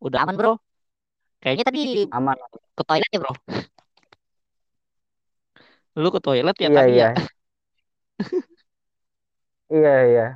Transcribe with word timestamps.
udah 0.00 0.18
aman 0.24 0.34
bro. 0.38 0.52
Kayaknya 1.42 1.64
tadi 1.68 1.80
aman. 2.08 2.36
ke 2.74 2.82
toilet 2.88 3.10
ya 3.12 3.20
bro. 3.20 3.34
Lu 5.94 6.08
ke 6.10 6.20
toilet 6.24 6.56
ya 6.58 6.68
iya, 6.68 6.76
tadi 6.78 6.92
iya. 6.92 7.04
ya? 7.04 7.10
iya 9.78 9.94
iya. 10.10 10.26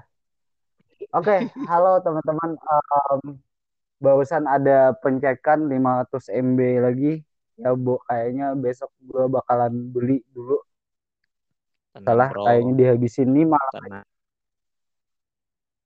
Oke, 1.14 1.49
halo 1.67 1.99
teman-teman. 2.04 2.59
Um, 2.61 3.41
barusan 3.99 4.44
ada 4.46 4.94
pencekan 5.01 5.67
500 5.67 6.31
MB 6.31 6.60
lagi. 6.85 7.13
Ya 7.58 7.74
bu, 7.74 7.99
kayaknya 8.06 8.54
besok 8.54 8.92
gue 9.03 9.24
bakalan 9.26 9.90
beli 9.90 10.22
dulu. 10.31 10.63
Tenang, 11.90 12.06
Salah, 12.06 12.29
bro. 12.31 12.47
kayaknya 12.47 12.72
dihabisin 12.79 13.35
nih 13.35 13.47
malah. 13.51 14.06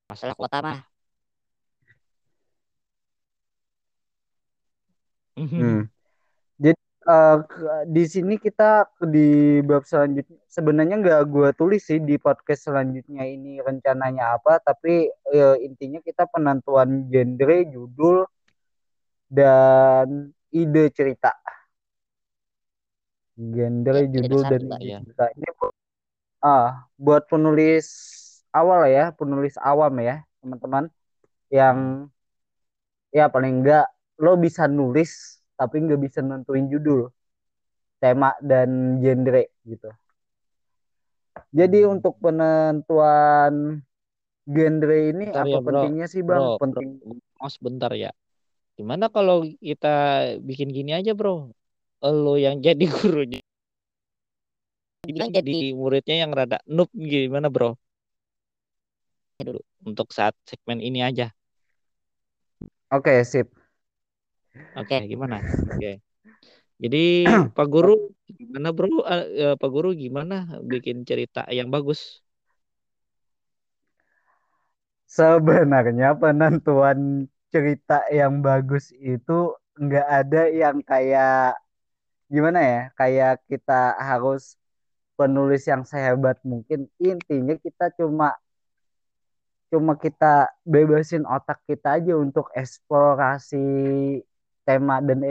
Masalah 0.05 0.35
kuota 0.37 0.61
mah. 0.61 0.92
Hmm. 5.33 5.89
Jadi 6.61 6.83
uh, 7.09 7.37
di 7.89 8.03
sini 8.05 8.35
kita 8.37 8.85
di 9.09 9.59
bab 9.65 9.83
selanjutnya 9.83 10.39
sebenarnya 10.45 10.95
nggak 11.01 11.21
gue 11.27 11.49
tulis 11.57 11.81
sih 11.81 11.97
di 11.97 12.21
podcast 12.21 12.69
selanjutnya 12.69 13.25
ini 13.25 13.57
rencananya 13.59 14.37
apa, 14.37 14.61
tapi 14.61 15.09
uh, 15.33 15.57
intinya 15.57 15.99
kita 16.05 16.29
penentuan 16.29 17.09
genre, 17.09 17.57
judul, 17.65 18.29
dan 19.27 20.29
ide 20.53 20.85
cerita. 20.93 21.33
Genre, 23.33 23.97
Ya, 23.97 24.09
judul, 24.13 24.41
dan 24.45 24.61
ide 24.77 24.85
ya. 24.85 24.99
cerita. 25.01 25.25
Ini 25.33 25.49
ah 26.43 26.85
buat 26.99 27.25
penulis 27.25 27.87
awal 28.53 28.85
ya, 28.91 29.09
penulis 29.15 29.57
awam 29.57 29.97
ya, 29.97 30.21
teman-teman 30.43 30.85
yang 31.49 32.07
ya 33.09 33.29
paling 33.29 33.61
enggak 33.61 33.92
lo 34.21 34.33
bisa 34.37 34.67
nulis 34.69 35.41
tapi 35.57 35.79
nggak 35.85 36.01
bisa 36.01 36.19
nentuin 36.21 36.65
judul, 36.69 37.09
tema 38.01 38.33
dan 38.43 38.99
genre 39.01 39.43
gitu. 39.65 39.89
Jadi 41.53 41.85
Hmm. 41.85 41.93
untuk 41.97 42.13
penentuan 42.21 43.53
genre 44.45 44.97
ini 45.13 45.25
Bentar 45.29 45.45
apa 45.45 45.49
ya, 45.49 45.59
bro. 45.61 45.69
pentingnya 45.69 46.05
sih 46.09 46.21
bang? 46.25 46.41
Bro, 46.41 46.57
bro, 46.57 46.81
Penting. 46.81 46.89
mau 47.39 47.49
sebentar 47.49 47.91
ya. 47.93 48.11
Gimana 48.77 49.05
kalau 49.13 49.45
kita 49.61 49.93
bikin 50.41 50.73
gini 50.73 50.91
aja, 50.97 51.13
bro? 51.13 51.53
Lo 52.03 52.35
yang 52.37 52.59
jadi 52.61 52.85
gurunya. 52.89 53.39
Dibilang 55.03 55.31
jadi 55.35 55.75
muridnya 55.75 56.15
yang 56.25 56.31
rada 56.33 56.57
noob 56.65 56.89
gimana, 56.95 57.47
bro? 57.53 57.75
Dulu 59.43 59.61
untuk 59.83 60.09
saat 60.15 60.33
segmen 60.47 60.79
ini 60.79 61.03
aja. 61.03 61.29
Oke 62.93 63.23
sip. 63.25 63.62
Oke, 64.77 64.95
gimana? 65.09 65.41
Oke. 65.69 66.01
Jadi 66.83 67.03
Pak 67.57 67.67
Guru 67.69 68.11
gimana, 68.27 68.69
bro? 68.73 68.89
Uh, 69.05 69.55
Pak 69.57 69.69
Guru 69.69 69.93
gimana 69.93 70.35
bikin 70.65 71.05
cerita 71.05 71.45
yang 71.53 71.69
bagus? 71.69 72.21
Sebenarnya 75.05 76.17
penentuan 76.17 77.29
cerita 77.53 78.01
yang 78.09 78.41
bagus 78.41 78.89
itu 78.97 79.53
nggak 79.77 80.07
ada 80.09 80.41
yang 80.49 80.81
kayak 80.81 81.53
gimana 82.33 82.59
ya 82.61 82.81
kayak 82.97 83.45
kita 83.45 83.93
harus 84.01 84.57
penulis 85.13 85.61
yang 85.69 85.85
sehebat 85.85 86.41
mungkin 86.41 86.89
intinya 86.97 87.53
kita 87.61 87.93
cuma 87.93 88.33
cuma 89.69 89.93
kita 89.97 90.49
bebasin 90.65 91.25
otak 91.29 91.61
kita 91.69 92.01
aja 92.01 92.13
untuk 92.17 92.49
eksplorasi 92.57 93.61
tema 94.63 94.99
dan 95.03 95.23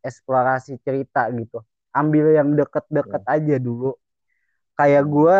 eksplorasi 0.00 0.78
cerita 0.84 1.28
gitu. 1.32 1.60
Ambil 1.92 2.34
yang 2.36 2.52
deket-deket 2.52 3.22
Ya. 3.24 3.32
aja 3.40 3.56
dulu. 3.58 3.96
Kayak 4.74 5.04
gue 5.06 5.36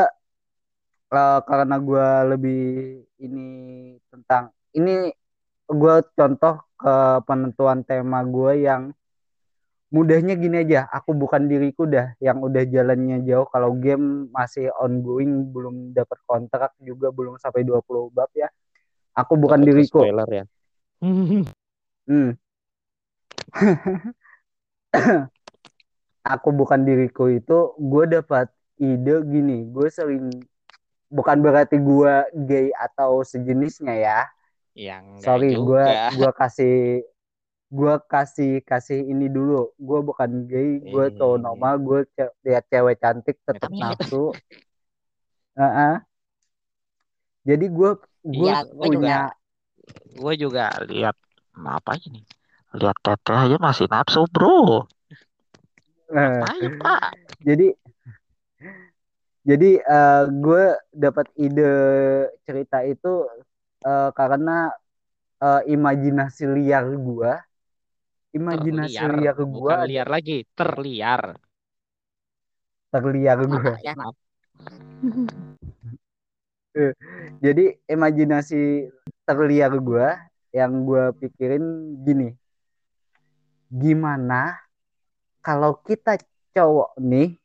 uh, 1.10 1.40
karena 1.44 1.76
gue 1.78 2.06
lebih 2.36 2.62
ini 3.18 3.48
tentang 4.10 4.50
ini 4.74 5.10
gue 5.64 5.96
contoh 6.14 6.60
ke 6.76 6.94
penentuan 7.24 7.80
tema 7.82 8.20
gue 8.22 8.68
yang 8.68 8.92
mudahnya 9.90 10.34
gini 10.34 10.66
aja. 10.66 10.90
Aku 10.90 11.14
bukan 11.14 11.46
diriku 11.46 11.86
dah 11.86 12.12
yang 12.18 12.42
udah 12.42 12.66
jalannya 12.66 13.22
jauh. 13.22 13.46
Kalau 13.46 13.74
game 13.78 14.26
masih 14.34 14.70
ongoing 14.78 15.54
belum 15.54 15.94
dapat 15.94 16.18
kontrak 16.26 16.74
juga 16.82 17.14
belum 17.14 17.38
sampai 17.38 17.62
20 17.62 18.10
bab 18.10 18.30
ya. 18.34 18.50
Aku 19.14 19.38
bukan 19.38 19.62
diriku. 19.62 20.02
spoiler 20.02 20.26
ya. 20.26 20.44
Hmm. 22.04 22.36
Aku 26.24 26.48
bukan 26.50 26.80
diriku 26.82 27.28
itu 27.28 27.74
gue 27.76 28.04
dapat 28.10 28.48
ide 28.76 29.22
gini. 29.24 29.68
Gue 29.68 29.88
sering 29.88 30.30
bukan 31.08 31.38
berarti 31.38 31.78
gue 31.78 32.14
gay 32.44 32.68
atau 32.74 33.22
sejenisnya 33.22 33.94
ya. 33.94 34.20
Yang 34.74 35.04
sorry 35.22 35.50
gue 35.54 35.84
gue 36.16 36.30
kasih 36.34 36.76
gue 37.70 37.94
kasih 38.06 38.52
kasih 38.62 39.00
ini 39.02 39.26
dulu. 39.28 39.70
Gue 39.76 40.00
bukan 40.00 40.46
gay 40.46 40.80
gue 40.80 41.04
Iya, 41.10 41.16
cowok 41.16 41.36
iya, 41.36 41.44
normal 41.44 41.74
gue 41.78 42.00
ce- 42.12 42.34
lihat 42.42 42.64
cewek 42.66 42.96
cantik 42.98 43.36
tetap 43.42 43.70
Tapi- 43.70 43.80
nafsu. 43.80 44.34
Heeh. 45.54 45.94
jadi 47.44 47.66
gue 47.70 47.90
gue 48.24 48.50
gua 48.50 48.64
punya 48.74 49.30
gue 50.18 50.34
juga 50.34 50.72
lihat 50.88 51.14
apa 51.54 51.94
aja 51.94 52.08
nih 52.10 52.24
lihat 52.74 52.98
teteh 53.00 53.38
aja 53.38 53.56
masih 53.62 53.86
nafsu 53.86 54.26
bro. 54.30 54.86
Ayo 56.14 56.68
pak? 56.78 57.16
jadi 57.42 57.74
jadi 59.44 59.70
eh, 59.82 60.24
gue 60.30 60.64
dapat 60.90 61.26
ide 61.36 61.72
cerita 62.48 62.80
itu 62.82 63.28
eh, 63.84 64.10
karena 64.16 64.72
eh, 65.38 65.62
imajinasi 65.70 66.44
liar 66.48 66.88
gue 66.88 67.32
imajinasi 68.34 68.98
terliar 68.98 69.14
liar 69.14 69.36
gue 69.38 69.46
bukan 69.46 69.86
liar 69.86 70.08
lagi 70.10 70.42
terliar. 70.58 71.38
Terliar 72.90 73.38
gue 73.46 73.74
ya? 73.82 73.94
Jadi 77.38 77.70
imajinasi 77.86 78.90
terliar 79.22 79.70
gue 79.78 80.08
yang 80.50 80.82
gue 80.82 81.14
pikirin 81.22 81.62
gini 82.02 82.34
gimana 83.72 84.56
kalau 85.44 85.76
kita 85.84 86.16
cowok 86.56 86.96
nih 87.00 87.36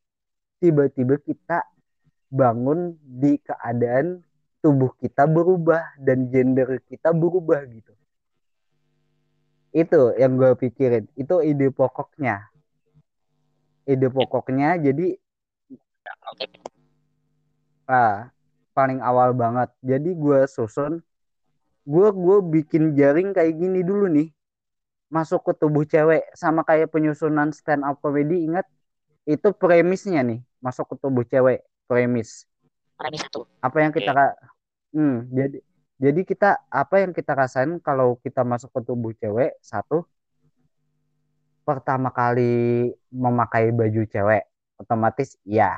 tiba-tiba 0.64 1.20
kita 1.20 1.64
bangun 2.30 2.96
di 3.02 3.42
keadaan 3.42 4.22
tubuh 4.60 4.92
kita 5.00 5.26
berubah 5.26 5.84
dan 6.00 6.28
gender 6.30 6.80
kita 6.88 7.12
berubah 7.16 7.64
gitu? 7.68 7.94
Itu 9.70 10.18
yang 10.18 10.36
gue 10.36 10.54
pikirin. 10.58 11.06
Itu 11.14 11.46
ide 11.46 11.70
pokoknya. 11.70 12.50
Ide 13.86 14.08
pokoknya 14.10 14.78
jadi 14.82 15.18
ah, 17.90 18.30
paling 18.74 19.00
awal 19.02 19.34
banget. 19.34 19.70
Jadi 19.82 20.14
gue 20.18 20.46
susun 20.50 21.02
gue 21.90 22.08
gue 22.14 22.38
bikin 22.54 22.94
jaring 22.94 23.34
kayak 23.34 23.58
gini 23.58 23.82
dulu 23.82 24.06
nih 24.14 24.30
masuk 25.10 25.42
ke 25.42 25.54
tubuh 25.58 25.84
cewek 25.84 26.30
sama 26.38 26.62
kayak 26.62 26.94
penyusunan 26.94 27.50
stand 27.50 27.82
up 27.82 27.98
comedy 28.00 28.46
ingat? 28.46 28.66
Itu 29.26 29.52
premisnya 29.54 30.22
nih 30.22 30.40
masuk 30.62 30.94
ke 30.94 30.96
tubuh 31.02 31.26
cewek 31.26 31.66
premis. 31.90 32.46
Premis 32.96 33.26
satu. 33.26 33.50
Apa 33.60 33.78
yang 33.82 33.92
kita 33.92 34.12
ra- 34.14 34.38
hmm, 34.94 35.18
jadi 35.34 35.58
jadi 36.00 36.22
kita 36.24 36.50
apa 36.72 36.96
yang 37.04 37.12
kita 37.12 37.36
rasain 37.36 37.82
kalau 37.84 38.16
kita 38.24 38.46
masuk 38.48 38.72
ke 38.72 38.82
tubuh 38.88 39.12
cewek 39.20 39.60
satu 39.60 40.08
pertama 41.68 42.10
kali 42.10 42.90
memakai 43.12 43.70
baju 43.76 44.02
cewek 44.08 44.48
otomatis 44.80 45.36
ya 45.44 45.76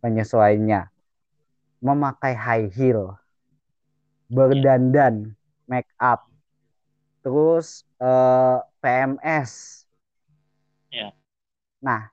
penyesuaiannya. 0.00 0.88
Memakai 1.80 2.36
high 2.36 2.68
heel 2.68 3.16
berdandan 4.30 5.34
make 5.66 5.90
up 5.98 6.29
terus 7.24 7.84
eh, 8.00 8.58
PMS 8.82 9.52
Ya. 10.90 11.14
nah 11.78 12.10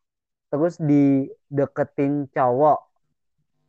terus 0.53 0.77
dideketin 0.77 2.29
cowok. 2.31 2.79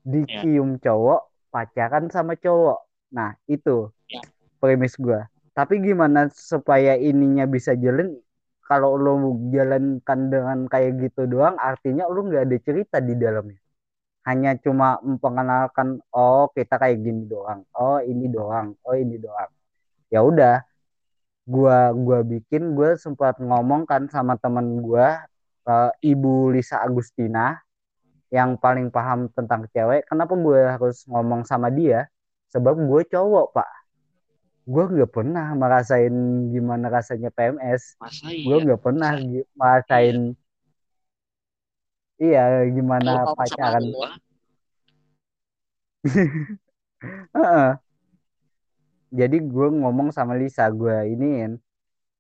Dicium 0.09 0.81
cowok 0.81 1.21
pacaran 1.53 2.09
sama 2.13 2.37
cowok. 2.37 2.79
Nah 3.13 3.37
itu 3.49 3.89
Ya. 4.09 4.21
premis 4.61 4.97
gue 4.97 5.21
tapi 5.59 5.83
gimana 5.83 6.31
supaya 6.31 6.95
ininya 6.95 7.43
bisa 7.51 7.75
jalan? 7.75 8.15
Kalau 8.63 8.95
lo 8.95 9.19
jalankan 9.51 10.31
dengan 10.31 10.59
kayak 10.71 11.03
gitu 11.03 11.27
doang 11.27 11.59
artinya 11.59 12.07
lo 12.07 12.23
nggak 12.23 12.47
ada 12.47 12.57
cerita 12.63 12.97
di 13.03 13.19
dalamnya. 13.19 13.59
Hanya 14.29 14.55
cuma 14.63 15.03
memperkenalkan 15.03 15.99
oh 16.15 16.47
kita 16.55 16.79
kayak 16.79 17.03
gini 17.03 17.27
doang. 17.27 17.67
Oh 17.75 17.99
ini 17.99 18.31
doang. 18.31 18.79
Oh 18.87 18.95
ini 18.95 19.19
doang. 19.19 19.51
Ya 20.15 20.23
udah 20.23 20.63
gua 21.49 21.97
gua 21.97 22.21
bikin 22.21 22.77
gue 22.77 22.93
sempat 23.01 23.41
ngomong 23.41 23.89
kan 23.89 24.05
sama 24.13 24.37
temen 24.37 24.85
gua 24.85 25.25
uh, 25.65 25.89
Ibu 26.05 26.53
Lisa 26.53 26.85
Agustina 26.85 27.57
yang 28.29 28.61
paling 28.61 28.93
paham 28.93 29.33
tentang 29.33 29.65
cewek. 29.73 30.05
Kenapa 30.05 30.37
gue 30.37 30.61
harus 30.69 31.01
ngomong 31.09 31.49
sama 31.49 31.73
dia? 31.73 32.05
Sebab 32.53 32.77
gue 32.77 33.01
cowok 33.09 33.57
pak. 33.57 33.71
Gue 34.69 34.85
nggak 34.85 35.09
pernah 35.09 35.49
merasain 35.57 36.13
gimana 36.53 36.93
rasanya 36.93 37.33
PMS 37.33 37.97
Masa 37.97 38.29
gue 38.29 38.37
iya? 38.53 38.65
nggak 38.69 38.83
pernah 38.85 39.13
Masa- 39.17 39.25
gi- 39.25 39.49
merasain 39.57 40.19
iya 42.21 42.45
gimana 42.69 43.25
sama 43.25 43.33
pacaran. 43.33 43.85
gua. 43.89 44.11
jadi 49.09 49.37
gue 49.41 49.69
ngomong 49.73 50.13
sama 50.13 50.37
Lisa 50.37 50.69
gue 50.69 51.17
iniin 51.17 51.57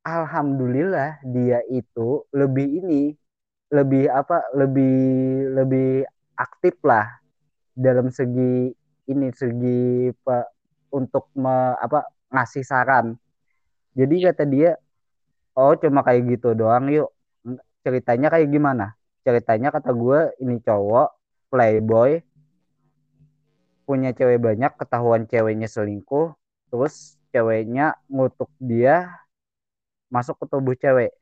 alhamdulillah 0.04 1.20
dia 1.26 1.60
itu 1.68 2.24
lebih 2.32 2.80
ini 2.80 3.12
lebih 3.68 4.08
apa 4.08 4.48
lebih 4.56 4.96
lebih 5.52 6.08
aktif 6.40 6.80
lah 6.84 7.04
dalam 7.76 8.08
segi 8.08 8.72
ini 9.08 9.28
segi 9.32 10.08
pe- 10.12 10.50
untuk 10.92 11.28
me- 11.36 11.76
apa 11.80 12.08
ngasih 12.32 12.64
saran. 12.64 13.16
Jadi 13.96 14.14
kata 14.24 14.44
dia 14.48 14.76
oh 15.58 15.74
cuma 15.76 16.00
kayak 16.06 16.38
gitu 16.38 16.56
doang 16.56 16.88
yuk. 16.88 17.12
Ceritanya 17.84 18.28
kayak 18.32 18.48
gimana? 18.52 18.96
Ceritanya 19.24 19.68
kata 19.74 19.92
gue 19.92 20.20
ini 20.40 20.60
cowok 20.64 21.08
playboy 21.52 22.20
punya 23.88 24.12
cewek 24.12 24.40
banyak 24.44 24.72
ketahuan 24.76 25.24
ceweknya 25.24 25.64
selingkuh 25.64 26.36
terus 26.68 27.16
ceweknya 27.32 27.96
ngutuk 28.08 28.48
dia 28.60 29.12
masuk 30.08 30.40
ke 30.40 30.44
tubuh 30.48 30.76
cewek. 30.76 31.12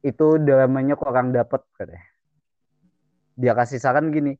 Itu 0.00 0.40
dramanya 0.40 0.96
kurang 0.96 1.36
dapet 1.36 1.60
katanya. 1.76 2.08
Dia 3.36 3.52
kasih 3.56 3.80
saran 3.80 4.12
gini 4.12 4.36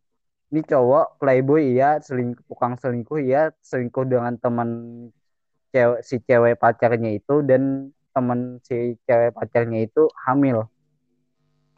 ini 0.50 0.60
cowok 0.66 1.22
playboy 1.22 1.78
iya 1.78 2.02
selingkuh 2.02 2.42
tukang 2.50 2.75
selingkuh 2.75 3.22
iya 3.22 3.54
selingkuh 3.62 4.02
dengan 4.02 4.34
teman 4.42 4.70
cewek 5.70 6.02
si 6.02 6.19
cewek 6.26 6.58
pacarnya 6.58 7.14
itu 7.14 7.46
dan 7.46 7.94
teman 8.10 8.58
si 8.66 8.98
cewek 9.06 9.31
pacarnya 9.31 9.87
itu 9.87 10.10
hamil. 10.26 10.66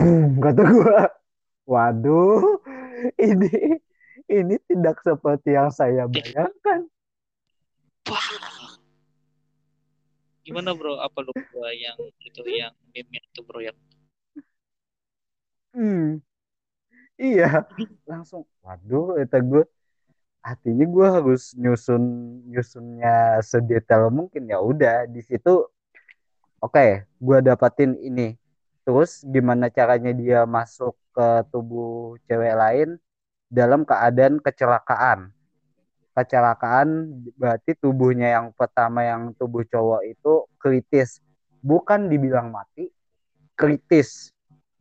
Boom, 0.00 0.40
kata 0.40 0.62
gua. 0.64 1.04
Waduh 1.68 2.58
ini 3.28 3.78
ini 4.26 4.56
tidak 4.66 5.04
seperti 5.04 5.52
yang 5.52 5.68
saya 5.68 6.08
bayangkan 6.08 6.88
wah. 8.10 8.28
Gimana 10.42 10.74
bro? 10.74 10.98
Apa 10.98 11.22
lu 11.22 11.30
gua 11.54 11.70
yang 11.70 11.98
itu 12.18 12.42
yang 12.50 12.74
meme 12.90 13.18
itu 13.22 13.40
bro 13.46 13.62
yang 13.62 13.76
Hmm. 15.72 16.20
Iya, 17.16 17.64
langsung. 18.04 18.44
Waduh, 18.60 19.16
itu 19.24 19.36
gue 19.40 19.64
hatinya 20.42 20.84
gue 20.84 21.06
harus 21.06 21.54
nyusun 21.54 22.02
nyusunnya 22.50 23.38
sedetail 23.40 24.10
mungkin 24.10 24.50
ya 24.50 24.58
udah 24.58 25.06
di 25.06 25.22
situ 25.22 25.70
oke 26.58 27.06
gue 27.06 27.38
dapatin 27.46 27.94
ini 28.02 28.34
terus 28.82 29.22
gimana 29.22 29.70
caranya 29.70 30.10
dia 30.10 30.42
masuk 30.42 30.98
ke 31.14 31.46
tubuh 31.54 32.18
cewek 32.26 32.58
lain 32.58 32.88
dalam 33.46 33.86
keadaan 33.86 34.42
kecelakaan 34.42 35.30
kecelakaan 36.12 37.08
berarti 37.40 37.72
tubuhnya 37.80 38.36
yang 38.36 38.52
pertama 38.52 39.04
yang 39.04 39.32
tubuh 39.36 39.64
cowok 39.64 40.02
itu 40.04 40.32
kritis. 40.60 41.20
Bukan 41.62 42.12
dibilang 42.12 42.52
mati 42.52 42.92
kritis. 43.56 44.32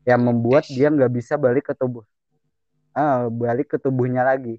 Yang 0.02 0.22
membuat 0.34 0.64
dia 0.66 0.90
nggak 0.90 1.14
bisa 1.14 1.38
balik 1.38 1.70
ke 1.70 1.74
tubuh. 1.78 2.02
Ah, 2.92 3.30
balik 3.30 3.72
ke 3.72 3.78
tubuhnya 3.78 4.26
lagi. 4.26 4.58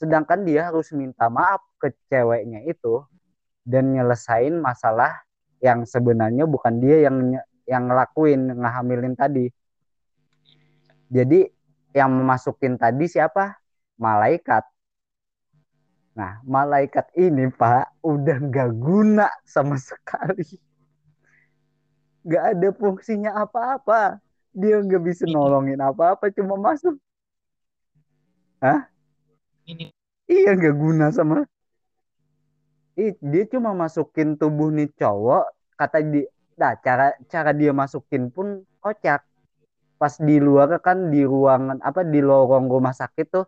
Sedangkan 0.00 0.42
dia 0.42 0.72
harus 0.72 0.90
minta 0.90 1.30
maaf 1.30 1.62
ke 1.78 1.92
ceweknya 2.10 2.64
itu 2.66 3.04
dan 3.62 3.92
nyelesain 3.92 4.56
masalah 4.58 5.12
yang 5.60 5.84
sebenarnya 5.84 6.48
bukan 6.48 6.80
dia 6.80 7.06
yang 7.06 7.36
yang 7.68 7.86
ngelakuin 7.86 8.58
ngehamilin 8.58 9.14
tadi. 9.14 9.46
Jadi 11.12 11.46
yang 11.94 12.10
memasukin 12.10 12.80
tadi 12.80 13.06
siapa? 13.06 13.60
Malaikat 14.00 14.66
nah 16.20 16.36
malaikat 16.44 17.08
ini 17.16 17.48
pak 17.48 17.96
udah 18.04 18.36
nggak 18.44 18.70
guna 18.76 19.32
sama 19.48 19.80
sekali 19.80 20.60
nggak 22.28 22.44
ada 22.52 22.68
fungsinya 22.76 23.30
apa-apa 23.40 24.20
dia 24.52 24.84
nggak 24.84 25.00
bisa 25.00 25.24
nolongin 25.24 25.80
apa-apa 25.80 26.28
cuma 26.36 26.60
masuk 26.60 27.00
Hah? 28.60 28.92
ini 29.64 29.88
Iya 30.30 30.54
nggak 30.54 30.76
guna 30.78 31.10
sama. 31.10 31.42
Ih, 32.94 33.16
dia 33.18 33.44
cuma 33.50 33.74
masukin 33.74 34.38
tubuh 34.38 34.68
nih 34.70 34.86
cowok, 35.00 35.44
kata 35.74 35.98
di, 36.06 36.22
nah 36.60 36.76
cara 36.84 37.16
cara 37.32 37.50
dia 37.50 37.72
masukin 37.74 38.30
pun 38.30 38.62
kocak. 38.78 39.26
Pas 40.00 40.14
di 40.28 40.36
luar 40.38 40.68
kan 40.86 41.10
di 41.10 41.24
ruangan 41.26 41.78
apa 41.82 42.00
di 42.06 42.20
lorong 42.22 42.70
rumah 42.70 42.94
sakit 42.94 43.26
tuh, 43.34 43.46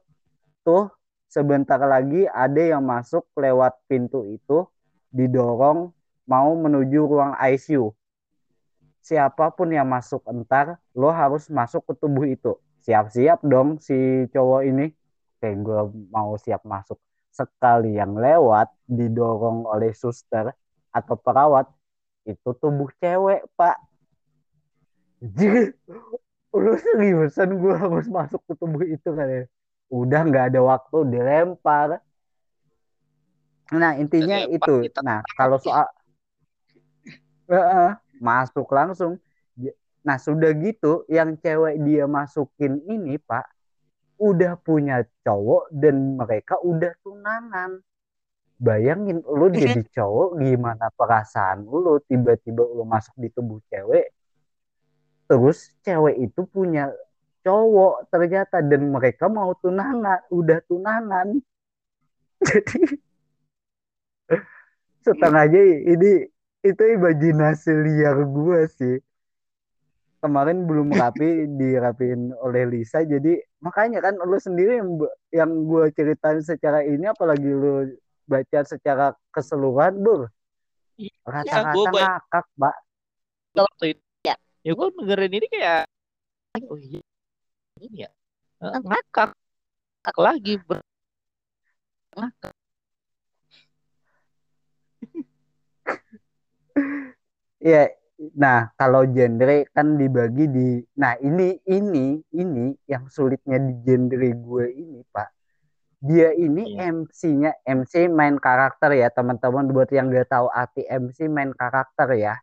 tuh 0.66 0.90
sebentar 1.32 1.80
lagi 1.80 2.28
ada 2.28 2.60
yang 2.60 2.84
masuk 2.84 3.24
lewat 3.32 3.80
pintu 3.88 4.28
itu, 4.28 4.68
didorong 5.08 5.88
mau 6.28 6.52
menuju 6.52 7.00
ruang 7.08 7.32
ICU. 7.40 7.88
Siapa 9.00 9.48
pun 9.56 9.72
yang 9.72 9.88
masuk 9.88 10.20
entar, 10.28 10.76
lo 10.92 11.08
harus 11.08 11.48
masuk 11.48 11.88
ke 11.88 11.92
tubuh 11.96 12.28
itu. 12.28 12.52
Siap-siap 12.84 13.40
dong 13.48 13.80
si 13.80 14.28
cowok 14.28 14.62
ini 14.68 14.92
kayak 15.40 15.56
gue 15.64 15.80
mau 16.12 16.36
siap 16.36 16.62
masuk 16.62 17.00
sekali 17.32 17.96
yang 17.96 18.14
lewat 18.14 18.70
didorong 18.86 19.64
oleh 19.66 19.90
suster 19.96 20.52
atau 20.92 21.16
perawat 21.18 21.66
itu 22.28 22.54
tubuh 22.62 22.92
cewek 23.02 23.42
pak 23.58 23.74
jadi 25.18 25.74
lu 26.52 26.74
seriusan 26.78 27.58
gue 27.58 27.74
harus 27.74 28.06
masuk 28.06 28.38
ke 28.46 28.52
tubuh 28.54 28.84
itu 28.86 29.08
kan 29.10 29.26
ya 29.26 29.42
udah 29.92 30.20
nggak 30.24 30.44
ada 30.56 30.60
waktu 30.64 30.98
dilempar. 31.12 32.00
Nah 33.76 33.92
intinya 34.00 34.48
Dilempar, 34.48 34.56
itu. 34.56 34.74
kita 34.88 35.00
nah 35.04 35.20
kalau 35.36 35.60
soal 35.60 35.84
masuk 38.16 38.64
langsung. 38.72 39.20
Nah 40.02 40.16
sudah 40.16 40.50
gitu 40.56 41.04
yang 41.12 41.36
cewek 41.36 41.76
dia 41.84 42.08
masukin 42.08 42.80
ini 42.88 43.20
pak 43.20 43.44
udah 44.16 44.56
punya 44.56 45.04
cowok 45.26 45.68
dan 45.74 46.16
mereka 46.16 46.56
udah 46.64 46.96
tunangan. 47.04 47.84
Bayangin 48.62 49.18
lu 49.26 49.50
jadi 49.50 49.82
cowok 49.90 50.38
gimana 50.38 50.88
perasaan 50.94 51.66
lu? 51.66 51.98
Tiba-tiba 52.06 52.62
lu 52.62 52.86
masuk 52.86 53.12
di 53.18 53.28
tubuh 53.28 53.58
cewek. 53.68 54.14
Terus 55.26 55.74
cewek 55.82 56.16
itu 56.30 56.46
punya 56.46 56.88
cowok 57.42 58.08
ternyata 58.08 58.62
dan 58.62 58.90
mereka 58.90 59.26
mau 59.26 59.52
tunangan, 59.58 60.22
udah 60.30 60.58
tunangan. 60.66 61.38
Jadi 62.42 62.98
setengahnya 65.02 65.62
ini 65.82 66.12
itu 66.62 66.82
imajinasi 66.98 67.70
liar 67.74 68.22
gue 68.22 68.60
sih. 68.70 68.96
Kemarin 70.22 70.70
belum 70.70 70.94
rapi 71.02 71.50
dirapiin 71.58 72.30
oleh 72.38 72.70
Lisa 72.70 73.02
jadi 73.02 73.42
makanya 73.58 73.98
kan 73.98 74.14
lu 74.22 74.38
sendiri 74.38 74.78
yang 74.78 74.90
yang 75.34 75.50
gue 75.66 75.90
ceritain 75.98 76.38
secara 76.38 76.86
ini 76.86 77.10
apalagi 77.10 77.50
lu 77.50 77.90
baca 78.30 78.62
secara 78.62 79.10
keseluruhan 79.34 79.98
bur. 79.98 80.30
Rata-rata 81.26 81.74
gua 81.74 81.86
baca- 81.90 81.98
ngakak 81.98 82.46
mbak. 82.54 82.76
Waktu 83.52 83.84
itu 83.98 84.02
ya, 84.22 84.34
ya 84.62 84.72
gue 84.78 84.86
dengerin 84.94 85.32
ini 85.34 85.46
kayak 85.50 85.82
oh 86.70 86.78
iya 86.78 87.02
ini 87.82 88.06
ya. 88.06 88.10
Eh, 88.62 88.80
ngakak. 88.86 89.30
Ngakak 90.02 90.18
lagi 90.18 90.54
ber 90.62 90.78
ngakak. 92.14 92.54
Ya 97.62 97.94
nah 98.38 98.70
kalau 98.78 99.02
genre 99.06 99.66
kan 99.74 99.98
dibagi 99.98 100.46
di 100.46 100.78
nah 100.94 101.18
ini 101.18 101.58
ini 101.66 102.22
ini 102.30 102.70
yang 102.86 103.10
sulitnya 103.10 103.58
di 103.58 103.74
genre 103.86 104.30
gue 104.34 104.66
ini 104.78 105.02
pak. 105.10 105.30
Dia 106.02 106.34
ini 106.34 106.74
Iya. 106.74 106.90
MC-nya 106.90 107.50
MC 107.62 108.10
main 108.10 108.34
karakter 108.38 108.90
ya 108.98 109.06
teman-teman 109.14 109.70
buat 109.70 109.86
yang 109.94 110.10
gak 110.10 110.34
tahu 110.34 110.50
arti 110.50 110.82
MC 110.86 111.30
main 111.30 111.54
karakter 111.54 112.10
ya 112.18 112.34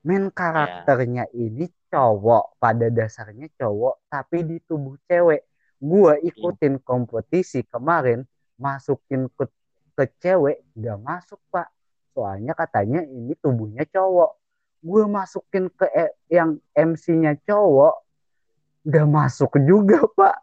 main 0.00 0.32
karakternya 0.32 1.28
ini 1.36 1.68
cowok 1.92 2.56
pada 2.56 2.88
dasarnya 2.88 3.52
cowok 3.58 4.08
tapi 4.08 4.46
di 4.46 4.56
tubuh 4.64 4.96
cewek. 5.04 5.44
Gue 5.80 6.20
ikutin 6.24 6.80
kompetisi 6.84 7.64
kemarin 7.64 8.24
masukin 8.60 9.28
ke 9.32 9.48
ke 9.96 10.04
cewek 10.20 10.64
gak 10.76 11.00
masuk 11.00 11.40
pak. 11.48 11.68
Soalnya 12.12 12.52
katanya 12.52 13.00
ini 13.04 13.32
tubuhnya 13.36 13.84
cowok. 13.88 14.36
Gue 14.80 15.04
masukin 15.04 15.68
ke 15.72 15.88
e- 15.92 16.16
yang 16.32 16.56
MC-nya 16.72 17.36
cowok 17.44 17.96
gak 18.88 19.08
masuk 19.08 19.52
juga 19.64 20.04
pak. 20.16 20.36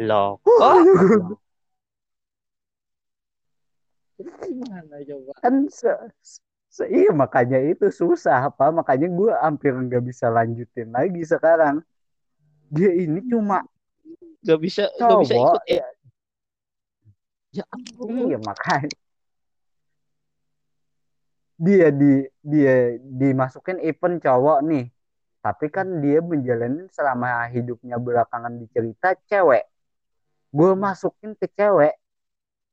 Loh, 0.00 0.40
kan 5.42 5.68
se- 5.70 6.10
iya 6.82 7.14
makanya 7.14 7.62
itu 7.62 7.86
susah 7.94 8.50
apa? 8.50 8.74
Makanya 8.74 9.06
gue 9.06 9.30
hampir 9.38 9.70
nggak 9.70 10.02
bisa 10.02 10.26
lanjutin 10.26 10.90
lagi 10.90 11.22
sekarang. 11.22 11.78
Dia 12.74 12.90
ini 12.90 13.22
cuma 13.30 13.62
Gak 14.44 14.60
bisa, 14.60 14.84
gak 15.00 15.24
bisa 15.24 15.34
cowok 15.40 15.56
ikut 15.56 15.62
eh. 15.72 15.80
ya, 15.80 15.86
Ya 17.54 17.64
ampun. 17.70 18.28
iya 18.28 18.36
makanya. 18.42 18.92
Dia 21.54 21.88
di 21.94 22.26
dia 22.42 22.98
dimasukin 22.98 23.78
event 23.80 24.18
cowok 24.20 24.58
nih. 24.66 24.84
Tapi 25.38 25.66
kan 25.70 25.86
dia 26.02 26.18
menjalani 26.24 26.88
selama 26.90 27.46
hidupnya 27.52 27.96
belakangan 27.96 28.58
di 28.58 28.66
cerita 28.74 29.14
cewek. 29.30 29.64
Gue 30.50 30.72
masukin 30.74 31.38
ke 31.38 31.46
cewek. 31.54 31.94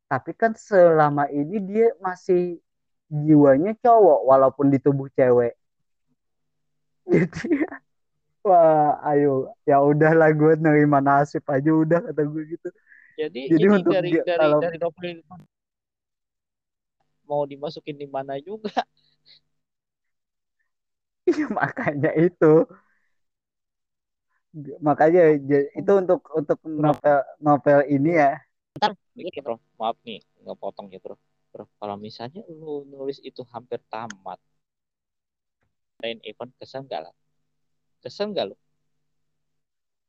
Tapi 0.10 0.32
kan 0.36 0.58
selama 0.58 1.30
ini 1.32 1.62
dia 1.62 1.94
masih 2.04 2.60
jiwanya 3.12 3.76
cowok 3.84 4.20
walaupun 4.24 4.72
di 4.72 4.80
tubuh 4.80 5.12
cewek. 5.12 5.54
Jadi 7.12 7.28
wah 8.48 8.98
ayo. 9.12 9.52
Ya 9.68 9.84
udahlah 9.84 10.32
gue 10.32 10.56
nerima 10.56 11.04
nasib 11.04 11.44
aja 11.52 11.70
udah 11.76 12.00
kata 12.08 12.22
gue 12.24 12.44
gitu. 12.56 12.70
Jadi, 13.20 13.52
Jadi 13.52 13.66
ini 13.68 13.76
untuk 13.76 13.94
dari 13.94 14.10
dia- 14.16 14.24
dari 14.26 14.40
kalau- 14.40 14.64
dari 14.64 14.78
novel 14.80 15.06
itu 15.12 15.34
mau 17.28 17.44
dimasukin 17.48 17.96
di 18.00 18.08
mana 18.08 18.40
juga. 18.40 18.84
Iya 21.28 21.46
makanya 21.60 22.12
itu. 22.16 22.66
Makanya 24.84 25.22
itu 25.80 25.92
untuk 25.96 26.20
untuk 26.36 26.60
novel 26.68 27.18
novel 27.40 27.80
ini 27.88 28.20
ya. 28.20 28.36
Nih, 29.16 29.32
bro, 29.44 29.56
maaf 29.80 29.96
nih, 30.04 30.20
nggak 30.44 30.58
potong 30.60 30.88
ya 30.92 31.00
bro. 31.52 31.64
Bro, 31.68 31.72
kalau 31.80 31.96
misalnya 32.00 32.42
lu 32.48 32.88
nulis 32.88 33.20
itu 33.24 33.42
hampir 33.54 33.80
tamat, 33.92 34.40
main 36.02 36.18
event 36.30 36.52
kesel 36.60 36.82
nggak 36.88 37.02
lah? 37.06 37.14
Kesel 38.04 38.28
nggak 38.34 38.46
lu? 38.52 38.56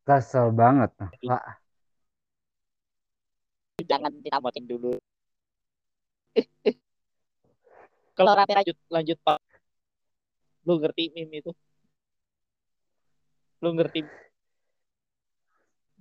kesel 0.07 0.47
banget 0.61 0.91
pak 0.99 1.11
Jangan 3.83 4.13
ditamatin 4.23 4.65
dulu. 4.71 4.95
kalau 8.17 8.33
rame 8.39 8.53
lanjut 8.55 8.77
lanjut 8.95 9.19
pak, 9.27 9.39
lu 10.67 10.79
ngerti 10.81 11.11
meme 11.15 11.43
itu? 11.43 11.53
Lu 13.63 13.69
ngerti? 13.75 14.01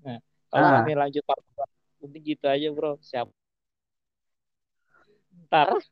Nah, 0.05 0.17
kalau 0.53 0.67
Ah. 0.69 0.73
rame 0.81 0.93
lanjut 0.97 1.23
part 1.25 1.41
mending 2.01 2.23
gitu 2.33 2.45
aja 2.49 2.67
bro. 2.73 2.97
Siap. 3.01 3.27
Ntar 5.51 5.83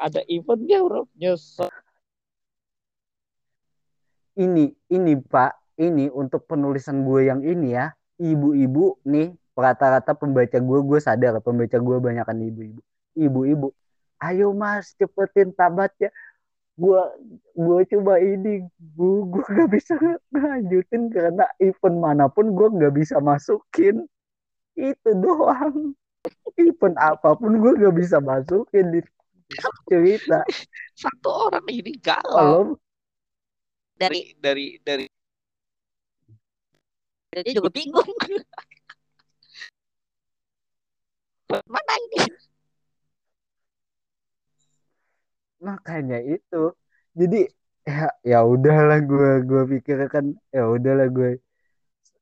ada 0.00 0.24
eventnya 0.24 0.80
bro, 0.80 1.04
nyesel. 1.20 1.68
ini 4.40 4.72
ini 4.88 5.12
pak 5.20 5.52
ini 5.76 6.08
untuk 6.08 6.48
penulisan 6.48 7.04
gue 7.04 7.28
yang 7.28 7.44
ini 7.44 7.76
ya. 7.76 7.92
Ibu-ibu 8.16 9.02
nih 9.04 9.36
rata-rata 9.52 10.16
pembaca 10.16 10.56
gue 10.56 10.78
gue 10.80 10.98
sadar 11.02 11.36
pembaca 11.44 11.76
gue 11.76 11.96
banyak 12.00 12.24
kan 12.24 12.38
ibu-ibu. 12.40 12.80
Ibu-ibu 13.12 13.68
ayo 14.22 14.56
mas 14.56 14.96
cepetin 14.96 15.52
tamatnya 15.52 16.08
gue 16.78 17.00
gue 17.52 17.78
coba 17.92 18.16
ini 18.16 18.64
gue 18.96 19.18
gue 19.28 19.44
gak 19.44 19.68
bisa 19.68 19.92
lanjutin 20.32 21.12
karena 21.12 21.44
event 21.60 21.96
mana 22.00 22.32
pun 22.32 22.48
gue 22.56 22.68
nggak 22.80 22.96
bisa 22.96 23.20
masukin. 23.20 24.08
Itu 24.72 25.12
doang 25.20 25.92
event 26.58 26.96
apa 26.98 27.34
pun 27.34 27.58
gue 27.58 27.72
gak 27.82 27.96
bisa 27.96 28.22
masukin 28.22 28.94
di 28.94 29.00
cerita. 29.88 30.44
Satu 30.94 31.50
orang 31.50 31.66
ini 31.68 31.92
galau. 31.98 32.32
kalau 32.32 32.62
dari 34.02 34.34
dari 34.38 34.66
dari 34.82 35.06
dia 37.32 37.52
juga 37.54 37.70
bingung. 37.72 38.02
Mana 41.68 41.94
ini? 42.08 42.18
Makanya 45.62 46.18
itu. 46.24 46.72
Jadi 47.12 47.44
ya 47.84 48.08
ya 48.24 48.40
udahlah 48.46 49.02
gue 49.04 49.44
gue 49.44 49.62
pikir 49.78 50.06
kan 50.06 50.32
ya 50.54 50.70
udahlah 50.70 51.10
gue 51.10 51.42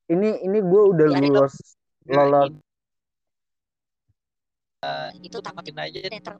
ini 0.08 0.40
ini 0.40 0.58
gue 0.64 0.82
udah 0.88 1.12
Ya, 1.12 1.20
lulus 1.20 1.52
lolos 4.80 5.20
itu 5.20 5.36
tamatin 5.44 5.76
aja 5.76 5.98
deh 6.08 6.20
ter 6.24 6.34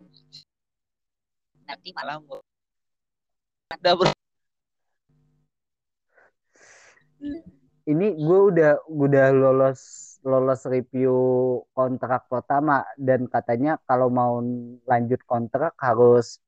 nanti 1.69 1.89
malah 1.93 2.17
ada 3.69 3.91
bro. 3.93 4.11
Ini 7.85 8.07
gue 8.17 8.39
udah 8.49 8.73
udah 8.89 9.27
lolos 9.37 9.81
lolos 10.25 10.65
review 10.65 11.13
kontrak 11.77 12.33
pertama 12.33 12.81
dan 12.97 13.29
katanya 13.29 13.77
kalau 13.85 14.09
mau 14.09 14.41
lanjut 14.89 15.21
kontrak 15.29 15.77
harus 15.77 16.41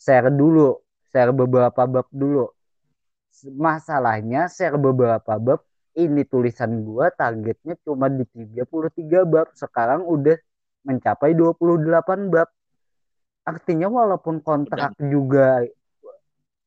share 0.00 0.32
dulu 0.32 0.80
share 1.12 1.30
beberapa 1.36 1.84
bab 1.84 2.08
dulu. 2.08 2.48
Masalahnya 3.52 4.48
share 4.48 4.80
beberapa 4.80 5.36
bab 5.36 5.60
ini 5.92 6.24
tulisan 6.24 6.82
gue 6.88 7.06
targetnya 7.14 7.76
cuma 7.84 8.08
di 8.08 8.24
33 8.32 9.28
bab. 9.28 9.52
Sekarang 9.52 10.08
udah 10.08 10.40
mencapai 10.84 11.32
28 11.32 12.28
bab. 12.28 12.48
Artinya 13.44 13.88
walaupun 13.88 14.40
kontrak 14.40 14.96
juga 14.96 15.64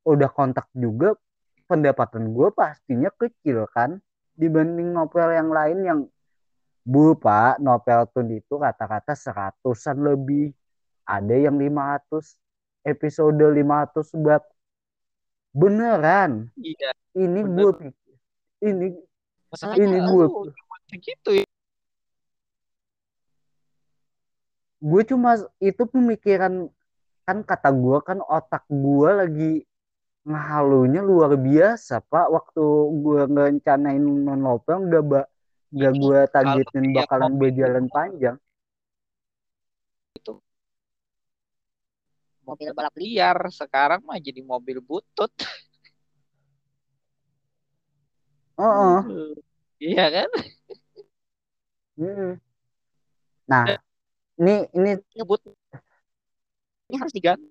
udah 0.05 0.29
kontak 0.29 0.69
juga 0.74 1.17
pendapatan 1.65 2.33
gue 2.33 2.50
pastinya 2.53 3.09
kecil 3.13 3.65
kan? 3.71 3.97
Dibanding 4.38 4.93
novel 4.93 5.33
yang 5.33 5.50
lain 5.50 5.77
yang 5.81 6.00
bu 6.86 7.17
pak 7.17 7.57
novel 7.59 8.05
tun 8.13 8.29
itu 8.29 8.57
kata-kata 8.57 9.13
seratusan 9.13 9.97
lebih. 9.97 10.53
Ada 11.07 11.50
yang 11.50 11.55
500 11.55 12.38
episode 12.83 13.39
500 13.39 14.13
bab. 14.21 14.43
Beneran? 15.55 16.53
Iya 16.53 16.91
ini 17.17 17.41
Bener. 17.41 17.74
gue 17.74 17.89
ini 18.62 18.88
masalahnya 19.50 19.81
Ini 19.81 19.97
ini 19.97 20.00
gua- 20.05 20.53
gitu 20.97 21.29
ya 21.33 21.45
gue 24.77 25.01
cuma 25.10 25.41
itu 25.57 25.84
pemikiran 25.89 26.69
kan 27.27 27.38
kata 27.43 27.69
gue 27.74 27.98
kan 28.05 28.22
otak 28.24 28.63
gue 28.72 29.10
lagi 29.12 29.51
ngalunya 30.27 31.01
luar 31.01 31.36
biasa 31.36 32.03
pak. 32.03 32.27
Waktu 32.29 32.63
gue 33.03 33.22
ngerencanain 33.31 34.03
novel 34.38 34.77
gak 34.91 35.03
ba 35.07 35.22
gak 35.74 35.93
gue 35.98 36.19
targetin 36.31 36.86
bakalan 36.96 37.34
berjalan 37.36 37.86
itu- 37.88 37.96
panjang. 37.96 38.38
Mobil 42.48 42.72
balap 42.72 42.96
liar 42.96 43.36
sekarang 43.51 44.07
mah 44.07 44.15
jadi 44.24 44.39
mobil 44.43 44.79
butut. 44.79 45.31
Oh 48.57 49.05
iya 49.77 50.10
kan? 50.10 50.29
Nah 53.46 53.77
ini 54.39 54.53
ini 54.77 54.91
ini 56.88 56.96
harus 57.01 57.13
diganti 57.15 57.48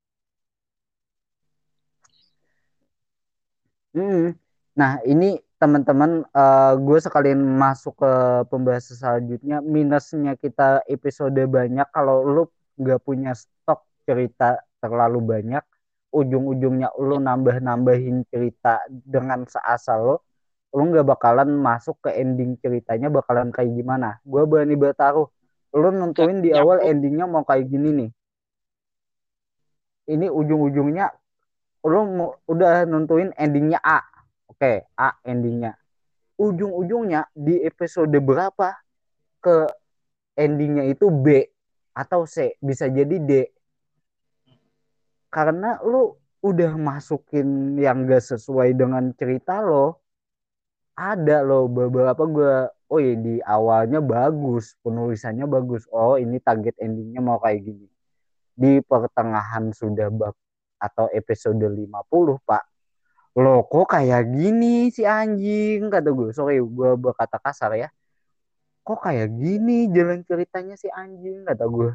Mm. 3.97 4.37
Nah, 4.77 5.01
ini 5.09 5.41
teman-teman, 5.57 6.21
gue 6.85 6.99
sekalian 7.01 7.41
masuk 7.41 7.97
ke 7.97 8.13
pembahasan 8.53 8.97
selanjutnya. 9.01 9.65
Minusnya 9.65 10.37
kita 10.37 10.85
episode 10.85 11.41
banyak, 11.49 11.89
kalau 11.97 12.21
lu 12.21 12.45
nggak 12.77 13.01
punya 13.01 13.33
stok 13.33 13.89
cerita 14.05 14.61
terlalu 14.85 15.25
banyak, 15.25 15.65
ujung-ujungnya 16.13 16.93
lu 17.01 17.17
nambah-nambahin 17.25 18.29
cerita 18.29 18.85
dengan 18.93 19.49
seasal 19.49 19.99
lo, 20.05 20.17
lu 20.77 20.93
nggak 20.93 21.09
bakalan 21.09 21.49
masuk 21.57 21.97
ke 22.05 22.13
ending 22.21 22.61
ceritanya 22.61 23.09
bakalan 23.09 23.49
kayak 23.49 23.73
gimana. 23.73 24.21
Gue 24.29 24.45
berani 24.45 24.77
bertaruh, 24.77 25.25
lu 25.77 25.93
nentuin 25.93 26.41
di 26.41 26.57
awal 26.57 26.81
endingnya 26.81 27.29
mau 27.29 27.45
kayak 27.45 27.69
gini 27.69 27.91
nih. 27.93 28.11
Ini 30.17 30.27
ujung-ujungnya 30.33 31.13
lu 31.85 32.01
mau- 32.09 32.37
udah 32.49 32.89
nentuin 32.89 33.31
endingnya 33.37 33.79
A. 33.85 34.01
Oke, 34.49 34.89
A 34.97 35.13
endingnya. 35.23 35.77
Ujung-ujungnya 36.41 37.29
di 37.37 37.61
episode 37.61 38.17
berapa 38.17 38.73
ke 39.45 39.69
endingnya 40.35 40.89
itu 40.89 41.13
B 41.13 41.45
atau 41.97 42.25
C, 42.25 42.57
bisa 42.61 42.89
jadi 42.89 43.17
D. 43.21 43.33
karena 45.37 45.77
lu 45.85 46.17
udah 46.41 46.73
masukin 46.81 47.77
yang 47.77 48.09
gak 48.09 48.25
sesuai 48.25 48.73
dengan 48.73 49.13
cerita 49.13 49.61
lo 49.61 50.01
ada 50.97 51.45
loh 51.45 51.69
beberapa 51.69 52.23
gue 52.25 52.57
oh 52.87 52.99
ya 53.03 53.15
di 53.19 53.43
awalnya 53.43 53.99
bagus 53.99 54.79
penulisannya 54.83 55.47
bagus. 55.51 55.87
Oh 55.91 56.15
ini 56.15 56.39
target 56.39 56.79
endingnya 56.79 57.21
mau 57.23 57.39
kayak 57.43 57.67
gini. 57.67 57.87
Di 58.57 58.81
pertengahan 58.81 59.75
sudah 59.75 60.09
bab 60.09 60.35
atau 60.79 61.11
episode 61.13 61.61
50 61.61 62.41
pak. 62.47 62.65
Lo 63.37 63.69
kok 63.69 63.93
kayak 63.93 64.33
gini 64.33 64.89
si 64.89 65.05
anjing? 65.05 65.93
Kata 65.93 66.09
gue 66.09 66.31
sorry 66.33 66.63
gue 66.63 66.91
berkata 66.97 67.37
kasar 67.37 67.77
ya. 67.77 67.89
Kok 68.87 69.03
kayak 69.03 69.29
gini 69.35 69.91
jalan 69.93 70.23
ceritanya 70.25 70.79
si 70.79 70.89
anjing? 70.89 71.45
Kata 71.45 71.67
gue 71.67 71.91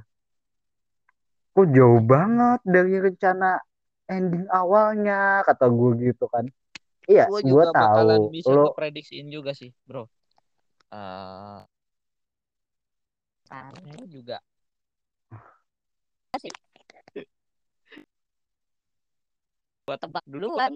kok 1.51 1.67
jauh 1.75 1.99
banget 1.99 2.63
dari 2.63 2.95
rencana 2.99 3.57
ending 4.05 4.45
awalnya? 4.51 5.41
Kata 5.47 5.65
gue 5.71 6.13
gitu 6.13 6.27
kan. 6.29 6.45
Iya 7.09 7.25
gue 7.31 7.63
bakalan 7.73 8.29
tahu. 8.29 8.29
bisa 8.29 8.53
lo 8.53 8.69
ngeprediksiin 8.69 9.27
juga 9.33 9.57
sih, 9.57 9.73
bro. 9.89 10.05
Eh 10.91 11.59
Arya 13.51 14.03
juga 14.07 14.37
asik. 16.35 16.55
Gua 19.83 19.95
tebak 19.99 20.23
duluan. 20.27 20.71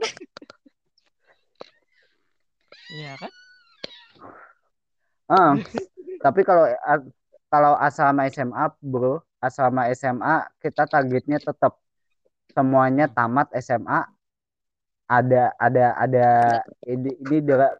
Iya 2.92 3.16
kan? 3.20 3.32
ah, 5.26 5.58
tapi 6.22 6.46
kalau 6.46 6.70
kalau 7.50 7.74
asrama 7.82 8.30
SMA 8.30 8.70
bro 8.78 9.24
asrama 9.42 9.90
SMA 9.90 10.46
kita 10.62 10.86
targetnya 10.86 11.42
tetap 11.42 11.82
semuanya 12.54 13.10
tamat 13.10 13.50
SMA 13.58 14.06
ada 15.10 15.54
ada 15.58 15.86
ada 15.98 16.28
ini, 16.86 17.14
ini 17.26 17.38
dra- 17.42 17.78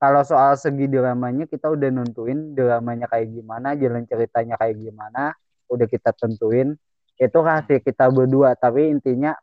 kalau 0.00 0.24
soal 0.24 0.56
segi 0.56 0.88
dramanya 0.88 1.44
kita 1.44 1.68
udah 1.68 1.92
nentuin 1.92 2.56
dramanya 2.56 3.04
kayak 3.12 3.36
gimana 3.36 3.76
jalan 3.76 4.08
ceritanya 4.08 4.56
kayak 4.56 4.80
gimana 4.80 5.36
udah 5.68 5.86
kita 5.86 6.16
tentuin. 6.16 6.72
Itu 7.20 7.44
rahasia 7.44 7.84
kita 7.84 8.08
berdua 8.08 8.56
tapi 8.56 8.88
intinya 8.88 9.36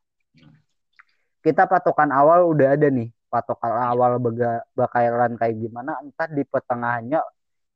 kita 1.46 1.70
patokan 1.70 2.10
awal 2.10 2.50
udah 2.50 2.74
ada 2.74 2.90
nih. 2.90 3.14
Patokan 3.30 3.70
awal 3.70 4.18
baga- 4.18 4.66
bakalan 4.74 5.38
kayak 5.38 5.56
gimana 5.62 6.02
entah 6.02 6.26
di 6.26 6.42
pertengahannya 6.42 7.22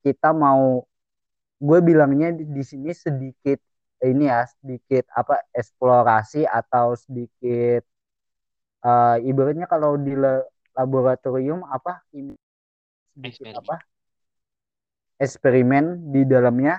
kita 0.01 0.33
mau 0.33 0.81
gue 1.61 1.79
bilangnya 1.85 2.33
di, 2.33 2.63
sini 2.65 2.89
sedikit 2.97 3.61
ini 4.01 4.25
ya 4.25 4.49
sedikit 4.49 5.05
apa 5.13 5.37
eksplorasi 5.53 6.49
atau 6.49 6.97
sedikit 6.97 7.85
eh, 8.81 9.17
ibaratnya 9.29 9.69
kalau 9.69 9.93
di 10.01 10.17
la- 10.17 10.47
laboratorium 10.73 11.61
apa 11.69 12.01
ini 12.17 12.33
Eksperimen. 13.23 13.55
apa 13.59 13.75
eksperimen 15.25 15.85
di 16.11 16.21
dalamnya 16.31 16.75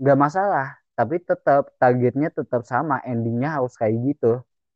nggak 0.00 0.18
masalah 0.24 0.66
tapi 0.98 1.16
tetap 1.28 1.62
targetnya 1.80 2.28
tetap 2.38 2.62
sama 2.72 2.96
endingnya 3.10 3.48
harus 3.56 3.72
kayak 3.80 3.96
gitu 4.08 4.26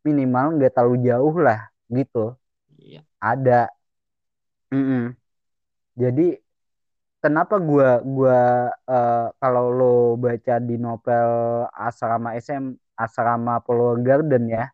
minimal 0.07 0.45
nggak 0.57 0.73
terlalu 0.77 0.97
jauh 1.09 1.35
lah 1.47 1.61
gitu 1.97 2.19
Iya. 2.79 3.05
ada 3.21 3.69
Mm-mm. 4.73 5.17
jadi 6.03 6.23
kenapa 7.23 7.55
gua 7.69 7.89
gua 8.15 8.37
eh, 8.93 9.25
kalau 9.41 9.65
lo 9.79 9.85
baca 10.25 10.55
di 10.69 10.75
novel 10.87 11.31
asrama 11.87 12.29
SM 12.45 12.65
asrama 13.05 13.53
Pulau 13.67 13.93
Garden 14.07 14.45
ya 14.57 14.65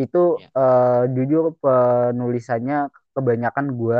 itu 0.00 0.18
Iya. 0.36 0.52
eh, 0.58 1.02
jujur 1.14 1.44
penulisannya 1.62 2.76
kebanyakan 3.14 3.66
gua 3.80 3.98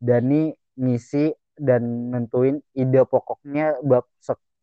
Dani 0.00 0.50
ngisi 0.80 1.28
dan 1.60 2.08
nentuin 2.08 2.64
ide 2.72 3.04
pokoknya 3.04 3.84
bab 3.84 4.08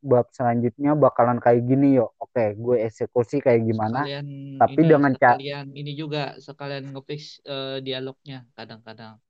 bab 0.01 0.29
selanjutnya 0.33 0.93
bakalan 0.93 1.37
kayak 1.37 1.65
gini 1.65 1.97
yo. 1.97 2.13
Oke 2.17 2.57
gue 2.57 2.81
eksekusi 2.85 3.41
kayak 3.41 3.65
gimana. 3.65 4.01
Sekalian 4.05 4.27
tapi 4.57 4.79
ini 4.81 4.89
dengan 4.89 5.11
ca 5.13 5.29
sekalian 5.37 5.65
ini 5.73 5.91
juga 5.93 6.23
sekalian 6.41 6.85
ngefix 6.93 7.41
eh, 7.45 7.77
dialognya 7.85 8.45
kadang-kadang. 8.57 9.21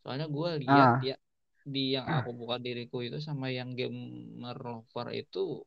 Soalnya 0.00 0.26
gue 0.28 0.50
lihat 0.64 0.88
ah. 0.98 1.00
ya 1.04 1.16
di 1.62 1.94
yang 1.94 2.06
aku 2.10 2.34
buka 2.34 2.58
diriku 2.58 3.06
itu 3.06 3.22
sama 3.22 3.52
yang 3.52 3.78
gamer 3.78 4.58
lover 4.58 5.14
itu 5.14 5.62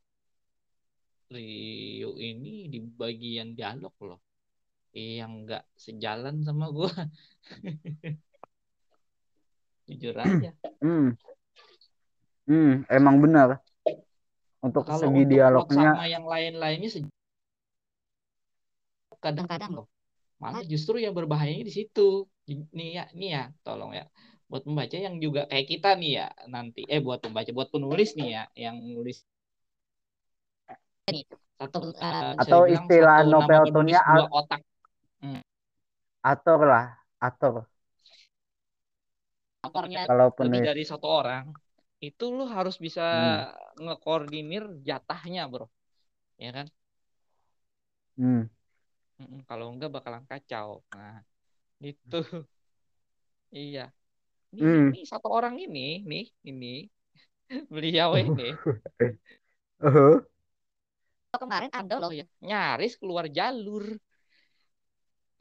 Rio 1.25 2.21
ini 2.21 2.69
di 2.69 2.79
bagian 2.81 3.57
dialog 3.57 3.93
loh. 4.01 4.21
Yang 4.95 5.31
nggak 5.45 5.63
sejalan 5.75 6.45
sama 6.45 6.69
gue 6.71 6.91
jujur 9.89 10.15
aja. 10.17 10.51
Hmm, 10.85 11.17
hmm, 12.45 12.85
emang 12.93 13.17
benar. 13.17 13.57
Untuk 14.61 14.85
kalau 14.85 15.01
segi 15.01 15.25
untuk 15.25 15.31
dialognya 15.33 15.89
sama 15.97 16.05
yang 16.05 16.25
lain-lainnya 16.29 16.89
se- 16.93 17.09
kadang-kadang 19.17 19.71
loh. 19.81 19.87
Malah 20.37 20.61
justru 20.67 21.01
yang 21.01 21.15
berbahayanya 21.15 21.65
di 21.65 21.73
situ. 21.73 22.27
Nih 22.75 23.01
ya 23.01 23.03
nih 23.17 23.29
ya 23.33 23.43
tolong 23.65 23.97
ya. 23.97 24.05
Buat 24.45 24.69
pembaca 24.69 24.93
yang 24.93 25.17
juga 25.17 25.49
kayak 25.49 25.65
kita 25.65 25.89
nih 25.97 26.11
ya 26.21 26.27
nanti. 26.45 26.85
Eh 26.85 27.01
buat 27.01 27.23
pembaca 27.23 27.49
buat 27.49 27.69
penulis 27.73 28.13
nih 28.13 28.29
ya 28.35 28.43
yang 28.53 28.77
nulis. 28.77 29.25
Satu 31.57 31.77
bisa 31.89 32.35
atau 32.35 32.61
istilah 32.69 33.21
novel 33.25 34.25
otak. 34.29 34.61
Ator 36.25 36.59
lah 36.65 36.85
ator 37.21 37.69
Akornya 39.65 39.99
kalau 40.05 40.29
lebih 40.43 40.61
dari 40.67 40.81
satu 40.91 41.07
orang 41.19 41.45
itu 42.07 42.23
lu 42.37 42.43
harus 42.55 42.75
bisa 42.85 43.01
hmm, 43.11 43.45
ngekoordinir 43.83 44.63
jatahnya 44.87 45.41
bro. 45.51 45.65
Ya 46.43 46.49
kan? 46.57 46.67
Hmm. 48.17 48.45
Kalau 49.49 49.65
enggak 49.73 49.91
bakalan 49.95 50.23
kacau. 50.31 50.69
Nah 50.95 51.15
itu 51.89 52.17
iya. 53.59 53.81
Nih 54.55 54.67
Hmm. 54.67 54.89
nih 54.91 55.03
satu 55.11 55.27
orang 55.37 55.55
ini 55.63 55.79
nih 56.11 56.23
ini 56.49 56.67
beliau 57.73 58.11
ini. 58.23 58.43
Uh, 59.83 60.21
kemarin 61.43 61.71
ada 61.79 61.95
loh. 62.01 62.11
Ya 62.19 62.25
nyaris 62.49 62.93
keluar 63.01 63.25
jalur 63.37 63.83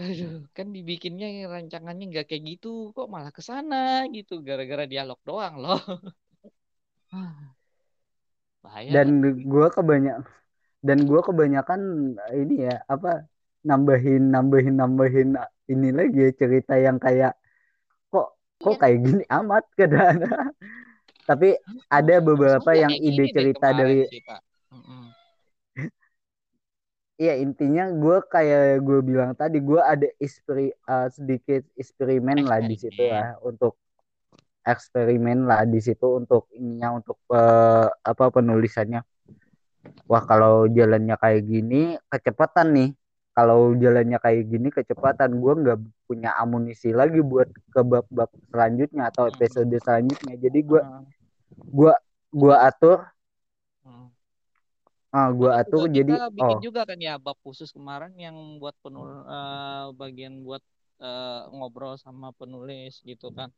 aduh 0.02 0.42
kan 0.56 0.66
dibikinnya 0.74 1.26
rancangannya 1.46 2.04
nggak 2.10 2.26
kayak 2.28 2.42
gitu 2.50 2.90
kok 2.96 3.06
malah 3.12 3.30
ke 3.30 3.42
sana 3.46 3.76
gitu 4.10 4.42
gara-gara 4.42 4.84
dialog 4.90 5.18
doang 5.22 5.54
loh. 5.62 5.78
Bahaya 8.64 8.90
dan 8.90 9.08
gue 9.44 9.66
kebanyak 9.70 10.16
dan 10.84 10.98
gue 11.08 11.20
kebanyakan 11.24 11.80
ini 12.34 12.68
ya 12.68 12.82
apa 12.90 13.24
nambahin 13.64 14.28
nambahin 14.34 14.76
nambahin 14.76 15.28
ini 15.70 15.88
lagi 15.94 16.28
ya, 16.28 16.30
cerita 16.36 16.74
yang 16.76 16.98
kayak 17.00 17.32
kok 18.12 18.36
kok 18.60 18.76
kayak 18.82 18.98
gini 19.00 19.24
amat 19.30 19.64
kadang 19.78 20.20
tapi 21.24 21.56
ada 21.88 22.14
beberapa 22.20 22.70
yang 22.76 22.92
ide 22.92 23.24
cerita 23.32 23.72
dari 23.72 24.04
Mm-mm. 24.74 25.23
Iya 27.14 27.38
intinya 27.38 27.86
gue 27.94 28.18
kayak 28.26 28.82
gue 28.82 28.98
bilang 29.06 29.38
tadi 29.38 29.62
gue 29.62 29.78
ada 29.78 30.10
eksperi, 30.18 30.74
uh, 30.90 31.06
sedikit 31.06 31.62
eksperimen 31.78 32.42
lah 32.42 32.58
di 32.58 32.74
situ 32.74 33.06
lah 33.06 33.38
untuk 33.38 33.78
eksperimen 34.66 35.46
lah 35.46 35.62
di 35.68 35.78
situ 35.78 36.18
untuk 36.18 36.48
ininya 36.56 36.96
untuk 36.96 37.20
eh, 37.30 37.86
apa 37.86 38.24
penulisannya. 38.32 39.04
Wah 40.08 40.24
kalau 40.24 40.64
jalannya 40.66 41.14
kayak 41.20 41.42
gini 41.44 42.00
kecepatan 42.08 42.72
nih. 42.72 42.90
Kalau 43.34 43.74
jalannya 43.74 44.18
kayak 44.22 44.46
gini 44.46 44.68
kecepatan 44.72 45.42
gue 45.42 45.52
nggak 45.58 45.78
punya 46.06 46.32
amunisi 46.38 46.94
lagi 46.94 47.18
buat 47.18 47.50
ke 47.50 47.80
bab-bab 47.82 48.30
selanjutnya 48.48 49.10
atau 49.10 49.26
Mm. 49.28 49.32
episode 49.36 49.76
selanjutnya. 49.82 50.34
Jadi 50.38 50.58
gue 50.64 50.80
Ah, 50.80 51.02
gua 51.70 51.94
gua 52.32 52.56
atur. 52.66 53.04
Ah 55.18 55.28
gua 55.38 55.50
atur 55.60 55.82
juga 55.86 55.86
jadi 55.96 56.14
kita 56.14 56.28
bikin 56.38 56.58
oh 56.58 56.58
juga 56.66 56.80
kan 56.88 56.98
ya 56.98 57.14
bab 57.24 57.36
khusus 57.44 57.70
kemarin 57.76 58.12
yang 58.18 58.36
buat 58.60 58.74
penul 58.82 59.08
eh, 59.26 59.86
bagian 60.00 60.34
buat 60.46 60.62
eh, 61.02 61.40
ngobrol 61.56 61.94
sama 62.00 62.28
penulis 62.40 63.00
gitu 63.10 63.28
kan. 63.38 63.48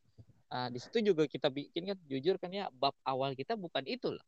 Ah, 0.52 0.68
di 0.74 0.78
situ 0.82 0.98
juga 1.12 1.24
kita 1.26 1.48
bikin 1.50 1.82
kan 1.90 1.98
jujur 2.10 2.36
kan 2.42 2.50
ya 2.54 2.66
bab 2.82 2.94
awal 3.04 3.34
kita 3.40 3.54
bukan 3.58 3.84
itu 3.88 4.08
loh. 4.14 4.24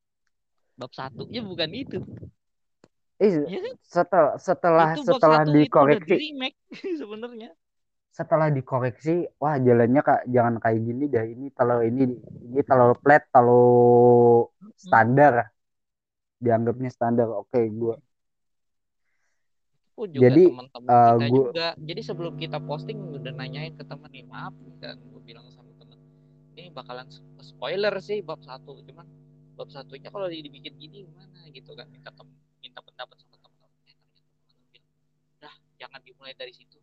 Bab 0.80 0.92
satunya 0.98 1.40
bukan 1.44 1.70
itu. 1.74 1.98
eh 3.24 3.34
Ya 3.46 3.58
kan? 3.64 3.74
setelah 3.94 4.32
setelah 4.38 4.88
Itu 4.94 5.00
setelah 5.06 5.40
dikoreksi 5.48 6.16
sebenarnya. 7.00 7.50
setelah 8.16 8.48
dikoreksi 8.56 9.14
wah 9.42 9.56
jalannya 9.66 10.00
kak 10.08 10.20
jangan 10.34 10.54
kayak 10.62 10.80
gini 10.86 11.04
dah 11.14 11.24
ini 11.32 11.46
kalau 11.58 11.78
ini 11.88 12.02
ini 12.46 12.60
terlalu 12.68 12.94
flat 13.02 13.22
terlalu 13.32 13.62
Hmm. 14.84 14.90
Dianggapnya 16.38 16.90
standar. 16.90 17.28
Oke 17.30 17.66
gua 17.70 17.98
pun 19.98 20.06
juga 20.14 20.30
Jadi, 20.30 20.44
teman-teman 20.46 20.90
uh, 20.94 21.10
kita 21.10 21.26
gua- 21.26 21.46
juga. 21.50 21.66
Jadi 21.82 22.00
sebelum 22.06 22.34
kita 22.38 22.58
posting 22.62 22.98
udah 23.18 23.32
nanyain 23.34 23.74
ke 23.74 23.82
teman 23.82 24.06
nih 24.14 24.22
maaf 24.30 24.54
dan 24.78 24.94
gue 24.94 25.20
bilang 25.26 25.42
sama 25.50 25.74
teman 25.74 25.98
ini 26.54 26.70
bakalan 26.70 27.10
spoiler 27.42 27.90
sih 27.98 28.22
bab 28.22 28.38
satu 28.46 28.78
cuman 28.86 29.02
bab 29.58 29.66
satunya 29.74 30.06
kalau 30.14 30.30
dibikin 30.30 30.78
gini 30.78 31.02
gimana? 31.02 31.50
Gitu 31.50 31.74
kan 31.74 31.90
minta 31.90 32.14
tem 32.14 32.30
minta 32.62 32.78
pendapat 32.78 33.18
sama 33.18 33.42
teman-teman 33.42 33.70
eh, 33.90 33.98
bilang 34.70 34.94
dah 35.42 35.54
jangan 35.82 35.98
dimulai 36.06 36.34
dari 36.38 36.54
situ. 36.54 36.78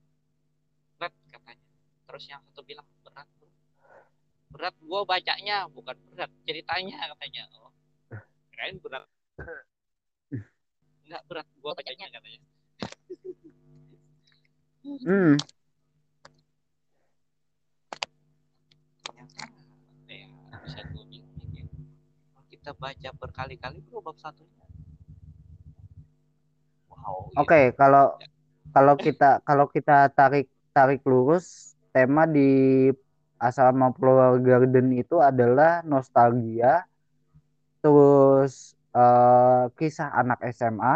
Berat 0.99 1.15
katanya. 1.31 1.63
Terus 2.11 2.23
yang 2.27 2.43
satu 2.51 2.67
bilang 2.67 2.83
berat 3.07 3.27
bro. 3.39 3.47
Berat 4.51 4.75
gue 4.75 5.01
bacanya 5.07 5.71
bukan 5.71 5.95
berat 6.11 6.31
ceritanya 6.43 7.15
katanya. 7.15 7.47
Oh 7.63 7.71
kirain 8.51 8.75
berat 8.83 9.07
nggak 11.05 11.21
berat 11.29 11.47
gue 11.47 11.71
bacanya 11.71 12.05
katanya. 12.11 12.41
Hmm, 14.85 15.33
ternyata 19.01 19.41
ya 20.05 20.29
bisa 20.61 20.79
gue 20.93 21.03
ya, 21.57 21.65
kita 22.53 22.71
baca 22.77 23.09
berkali-kali 23.17 23.81
bro 23.89 24.01
bab 24.01 24.17
satunya. 24.21 24.65
Wow 26.89 27.33
gitu. 27.33 27.41
oke 27.41 27.61
kalau 27.77 28.05
kalau 28.75 28.95
kita 28.99 29.41
kalau 29.41 29.65
kita 29.71 30.11
tarik 30.13 30.47
tarik 30.75 31.01
lurus 31.07 31.73
tema 31.95 32.29
di 32.29 32.91
Asrama 33.41 33.89
Flower 33.95 34.37
Garden 34.39 34.93
itu 34.95 35.17
adalah 35.17 35.81
nostalgia 35.81 36.85
terus 37.81 38.74
eh, 38.95 39.63
kisah 39.75 40.09
anak 40.15 40.39
SMA 40.55 40.95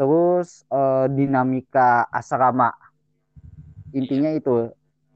terus 0.00 0.64
eh, 0.72 1.06
dinamika 1.12 2.08
asrama. 2.08 2.72
Intinya 3.94 4.32
itu 4.34 4.72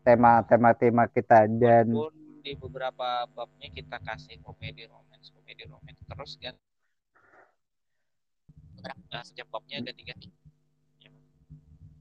tema 0.06 0.44
tema 0.46 0.70
tema 0.76 1.04
kita 1.10 1.50
dan 1.50 1.90
walaupun 1.90 2.44
di 2.44 2.52
beberapa 2.54 3.26
babnya 3.34 3.68
kita 3.74 3.98
kasih 4.04 4.38
komedi 4.44 4.86
romance 4.86 5.34
komedi 5.34 5.66
romance 5.66 6.00
terus 6.06 6.32
kan. 6.38 6.54
Nah, 9.10 9.26
setiap 9.26 9.50
babnya 9.50 9.82
ganti-ganti 9.82 10.30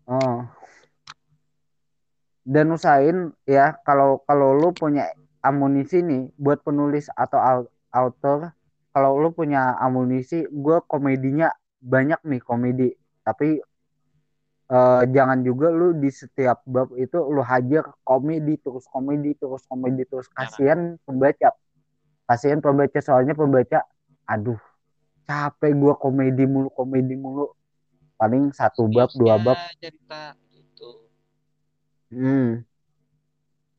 oh. 0.07 0.47
dan 2.47 2.71
usahain 2.71 3.35
ya 3.43 3.75
kalau 3.83 4.23
kalau 4.23 4.55
lu 4.55 4.71
punya 4.71 5.11
amunisi 5.43 5.99
nih 5.99 6.31
buat 6.39 6.63
penulis 6.63 7.11
atau 7.11 7.39
au- 7.39 7.71
author 7.91 8.55
kalau 8.97 9.21
lu 9.21 9.29
punya 9.29 9.77
amunisi 9.77 10.49
gue 10.49 10.81
komedinya 10.89 11.53
banyak 11.77 12.17
nih 12.25 12.41
komedi. 12.41 12.89
Tapi 13.21 13.61
eh, 14.73 15.01
jangan 15.13 15.45
juga 15.45 15.69
lu 15.69 15.93
di 16.01 16.09
setiap 16.09 16.65
bab 16.65 16.89
itu 16.97 17.21
lu 17.21 17.45
hajar 17.45 17.93
komedi 18.01 18.57
terus 18.57 18.89
komedi 18.89 19.37
terus 19.37 19.61
komedi 19.69 20.01
terus 20.09 20.25
kasihan 20.33 20.97
pembaca. 21.05 21.53
Kasihan 22.25 22.57
pembaca 22.57 22.97
soalnya 22.97 23.37
pembaca 23.37 23.85
aduh 24.25 24.57
capek 25.29 25.77
gua 25.77 25.93
komedi 25.93 26.49
mulu 26.49 26.73
komedi 26.73 27.13
mulu. 27.13 27.53
Paling 28.17 28.49
satu 28.49 28.89
bab 28.89 29.13
dua 29.13 29.37
bab. 29.37 29.61
cerita 29.77 30.33
gitu. 30.49 31.05
Hmm. 32.09 32.65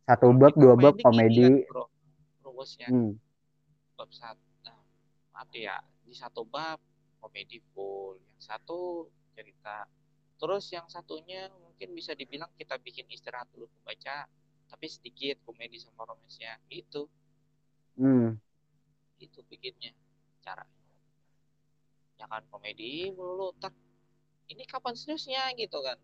satu 0.07 0.31
bab 0.31 0.55
dua 0.55 0.79
bab 0.79 0.95
komedi 1.03 1.67
kan, 1.67 1.75
bro. 1.75 1.85
Rumusnya. 2.47 2.87
Hmm. 2.87 3.19
bab 3.99 4.15
satu 4.15 4.48
ya 5.53 5.77
di 6.05 6.15
satu 6.15 6.45
bab 6.45 6.81
komedi 7.21 7.61
full. 7.75 8.19
Yang 8.37 8.43
satu 8.43 8.81
cerita. 9.35 9.87
Terus 10.39 10.65
yang 10.71 10.87
satunya 10.87 11.51
mungkin 11.51 11.95
bisa 11.95 12.15
dibilang 12.15 12.51
kita 12.55 12.79
bikin 12.79 13.07
istirahat 13.11 13.51
dulu 13.55 13.67
pembaca 13.81 14.27
tapi 14.69 14.87
sedikit 14.87 15.41
komedi 15.43 15.81
sama 15.81 16.07
romansnya. 16.07 16.59
Itu. 16.71 17.09
Hmm. 17.99 18.39
itu 19.19 19.43
bikinnya 19.51 19.91
caranya 20.39 20.79
jangan 22.19 22.43
komedi 22.51 23.15
melulu 23.15 23.55
tak. 23.63 23.73
Ini 24.49 24.65
kapan 24.67 24.97
seriusnya 24.99 25.55
gitu 25.55 25.79
kan. 25.85 25.97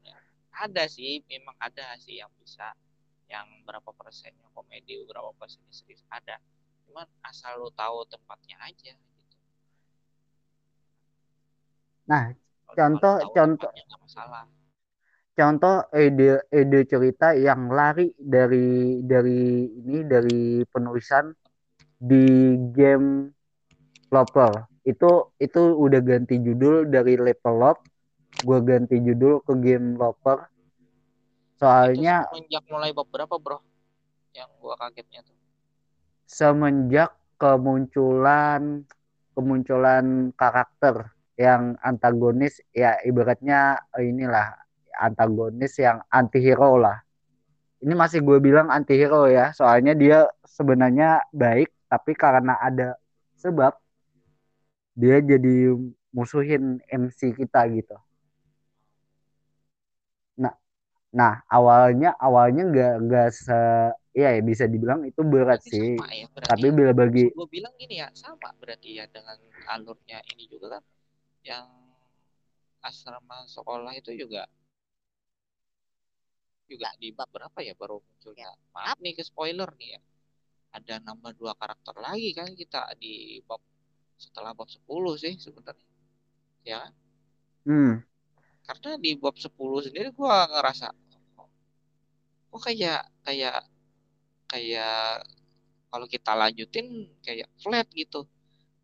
Ada 0.54 0.86
sih 0.86 1.26
memang 1.26 1.56
ada 1.58 1.98
sih 1.98 2.22
yang 2.22 2.30
bisa 2.38 2.70
yang 3.26 3.48
berapa 3.66 3.90
persennya 3.96 4.46
komedi 4.54 5.00
berapa 5.08 5.34
persennya 5.34 5.74
serius 5.74 6.04
ada. 6.12 6.38
Cuman 6.86 7.08
asal 7.26 7.58
lo 7.58 7.72
tahu 7.74 8.06
tempatnya 8.06 8.60
aja 8.62 8.94
Nah, 12.04 12.32
Contoh- 12.74 13.22
tahu 13.22 13.32
contoh. 13.32 13.70
masalah. 14.02 14.44
contoh 15.34 15.82
ide 15.94 16.42
ide 16.50 16.80
cerita 16.86 17.34
yang 17.34 17.66
lari 17.70 18.10
dari 18.18 19.02
dari 19.02 19.66
ini 19.66 20.06
dari 20.06 20.62
penulisan 20.66 21.34
di 21.98 22.54
game 22.74 23.30
Loper 24.10 24.66
itu 24.86 25.34
itu 25.38 25.62
udah 25.74 26.00
ganti 26.02 26.38
judul 26.38 26.86
dari 26.90 27.18
Level 27.18 27.56
Up. 27.66 27.78
Gue 28.42 28.58
ganti 28.62 28.98
judul 29.02 29.42
ke 29.42 29.54
game 29.58 29.94
Loper 29.98 30.50
soalnya 31.54 32.26
itu 32.26 32.44
semenjak 32.44 32.64
mulai 32.66 32.90
bab 32.90 33.06
berapa 33.08 33.34
bro? 33.38 33.58
Yang 34.34 34.50
gua 34.58 34.74
kagetnya 34.74 35.22
tuh. 35.22 35.38
Semenjak 36.26 37.14
kemunculan 37.38 38.82
kemunculan 39.38 40.34
karakter 40.34 41.13
yang 41.34 41.74
antagonis 41.82 42.62
ya 42.70 42.98
ibaratnya 43.02 43.82
eh, 43.98 44.06
inilah 44.10 44.54
antagonis 44.94 45.74
yang 45.82 46.02
antihero 46.10 46.78
lah. 46.78 47.02
Ini 47.82 47.92
masih 47.92 48.22
gue 48.24 48.38
bilang 48.40 48.70
antihero 48.70 49.26
ya 49.28 49.50
soalnya 49.52 49.92
dia 49.92 50.30
sebenarnya 50.46 51.26
baik 51.34 51.68
tapi 51.90 52.14
karena 52.16 52.56
ada 52.62 52.96
sebab 53.36 53.74
dia 54.94 55.18
jadi 55.18 55.74
musuhin 56.14 56.78
MC 56.86 57.34
kita 57.34 57.66
gitu. 57.74 57.98
Nah 60.38 60.54
nah 61.10 61.42
awalnya 61.50 62.14
awalnya 62.18 62.62
nggak 62.70 62.94
nggak 63.10 63.28
se 63.34 63.58
ya 64.14 64.30
bisa 64.38 64.70
dibilang 64.70 65.02
itu 65.02 65.26
berat 65.26 65.58
Berarti 65.58 65.70
sih. 65.74 65.90
sama 65.98 66.14
ya 66.14 66.26
berarti 66.30 66.50
tapi 66.54 66.66
bila 66.70 66.92
bagi 66.94 67.24
gue 67.34 67.48
bilang 67.50 67.74
gini 67.74 67.98
ya 67.98 68.08
sama 68.14 68.54
berarti 68.62 69.02
ya 69.02 69.04
dengan 69.10 69.34
alurnya 69.74 70.22
ini 70.30 70.46
juga 70.46 70.78
kan 70.78 70.82
yang 71.44 71.68
asrama 72.84 73.48
sekolah 73.48 73.92
itu 73.96 74.12
juga 74.16 74.44
juga 76.64 76.88
di 76.96 77.12
bab 77.12 77.28
berapa 77.28 77.58
ya 77.60 77.76
baru 77.76 78.00
munculnya? 78.00 78.48
Maaf 78.72 78.96
nih 79.04 79.12
ke 79.16 79.22
spoiler 79.24 79.68
nih 79.76 79.96
ya. 79.96 80.00
Ada 80.74 80.94
nambah 81.04 81.36
dua 81.36 81.52
karakter 81.54 81.94
lagi 82.00 82.32
kan 82.34 82.50
kita 82.56 82.96
di 82.98 83.38
bab 83.44 83.60
setelah 84.16 84.56
bab 84.56 84.66
10 84.66 85.14
sih 85.20 85.36
sebenarnya. 85.36 85.86
Ya 86.64 86.76
kan? 86.80 86.92
hmm, 87.68 87.94
karena 88.64 88.90
di 88.96 89.10
bab 89.20 89.36
10 89.36 89.84
sendiri 89.84 90.08
gua 90.16 90.48
ngerasa 90.48 90.88
kok 92.54 92.62
kayak 92.70 93.02
kayak 93.26 93.66
kayak 94.48 95.26
kalau 95.90 96.06
kita 96.08 96.32
lanjutin 96.32 97.12
kayak 97.20 97.50
flat 97.60 97.86
gitu. 97.92 98.24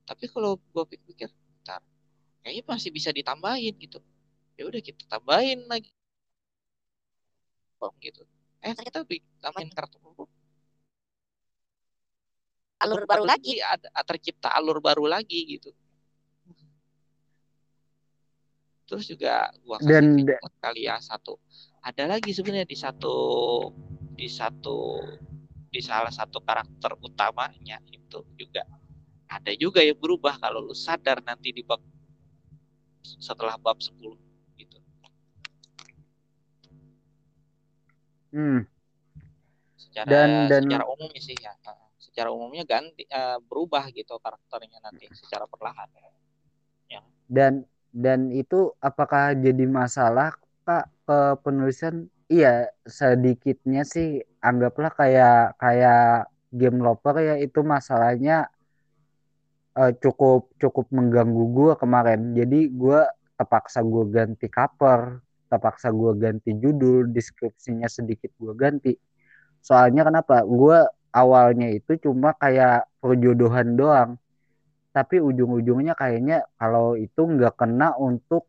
Tapi 0.05 0.27
kalau 0.29 0.59
gua 0.75 0.85
pikir 0.85 1.33
kayaknya 2.41 2.65
masih 2.67 2.91
bisa 2.93 3.11
ditambahin 3.13 3.75
gitu. 3.77 4.01
Ya 4.57 4.69
udah 4.69 4.81
kita 4.81 5.05
tambahin 5.09 5.65
lagi. 5.69 5.93
Oh, 7.81 7.93
gitu. 8.01 8.25
Eh 8.61 8.73
ternyata 8.77 9.05
ditambahin 9.09 9.73
baru. 9.73 10.25
alur 12.81 13.05
baru 13.05 13.25
lagi. 13.29 13.61
ada 13.61 13.89
tercipta 14.09 14.49
alur 14.57 14.81
baru 14.81 15.05
lagi 15.05 15.57
gitu. 15.57 15.73
Terus 18.89 19.05
juga 19.07 19.53
gua 19.63 19.79
kasih 19.79 20.27
Dan- 20.27 20.61
kali 20.61 20.89
ya 20.89 20.97
satu. 20.99 21.37
Ada 21.81 22.09
lagi 22.09 22.33
sebenarnya 22.35 22.69
di 22.69 22.77
satu 22.77 23.17
di 24.17 24.29
satu 24.29 25.01
di 25.71 25.81
salah 25.81 26.11
satu 26.11 26.43
karakter 26.43 26.99
utamanya 26.99 27.79
itu 27.89 28.27
juga. 28.35 28.67
Ada 29.31 29.55
juga 29.55 29.79
yang 29.81 29.95
berubah 29.95 30.43
kalau 30.43 30.67
lu 30.67 30.75
sadar 30.75 31.23
nanti 31.23 31.55
di 31.55 31.63
bab 31.63 31.79
setelah 33.03 33.57
bab 33.57 33.81
10 33.81 34.17
gitu. 34.57 34.79
Hmm. 38.31 38.63
secara 39.75 40.07
Dan- 40.07 40.47
dan- 40.47 40.65
secara 40.71 40.85
umumnya 40.87 41.21
sih 41.21 41.35
ya. 41.35 41.53
Secara 41.99 42.29
umumnya 42.31 42.63
ganti 42.69 43.07
uh, 43.11 43.39
berubah 43.43 43.91
gitu 43.91 44.19
karakternya 44.21 44.79
nanti 44.83 45.09
secara 45.15 45.47
perlahan. 45.51 45.89
Dan 47.31 47.63
dan 47.95 48.35
itu 48.35 48.75
apakah 48.83 49.39
jadi 49.39 49.63
masalah 49.71 50.35
kak 50.67 50.91
ke 51.07 51.19
penulisan? 51.47 52.11
Iya 52.31 52.71
sedikitnya 52.87 53.83
sih 53.83 54.23
anggaplah 54.39 54.95
kayak 54.95 55.59
kayak 55.59 56.31
game 56.55 56.79
loper 56.79 57.19
ya 57.19 57.35
itu 57.39 57.63
masalahnya 57.63 58.47
eh, 59.81 59.93
cukup 60.03 60.53
cukup 60.61 60.87
mengganggu 60.93 61.45
gua 61.57 61.73
kemarin. 61.81 62.37
Jadi 62.37 62.71
gua 62.73 63.09
terpaksa 63.41 63.81
gue 63.81 64.05
ganti 64.13 64.53
cover 64.53 65.25
terpaksa 65.51 65.91
gue 65.91 66.13
ganti 66.15 66.55
judul 66.55 67.11
deskripsinya 67.11 67.91
sedikit 67.91 68.31
gue 68.39 68.55
ganti. 68.55 68.93
Soalnya 69.65 70.07
kenapa? 70.07 70.47
Gue 70.47 70.79
awalnya 71.11 71.73
itu 71.75 71.99
cuma 71.99 72.37
kayak 72.39 72.87
perjodohan 73.03 73.75
doang. 73.75 74.11
Tapi 74.95 75.19
ujung-ujungnya 75.19 75.99
kayaknya 75.99 76.47
kalau 76.55 76.95
itu 76.95 77.19
nggak 77.19 77.59
kena 77.59 77.99
untuk 77.99 78.47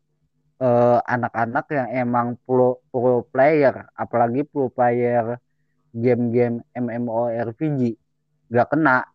eh, 0.62 1.00
anak-anak 1.02 1.66
yang 1.74 1.88
emang 2.06 2.28
pro, 2.46 2.78
pro 2.94 3.26
player 3.26 3.90
apalagi 3.98 4.46
pro 4.46 4.70
player 4.70 5.38
game-game 5.92 6.62
MMORPG 6.72 7.98
nggak 8.52 8.68
kena 8.68 9.06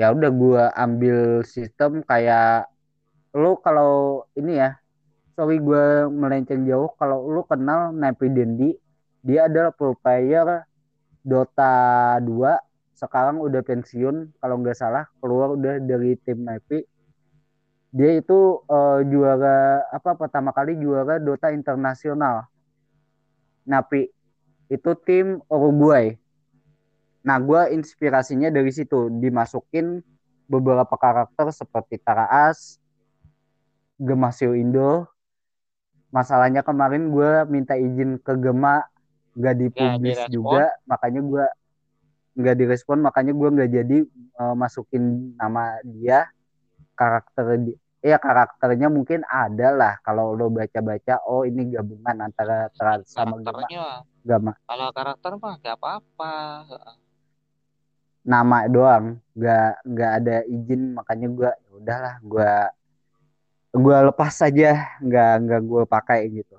ya 0.00 0.16
udah 0.16 0.30
gue 0.32 0.64
ambil 0.80 1.18
sistem 1.44 2.00
kayak 2.00 2.72
lu 3.36 3.60
kalau 3.60 4.24
ini 4.32 4.56
ya 4.56 4.80
sorry 5.36 5.60
gue 5.60 6.08
melenceng 6.08 6.64
jauh 6.64 6.88
kalau 6.96 7.28
lu 7.28 7.44
kenal 7.44 7.92
Napi 7.92 8.32
Dendi 8.32 8.72
dia 9.20 9.44
adalah 9.44 9.76
pro 9.76 9.92
player 9.92 10.64
Dota 11.20 12.16
2 12.24 12.96
sekarang 12.96 13.44
udah 13.44 13.60
pensiun 13.60 14.40
kalau 14.40 14.56
nggak 14.64 14.80
salah 14.80 15.04
keluar 15.20 15.52
udah 15.52 15.76
dari 15.84 16.16
tim 16.24 16.48
Napi 16.48 16.80
dia 17.90 18.22
itu 18.22 18.62
uh, 18.70 19.02
juara 19.02 19.82
apa 19.90 20.14
pertama 20.14 20.54
kali 20.54 20.78
juara 20.78 21.18
Dota 21.18 21.50
internasional. 21.50 22.46
Napi 23.66 24.06
itu 24.70 24.90
tim 25.02 25.42
Uruguay 25.50 26.14
Nah, 27.20 27.36
gue 27.36 27.76
inspirasinya 27.76 28.48
dari 28.48 28.72
situ 28.72 29.12
dimasukin 29.12 30.00
beberapa 30.48 30.96
karakter 30.96 31.52
seperti 31.52 32.00
Taraas, 32.00 32.80
Gemasio 34.00 34.56
Indo. 34.56 35.04
Masalahnya 36.10 36.64
kemarin 36.66 37.12
gue 37.12 37.46
minta 37.46 37.78
izin 37.78 38.18
ke 38.18 38.34
Gema 38.34 38.82
gak 39.38 39.62
dipublis 39.62 40.18
Nggak 40.18 40.32
juga, 40.32 40.64
makanya 40.88 41.20
gue 41.22 41.44
nggak 42.40 42.56
direspon, 42.56 42.98
makanya 42.98 43.32
gue 43.36 43.48
nggak 43.52 43.70
jadi 43.70 43.98
uh, 44.42 44.54
masukin 44.58 45.36
nama 45.38 45.78
dia 45.86 46.26
karakter 46.98 47.62
di 47.62 47.72
ya 48.00 48.16
karakternya 48.16 48.88
mungkin 48.88 49.20
ada 49.28 49.68
lah 49.76 49.94
kalau 50.00 50.32
lo 50.32 50.48
baca-baca 50.48 51.20
oh 51.28 51.44
ini 51.44 51.68
gabungan 51.68 52.26
antara 52.26 52.72
Taraas 52.72 53.06
sama 53.12 53.38
Gema. 53.44 54.08
Gama. 54.20 54.52
Kalau 54.68 54.88
karakter 54.92 55.32
mah 55.40 55.56
gak 55.60 55.76
apa-apa 55.80 56.34
nama 58.24 58.66
doang. 58.68 59.18
Nggak 59.34 59.70
nggak 59.86 60.12
ada 60.22 60.36
izin 60.46 60.82
makanya 60.96 61.28
gue 61.28 61.50
ya 61.50 61.70
udahlah 61.76 62.14
gue 62.20 62.52
gue 63.70 63.96
lepas 64.10 64.32
saja 64.34 64.70
nggak 65.00 65.32
nggak 65.46 65.60
gue 65.64 65.82
pakai 65.86 66.20
gitu. 66.30 66.56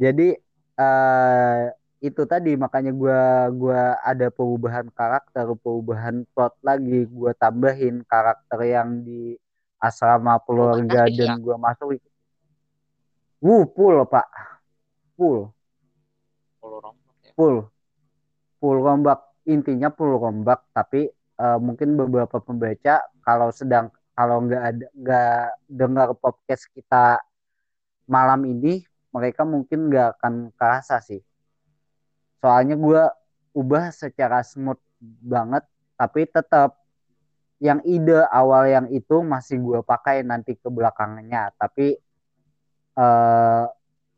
Jadi 0.00 0.32
uh, 0.80 1.68
itu 2.00 2.22
tadi 2.24 2.56
makanya 2.56 2.96
gue 2.96 3.20
gua 3.60 4.00
ada 4.00 4.32
perubahan 4.32 4.88
karakter 4.88 5.44
perubahan 5.60 6.24
plot 6.32 6.56
lagi 6.64 7.04
gue 7.04 7.32
tambahin 7.36 8.00
karakter 8.08 8.56
yang 8.64 9.04
di 9.04 9.36
asrama 9.76 10.40
keluarga 10.40 11.04
dan 11.12 11.36
gue 11.44 11.56
masuk 11.60 12.00
Wuh, 13.40 13.64
full 13.72 14.04
pak. 14.04 14.28
Full. 15.16 15.48
Full. 17.36 17.56
Full 18.60 18.78
rombak 18.84 19.29
intinya 19.50 19.90
full 19.90 20.14
rombak 20.16 20.62
tapi 20.70 21.10
uh, 21.42 21.58
mungkin 21.58 21.98
beberapa 21.98 22.38
pembaca 22.38 23.02
kalau 23.26 23.50
sedang 23.50 23.90
kalau 24.14 24.44
nggak 24.46 24.62
ada 24.62 24.86
nggak 24.94 25.46
dengar 25.66 26.08
podcast 26.14 26.68
kita 26.70 27.18
malam 28.10 28.44
ini 28.46 28.84
mereka 29.10 29.42
mungkin 29.42 29.90
nggak 29.90 30.18
akan 30.18 30.34
kerasa 30.54 31.02
sih. 31.02 31.22
Soalnya 32.42 32.78
gue 32.78 33.02
ubah 33.56 33.90
secara 33.90 34.44
smooth 34.46 34.78
banget 35.00 35.66
tapi 35.98 36.28
tetap 36.28 36.78
yang 37.60 37.84
ide 37.84 38.24
awal 38.32 38.64
yang 38.68 38.86
itu 38.88 39.20
masih 39.20 39.60
gue 39.60 39.80
pakai 39.84 40.20
nanti 40.26 40.56
ke 40.56 40.68
belakangnya. 40.68 41.52
Tapi 41.56 41.96
uh, 43.00 43.64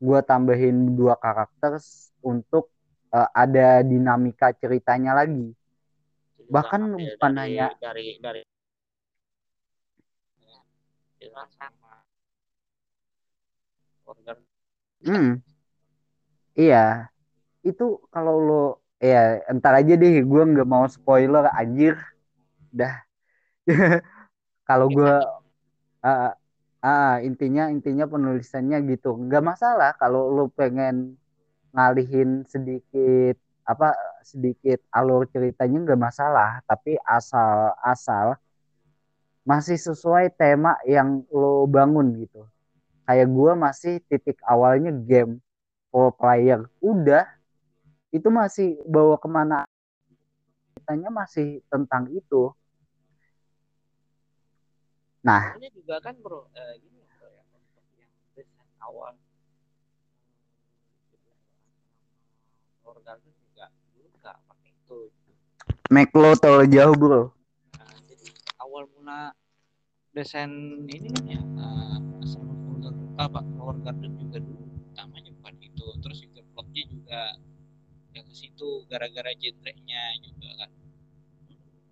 gue 0.02 0.20
tambahin 0.26 0.98
dua 0.98 1.14
karakter 1.14 1.78
untuk 2.26 2.71
uh, 3.12 3.28
ada 3.30 3.84
dinamika 3.84 4.50
ceritanya 4.56 5.12
lagi. 5.14 5.52
Bahkan 6.48 6.80
bukan 6.96 7.32
dari, 7.36 7.56
hanya 7.56 7.68
dari 7.78 8.06
dari 8.18 8.42
hmm. 15.06 15.32
Iya. 16.58 17.08
Itu 17.62 18.02
kalau 18.10 18.36
lo 18.42 18.64
ya 18.98 19.40
entar 19.48 19.74
aja 19.78 19.94
deh 19.94 20.22
gue 20.22 20.42
nggak 20.42 20.68
mau 20.68 20.84
spoiler 20.90 21.46
anjir. 21.54 21.96
Dah. 22.74 23.00
Kalau 24.68 24.88
gue 24.88 25.14
uh, 26.02 26.32
uh, 26.82 27.16
intinya 27.22 27.70
intinya 27.70 28.04
penulisannya 28.10 28.82
gitu. 28.90 29.14
Nggak 29.16 29.44
masalah 29.44 29.90
kalau 29.98 30.30
lo 30.32 30.50
pengen 30.50 31.21
ngalihin 31.72 32.44
sedikit 32.46 33.36
apa 33.62 33.94
sedikit 34.26 34.82
alur 34.92 35.24
ceritanya 35.30 35.78
nggak 35.92 36.02
masalah 36.02 36.60
tapi 36.66 36.98
asal 37.06 37.72
asal 37.80 38.36
masih 39.42 39.74
sesuai 39.74 40.30
tema 40.38 40.78
yang 40.86 41.26
lo 41.34 41.66
bangun 41.66 42.14
gitu. 42.22 42.46
Kayak 43.02 43.28
gue 43.34 43.52
masih 43.58 43.94
titik 44.06 44.38
awalnya 44.46 44.94
game 44.94 45.42
pro 45.90 46.14
player. 46.14 46.70
Udah 46.78 47.26
itu 48.14 48.28
masih 48.30 48.78
bawa 48.86 49.18
ke 49.18 49.26
mana 49.26 49.66
ceritanya 50.78 51.10
masih 51.10 51.58
tentang 51.66 52.06
itu. 52.14 52.54
Nah. 55.22 55.54
Ini 55.58 55.70
juga 55.74 56.02
kan 56.02 56.14
bro 56.18 56.50
eh, 56.54 56.74
gini 56.82 57.02
bro 57.18 57.30
ya 57.30 57.42
yang 57.98 58.10
desain 58.34 59.21
awal 63.02 63.18
organ 63.18 63.34
juga 63.42 63.64
dulu 63.94 64.06
nggak 64.22 64.36
pakai 64.46 64.70
itu. 64.70 64.98
Make 65.90 66.12
lo 66.14 66.30
terlalu 66.38 66.66
jauh 66.70 66.94
bro. 66.94 67.22
Nah, 67.74 67.98
jadi 68.06 68.28
awal 68.62 68.86
mula 68.94 69.34
desain 70.14 70.52
ini 70.86 71.08
kan 71.10 71.24
ya 71.26 71.40
uh, 71.42 71.98
apa 73.18 73.40
Power 73.58 73.76
Garden 73.82 74.18
juga 74.18 74.38
dulu 74.38 74.62
utamanya 74.94 75.30
bukan 75.42 75.54
itu. 75.58 75.86
Terus 75.98 76.18
juga 76.22 76.40
plotnya 76.54 76.84
juga 76.86 77.20
ya 78.12 78.20
ke 78.22 78.34
situ 78.34 78.86
gara-gara 78.86 79.30
genrenya 79.34 80.02
juga 80.22 80.48
kan. 80.62 80.70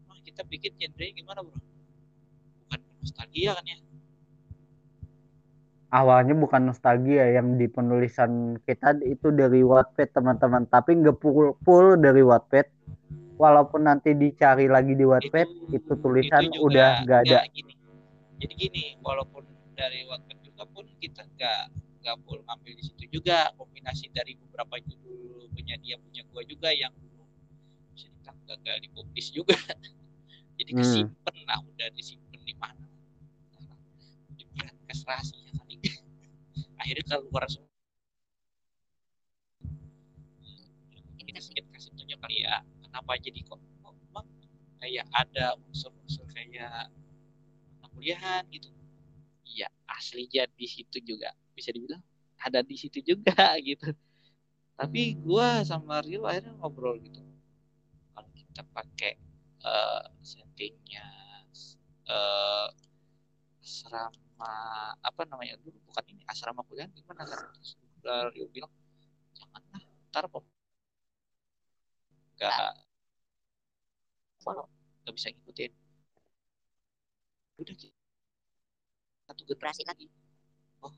Nah, 0.07 0.19
kita 0.23 0.47
bikin 0.47 0.79
genre 0.79 1.07
gimana 1.11 1.41
bro? 1.43 1.59
Bukan 2.67 2.81
nostalgia 3.03 3.59
kan 3.59 3.67
ya 3.67 3.79
awalnya 5.91 6.35
bukan 6.39 6.71
nostalgia 6.71 7.27
yang 7.35 7.59
di 7.59 7.67
penulisan 7.67 8.63
kita 8.63 9.03
itu 9.03 9.35
dari 9.35 9.67
Wattpad 9.67 10.15
teman-teman. 10.15 10.67
Tapi 10.71 11.03
nggak 11.03 11.19
full, 11.19 11.59
full 11.67 11.99
dari 11.99 12.23
Wattpad 12.23 12.67
walaupun 13.37 13.89
nanti 13.91 14.15
dicari 14.15 14.71
lagi 14.71 14.95
di 14.95 15.03
Wattpad 15.03 15.49
itu, 15.73 15.83
itu 15.83 15.93
tulisan 15.99 16.47
itu 16.47 16.63
udah 16.63 17.03
nggak 17.05 17.21
ada. 17.27 17.39
gini. 17.51 17.75
jadi 18.41 18.55
gini 18.57 18.85
walaupun 19.03 19.45
dari 19.75 20.07
Wattpad 20.07 20.39
juga 20.47 20.63
pun 20.71 20.87
kita 21.03 21.27
nggak 21.37 21.63
nggak 22.01 22.17
full 22.25 22.41
ngambil 22.47 22.73
di 22.79 22.83
situ 22.87 23.05
juga. 23.11 23.51
Kombinasi 23.59 24.15
dari 24.15 24.39
beberapa 24.39 24.79
judul 24.79 25.51
punya 25.51 25.75
dia 25.83 25.99
punya 25.99 26.23
gua 26.31 26.43
juga 26.47 26.71
yang 26.71 26.95
bisa 27.93 28.07
dibilang 28.15 28.39
gagal 28.47 28.77
dipublis 28.87 29.29
juga. 29.35 29.59
Jadi 30.61 30.71
kesimpan 30.77 31.35
hmm. 31.35 31.49
lah 31.49 31.59
udah 31.65 31.89
disimpan 31.97 32.41
di 32.45 32.55
mana. 32.61 32.85
Di 34.37 34.45
broadcast 34.53 35.03
rahasia 35.09 35.50
akhirnya 36.81 37.05
keluar 37.07 37.45
semua. 37.47 37.69
Kita 41.21 41.39
sedikit 41.39 41.71
kasih 41.77 41.93
tunjuk 41.95 42.19
kali 42.19 42.43
ya 42.43 42.65
kenapa 42.83 43.15
jadi 43.23 43.41
kok 43.47 43.61
oh, 43.87 44.27
kayak 44.83 45.07
ada 45.15 45.55
unsur-unsur 45.69 46.27
kayak 46.33 46.91
kuliahan 48.01 48.49
gitu. 48.49 48.73
Iya 49.45 49.69
asli 49.85 50.25
jadi 50.27 50.49
di 50.57 50.65
situ 50.65 50.99
juga. 51.05 51.37
Bisa 51.53 51.69
dibilang 51.71 52.01
ada 52.41 52.65
di 52.65 52.77
situ 52.81 53.05
juga 53.05 53.55
gitu. 53.69 53.93
Tapi 54.81 55.21
gue 55.21 55.49
sama 55.69 56.01
Rio 56.01 56.25
akhirnya 56.25 56.57
ngobrol 56.57 56.97
gitu. 57.05 57.21
Kalau 58.17 58.31
kita 58.33 58.65
pakai 58.73 59.21
uh, 59.61 60.09
settingnya 60.25 61.05
uh, 62.09 62.73
asrama 64.41 64.97
apa 65.05 65.23
namanya 65.29 65.55
dulu 65.61 65.77
bukan 65.93 66.05
ini 66.09 66.23
asrama 66.25 66.65
kuliah 66.65 66.89
gimana? 66.97 67.29
Kan 67.29 67.39
terus 67.53 67.77
Rio 68.33 68.49
bilang 68.49 68.73
janganlah 69.37 69.83
ntar 70.11 70.25
kok 70.27 70.45
nggak 72.41 72.73
nggak 75.05 75.15
bisa 75.15 75.29
ngikutin. 75.29 75.73
Udah 77.61 77.75
satu 79.29 79.43
generasi 79.45 79.85
lagi. 79.85 80.09
Oh 80.81 80.93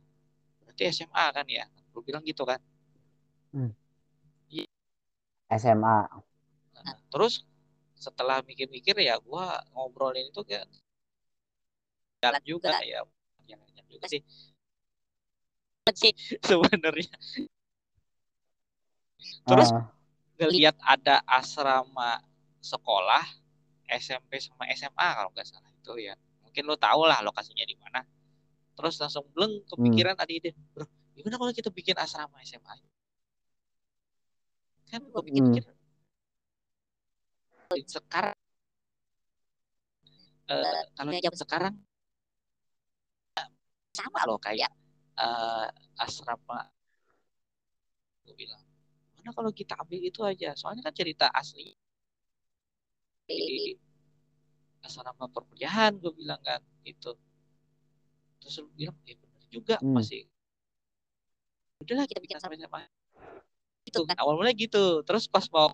berarti 0.63 0.83
SMA 0.95 1.25
kan 1.35 1.47
ya? 1.51 1.67
Lu 1.91 2.01
bilang 2.07 2.23
gitu 2.23 2.47
kan? 2.47 2.63
Hmm. 3.51 3.75
SMA 5.53 5.99
nah, 6.83 6.97
terus 7.13 7.45
setelah 7.93 8.41
mikir-mikir 8.43 8.97
ya 8.99 9.21
gue 9.21 9.47
ngobrolin 9.77 10.33
itu 10.33 10.41
kayak 10.49 10.65
jalan 12.25 12.43
juga 12.43 12.73
ya 12.83 13.05
juga 13.93 14.07
sih 14.09 14.21
sih 15.93 16.13
sebenarnya 16.49 17.13
terus 19.45 19.69
uh. 19.75 19.87
ngelihat 20.39 20.75
ada 20.83 21.21
asrama 21.29 22.23
sekolah 22.63 23.23
SMP 23.91 24.41
sama 24.41 24.65
SMA 24.73 25.07
kalau 25.19 25.31
nggak 25.35 25.47
salah 25.47 25.71
itu 25.71 25.93
ya 26.01 26.15
mungkin 26.41 26.63
lo 26.65 26.79
tau 26.79 27.05
lah 27.05 27.21
lokasinya 27.21 27.67
di 27.67 27.77
mana 27.77 28.01
terus 28.79 28.97
langsung 28.99 29.27
belum 29.37 29.67
kepikiran 29.69 30.15
hmm. 30.17 30.23
tadi 30.23 30.33
ide 30.41 30.51
bro 30.73 30.87
gimana 31.13 31.37
kalau 31.37 31.53
kita 31.53 31.69
bikin 31.69 31.99
asrama 32.01 32.41
SMA 32.47 32.75
kan 34.89 35.03
gue 35.05 35.23
pikir 35.29 35.43
pikir 35.45 35.65
hmm. 37.73 37.85
sekarang 37.89 38.37
uh, 40.49 40.83
kalau 40.97 41.11
jam 41.21 41.35
sekarang 41.37 41.75
sama 43.93 44.25
loh 44.25 44.41
kayak 44.41 44.73
uh, 45.21 45.69
asrama. 46.01 46.69
Gue 48.25 48.35
bilang 48.35 48.63
mana 49.17 49.31
kalau 49.31 49.53
kita 49.55 49.79
ambil 49.79 50.01
itu 50.03 50.21
aja? 50.25 50.57
Soalnya 50.57 50.83
kan 50.89 50.95
cerita 50.97 51.31
asli. 51.31 51.77
Di 53.29 53.77
asrama 54.83 55.31
perkuliahan 55.31 55.95
gue 56.03 56.11
bilang 56.11 56.43
kan 56.43 56.59
itu 56.83 57.15
terus 58.43 58.59
lu 58.59 58.69
bilang 58.75 58.99
ya 59.07 59.15
benar 59.15 59.43
juga 59.47 59.77
hmm. 59.79 59.95
masih 59.95 60.27
udahlah 61.87 62.11
kita 62.11 62.19
bikin 62.19 62.43
sama 62.43 62.59
sama 62.59 62.83
itu 63.87 64.03
kan. 64.03 64.19
awal 64.19 64.35
mulai 64.35 64.51
gitu 64.59 65.07
terus 65.07 65.31
pas 65.31 65.47
mau 65.55 65.71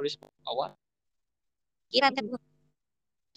tulis 0.00 0.16
awal. 0.48 0.72
Kira 1.92 2.08
kan 2.08 2.24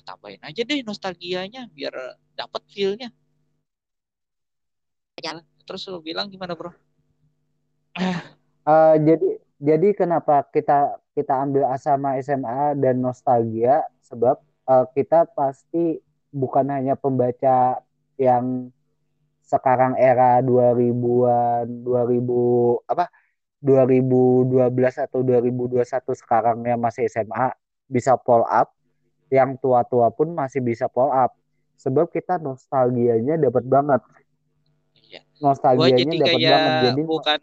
tambahin 0.07 0.39
aja 0.43 0.61
deh 0.63 0.79
nostalgianya 0.87 1.67
biar 1.71 1.91
dapat 2.35 2.63
feelnya 2.71 3.11
terus 5.63 5.87
lu 5.87 6.03
bilang 6.03 6.27
gimana 6.27 6.57
bro? 6.57 6.73
Uh, 8.63 8.95
jadi 8.99 9.29
jadi 9.61 9.87
kenapa 9.95 10.43
kita 10.49 10.97
kita 11.13 11.33
ambil 11.39 11.69
asama 11.69 12.17
SMA 12.19 12.75
dan 12.81 12.99
nostalgia? 12.99 13.85
Sebab 14.03 14.41
uh, 14.67 14.85
kita 14.91 15.29
pasti 15.31 16.01
bukan 16.33 16.67
hanya 16.73 16.97
pembaca 16.97 17.79
yang 18.17 18.73
sekarang 19.43 19.99
era 19.99 20.41
2000-an 20.41 21.85
2000 21.85 22.89
apa 22.89 23.05
2012 23.63 24.59
atau 25.07 25.19
2021 25.23 25.83
sekarang 26.19 26.57
yang 26.67 26.79
masih 26.81 27.07
SMA 27.07 27.53
bisa 27.87 28.17
pull 28.19 28.43
up. 28.49 28.73
Yang 29.31 29.57
tua-tua 29.63 30.13
pun 30.13 30.35
masih 30.35 30.59
bisa 30.59 30.91
pull 30.91 31.09
up. 31.09 31.33
Sebab 31.79 32.11
kita 32.11 32.37
nostalgianya 32.37 33.39
dapat 33.39 33.65
banget 33.65 34.01
iya. 35.43 35.47
nostalgianya 35.51 36.15
dapat 36.23 36.39
banget 36.39 36.83
jadi 36.87 37.01
bukan 37.03 37.39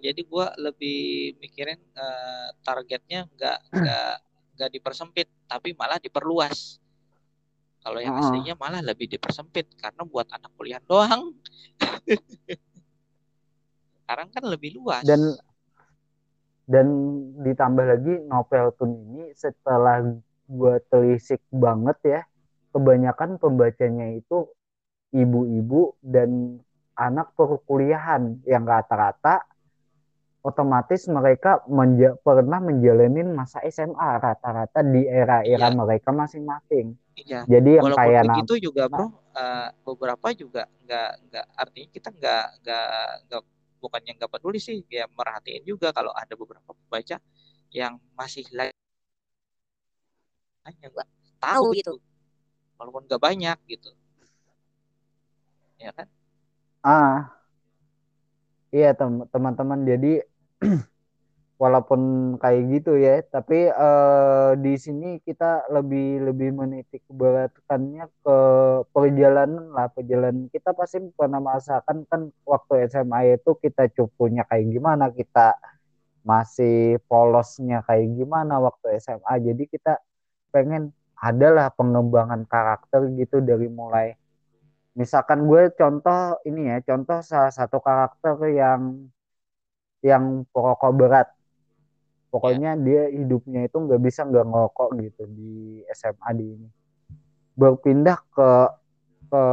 jadi 0.00 0.20
gue 0.24 0.46
lebih 0.64 1.00
mikirin 1.38 1.80
uh, 1.94 2.48
targetnya 2.64 3.28
nggak 3.36 3.58
nggak 3.68 4.14
nggak 4.56 4.70
dipersempit 4.76 5.28
tapi 5.48 5.76
malah 5.76 6.00
diperluas. 6.00 6.80
Kalau 7.80 7.96
yang 7.96 8.12
aslinya 8.20 8.60
malah 8.60 8.84
lebih 8.84 9.08
dipersempit 9.08 9.72
karena 9.80 10.04
buat 10.04 10.28
anak 10.28 10.52
kuliah 10.52 10.84
doang. 10.84 11.32
Sekarang 14.04 14.28
kan 14.28 14.44
lebih 14.44 14.76
luas. 14.76 15.00
Dan 15.00 15.32
dan 16.68 16.86
ditambah 17.40 17.84
lagi 17.88 18.14
novel 18.28 18.76
tun 18.76 18.92
ini 18.94 19.32
setelah 19.32 20.04
gue 20.50 20.74
telisik 20.92 21.40
banget 21.48 21.98
ya 22.04 22.20
kebanyakan 22.70 23.40
pembacanya 23.42 24.12
itu 24.14 24.46
ibu-ibu 25.10 25.98
dan 26.04 26.60
anak 26.98 27.32
perkuliahan 27.38 28.42
yang 28.44 28.66
rata-rata 28.66 29.44
otomatis 30.40 31.04
mereka 31.04 31.60
menja 31.68 32.16
pernah 32.24 32.64
menjalani 32.64 33.20
masa 33.28 33.60
SMA 33.68 34.16
rata-rata 34.16 34.80
di 34.80 35.04
era-era 35.04 35.68
iya. 35.68 35.76
mereka 35.76 36.16
masing-masing. 36.16 36.96
Iya. 37.12 37.44
Jadi 37.44 37.70
yang 37.76 37.92
Walaupun 37.92 38.00
kayak 38.00 38.22
begitu 38.32 38.72
juga 38.72 38.88
bro, 38.88 39.04
uh, 39.04 39.68
beberapa 39.84 40.32
juga 40.32 40.64
nggak 40.88 41.10
nggak 41.28 41.46
artinya 41.60 41.88
kita 41.92 42.08
nggak 42.16 42.44
nggak 42.64 42.88
nggak 43.28 43.42
bukannya 43.80 44.12
nggak 44.16 44.32
peduli 44.32 44.60
sih, 44.60 44.80
ya 44.88 45.04
merhatiin 45.12 45.64
juga 45.68 45.92
kalau 45.92 46.12
ada 46.16 46.32
beberapa 46.32 46.72
pembaca 46.72 47.20
yang 47.68 48.00
masih 48.16 48.44
lagi 48.56 48.72
hanya 50.64 50.86
nggak 50.88 51.08
tahu 51.40 51.76
gitu, 51.76 51.96
walaupun 52.80 53.04
nggak 53.08 53.20
banyak 53.20 53.58
gitu, 53.68 53.92
ya 55.80 55.92
kan? 55.92 56.08
Ah, 56.82 57.28
iya 58.74 58.88
teman-teman. 59.32 59.80
Jadi 59.84 60.20
walaupun 61.62 62.00
kayak 62.40 62.62
gitu 62.72 62.96
ya 62.96 63.20
tapi 63.28 63.68
uh, 63.68 64.56
di 64.56 64.74
sini 64.80 65.20
kita 65.20 65.68
lebih 65.68 66.24
lebih 66.32 66.50
menitik 66.56 67.04
beratkannya 67.12 68.08
ke 68.24 68.36
perjalanan 68.94 69.66
lah. 69.76 69.86
Perjalanan 69.92 70.48
kita 70.48 70.72
pasti 70.72 70.98
pernah 71.12 71.40
merasakan 71.44 72.08
kan 72.08 72.20
waktu 72.48 72.88
SMA 72.88 73.36
itu 73.36 73.50
kita 73.60 73.92
cupunya 73.96 74.42
kayak 74.48 74.66
gimana 74.72 75.12
kita 75.12 75.56
masih 76.24 77.00
polosnya 77.08 77.80
kayak 77.88 78.12
gimana 78.16 78.60
waktu 78.60 79.00
SMA 79.00 79.34
jadi 79.40 79.64
kita 79.72 79.92
pengen 80.52 80.92
adalah 81.16 81.72
pengembangan 81.72 82.44
karakter 82.48 83.08
gitu 83.16 83.40
dari 83.40 83.68
mulai 83.68 84.16
misalkan 84.98 85.46
gue 85.46 85.70
contoh 85.74 86.40
ini 86.46 86.74
ya 86.74 86.78
contoh 86.82 87.22
salah 87.22 87.52
satu 87.54 87.78
karakter 87.78 88.36
yang 88.50 89.10
yang 90.00 90.48
pokok 90.50 90.92
berat. 90.96 91.28
Pokoknya 92.30 92.78
yeah. 92.78 92.82
dia 92.82 93.02
hidupnya 93.10 93.66
itu 93.66 93.76
nggak 93.76 94.00
bisa 94.00 94.22
nggak 94.22 94.46
ngerokok 94.46 94.88
gitu 95.02 95.22
di 95.30 95.82
SMA 95.90 96.30
di 96.38 96.46
ini. 96.46 96.68
Berpindah 97.58 98.18
ke 98.30 98.50
ke 99.30 99.44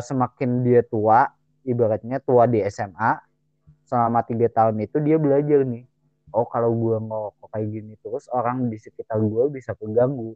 semakin 0.00 0.64
dia 0.64 0.80
tua 0.80 1.28
ibaratnya 1.66 2.22
tua 2.24 2.48
di 2.48 2.64
SMA 2.72 3.20
selama 3.84 4.24
tiga 4.24 4.48
tahun 4.48 4.80
itu 4.80 4.96
dia 5.04 5.20
belajar 5.20 5.62
nih 5.62 5.84
oh 6.32 6.46
kalau 6.48 6.72
gue 6.72 6.96
ngerokok 6.98 7.48
kayak 7.52 7.68
gini 7.68 7.94
terus 8.00 8.26
orang 8.32 8.72
di 8.72 8.80
sekitar 8.80 9.20
gue 9.20 9.44
bisa 9.52 9.76
keganggu 9.76 10.34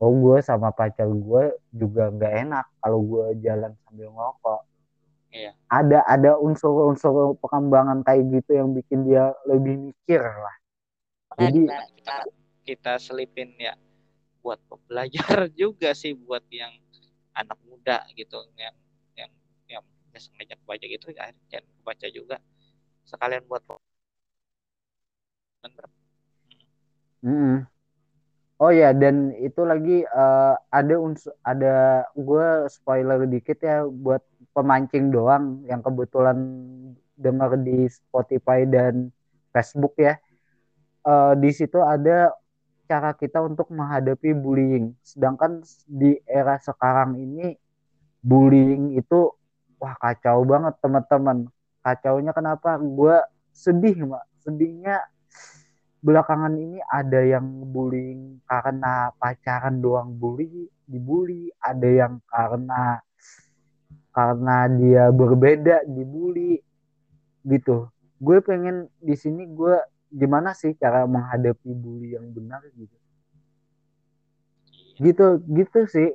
oh 0.00 0.12
gue 0.12 0.38
sama 0.44 0.72
pacar 0.72 1.08
gue 1.08 1.44
juga 1.72 2.12
nggak 2.12 2.34
enak 2.48 2.66
kalau 2.80 3.00
gue 3.00 3.26
jalan 3.40 3.72
sambil 3.84 4.12
ngerokok 4.12 4.62
Iya. 5.36 5.52
Ada 5.68 6.00
ada 6.08 6.30
unsur-unsur 6.40 7.36
pengembangan 7.44 8.00
kayak 8.06 8.40
gitu 8.40 8.56
yang 8.56 8.72
bikin 8.72 9.04
dia 9.04 9.36
lebih 9.44 9.92
mikir 9.92 10.22
lah. 10.22 10.56
Jadi 11.36 11.68
kita, 11.68 12.16
kita 12.64 12.92
selipin 12.96 13.52
ya 13.60 13.76
buat 14.40 14.56
pembelajar 14.70 15.50
juga 15.60 15.92
sih 15.92 16.16
buat 16.16 16.40
yang 16.48 16.72
anak 17.36 17.58
muda 17.68 18.06
gitu 18.16 18.40
yang 18.56 18.72
yang 19.12 19.30
yang 19.68 19.84
biasa 20.08 20.32
ngajak 20.40 20.60
baca 20.64 20.84
gitu 20.88 21.06
ya 21.12 21.28
dan 21.52 21.62
baca 21.84 22.06
juga 22.08 22.40
sekalian 23.04 23.44
buat 23.44 23.60
Hmm. 27.26 27.66
Oh 28.56 28.72
ya 28.72 28.96
dan 28.96 29.36
itu 29.36 29.68
lagi 29.68 30.00
uh, 30.08 30.56
ada 30.72 30.96
unsur 30.96 31.36
ada 31.44 32.08
gue 32.16 32.64
spoiler 32.72 33.28
dikit 33.28 33.60
ya 33.60 33.84
buat 33.84 34.24
pemancing 34.56 35.12
doang 35.12 35.60
yang 35.68 35.84
kebetulan 35.84 36.40
dengar 37.20 37.52
di 37.60 37.84
Spotify 37.92 38.64
dan 38.64 39.12
Facebook 39.52 40.00
ya. 40.00 40.16
Uh, 41.04 41.36
di 41.36 41.52
situ 41.52 41.76
ada 41.84 42.32
cara 42.88 43.12
kita 43.12 43.44
untuk 43.44 43.68
menghadapi 43.68 44.32
bullying. 44.32 44.96
Sedangkan 45.04 45.60
di 45.84 46.16
era 46.24 46.56
sekarang 46.56 47.20
ini 47.20 47.52
bullying 48.24 48.96
itu 48.96 49.36
wah 49.76 49.94
kacau 50.00 50.48
banget 50.48 50.74
teman-teman. 50.80 51.50
Kacaunya 51.84 52.32
kenapa? 52.32 52.80
Gue 52.80 53.20
sedih, 53.52 53.94
Mbak. 54.06 54.24
Sedihnya 54.42 54.96
belakangan 56.06 56.54
ini 56.54 56.78
ada 56.86 57.18
yang 57.18 57.66
bullying 57.66 58.38
karena 58.46 59.10
pacaran 59.18 59.82
doang 59.82 60.14
bully, 60.14 60.70
dibully, 60.86 61.50
ada 61.58 61.90
yang 61.90 62.22
karena 62.30 63.02
karena 64.14 64.70
dia 64.70 65.10
berbeda 65.10 65.82
dibully. 65.90 66.62
Gitu. 67.42 67.90
Gue 68.22 68.38
pengen 68.38 68.86
di 69.02 69.18
sini 69.18 69.50
gue 69.50 69.82
gimana 70.14 70.54
sih 70.54 70.78
cara 70.78 71.02
menghadapi 71.10 71.74
bully 71.74 72.14
yang 72.14 72.30
benar 72.30 72.62
gitu? 72.78 72.96
Gitu 75.02 75.26
gitu 75.42 75.80
sih. 75.90 76.14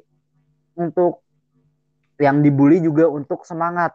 Untuk 0.80 1.20
yang 2.16 2.40
dibully 2.40 2.80
juga 2.80 3.12
untuk 3.12 3.44
semangat. 3.44 3.92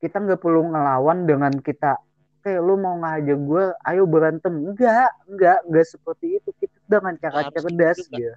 Kita 0.00 0.24
nggak 0.24 0.40
perlu 0.40 0.72
ngelawan 0.72 1.28
dengan 1.28 1.52
kita 1.60 2.00
kayak 2.44 2.60
lu 2.60 2.76
mau 2.76 3.00
ngajak 3.00 3.38
gue 3.40 3.64
ayo 3.88 4.04
berantem. 4.04 4.52
Enggak 4.52 5.10
enggak 5.24 5.58
enggak 5.64 5.86
seperti 5.88 6.36
itu. 6.36 6.50
Kita 6.60 6.76
dengan 6.84 7.16
cara 7.16 7.48
cerdas 7.48 7.98
gitu 8.04 8.36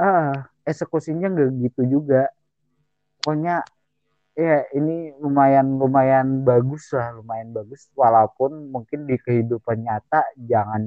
ah 0.00 0.48
eksekusinya 0.64 1.28
nggak 1.28 1.50
gitu 1.68 2.00
juga. 2.00 2.32
Pokoknya 3.20 3.60
ya 4.32 4.64
ini 4.72 5.12
lumayan 5.20 5.76
lumayan 5.76 6.40
bagus 6.40 6.88
lah 6.96 7.12
lumayan 7.20 7.52
bagus. 7.52 7.92
Walaupun 7.92 8.72
mungkin 8.72 9.04
di 9.04 9.20
kehidupan 9.20 9.84
nyata 9.84 10.24
jangan 10.40 10.82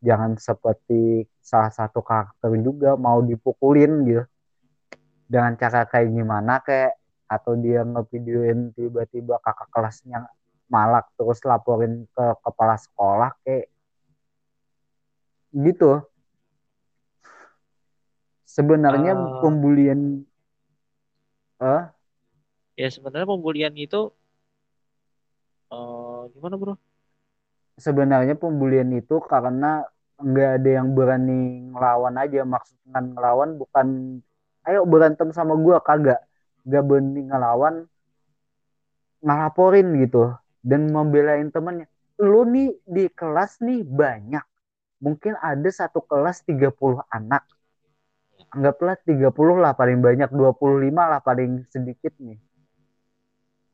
jangan 0.00 0.38
seperti 0.38 1.26
salah 1.42 1.74
satu 1.74 2.00
karakter 2.00 2.54
juga 2.62 2.94
mau 2.94 3.18
dipukulin 3.18 4.06
gitu. 4.06 4.24
Dengan 5.26 5.58
cara 5.58 5.86
kayak 5.86 6.10
gimana 6.14 6.62
kayak 6.62 6.99
atau 7.30 7.54
dia 7.54 7.86
ngevideoin 7.86 8.74
tiba-tiba 8.74 9.38
kakak 9.38 9.70
kelasnya 9.70 10.26
malak 10.66 11.06
terus 11.14 11.38
laporin 11.46 12.10
ke 12.10 12.26
kepala 12.42 12.74
sekolah 12.74 13.30
kayak 13.46 13.70
gitu. 15.54 16.02
Sebenarnya 18.42 19.14
uh, 19.14 19.38
pembulian 19.46 20.26
uh, 21.62 21.86
ya 22.74 22.90
sebenarnya 22.90 23.30
pembulian 23.30 23.74
itu 23.78 24.10
uh, 25.70 26.26
gimana 26.34 26.58
bro? 26.58 26.74
Sebenarnya 27.78 28.34
pembulian 28.34 28.90
itu 28.90 29.22
karena 29.22 29.86
nggak 30.18 30.50
ada 30.60 30.70
yang 30.82 30.98
berani 30.98 31.70
ngelawan 31.70 32.18
aja. 32.18 32.42
Maksudnya 32.42 32.98
ngelawan 33.14 33.54
bukan 33.54 34.18
ayo 34.66 34.82
berantem 34.82 35.30
sama 35.30 35.54
gue 35.54 35.78
kagak 35.86 36.29
gak 36.66 36.84
berani 36.84 37.22
ngelawan 37.28 37.74
ngelaporin 39.20 39.86
gitu. 40.00 40.34
Dan 40.60 40.92
membelain 40.92 41.48
temennya. 41.48 41.88
Lu 42.20 42.44
nih 42.44 42.76
di 42.84 43.08
kelas 43.08 43.64
nih 43.64 43.80
banyak. 43.84 44.44
Mungkin 45.00 45.32
ada 45.40 45.68
satu 45.72 46.04
kelas 46.04 46.44
30 46.44 47.00
anak. 47.08 47.48
Anggaplah 48.52 48.98
30 49.00 49.32
lah 49.56 49.72
paling 49.72 50.04
banyak 50.04 50.28
25 50.28 50.92
lah 50.92 51.20
paling 51.24 51.64
sedikit 51.72 52.12
nih. 52.20 52.36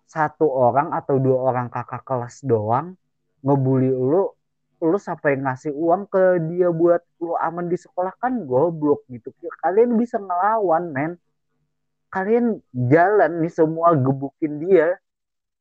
Satu 0.07 0.47
orang 0.47 0.95
atau 0.95 1.19
dua 1.19 1.51
orang 1.51 1.67
kakak 1.67 2.07
kelas 2.07 2.47
doang 2.47 2.95
ngebully 3.43 3.91
lu 3.91 4.31
lu 4.79 4.99
sampai 5.01 5.41
ngasih 5.41 5.75
uang 5.75 6.07
ke 6.07 6.39
dia 6.47 6.71
buat 6.71 7.03
lu 7.19 7.35
aman 7.35 7.67
di 7.67 7.75
sekolah. 7.75 8.15
Kan 8.23 8.47
goblok 8.47 9.03
gitu. 9.11 9.35
Kalian 9.65 9.99
bisa 9.99 10.23
ngelawan 10.23 10.95
men 10.95 11.19
kalian 12.17 12.65
jalan 12.73 13.45
nih 13.45 13.53
semua 13.53 13.93
gebukin 13.93 14.57
dia 14.57 14.97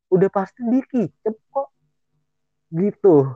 udah 0.07 0.31
pasti 0.31 0.63
dikicep 0.63 1.35
kok. 1.51 1.67
Gitu. 2.71 3.27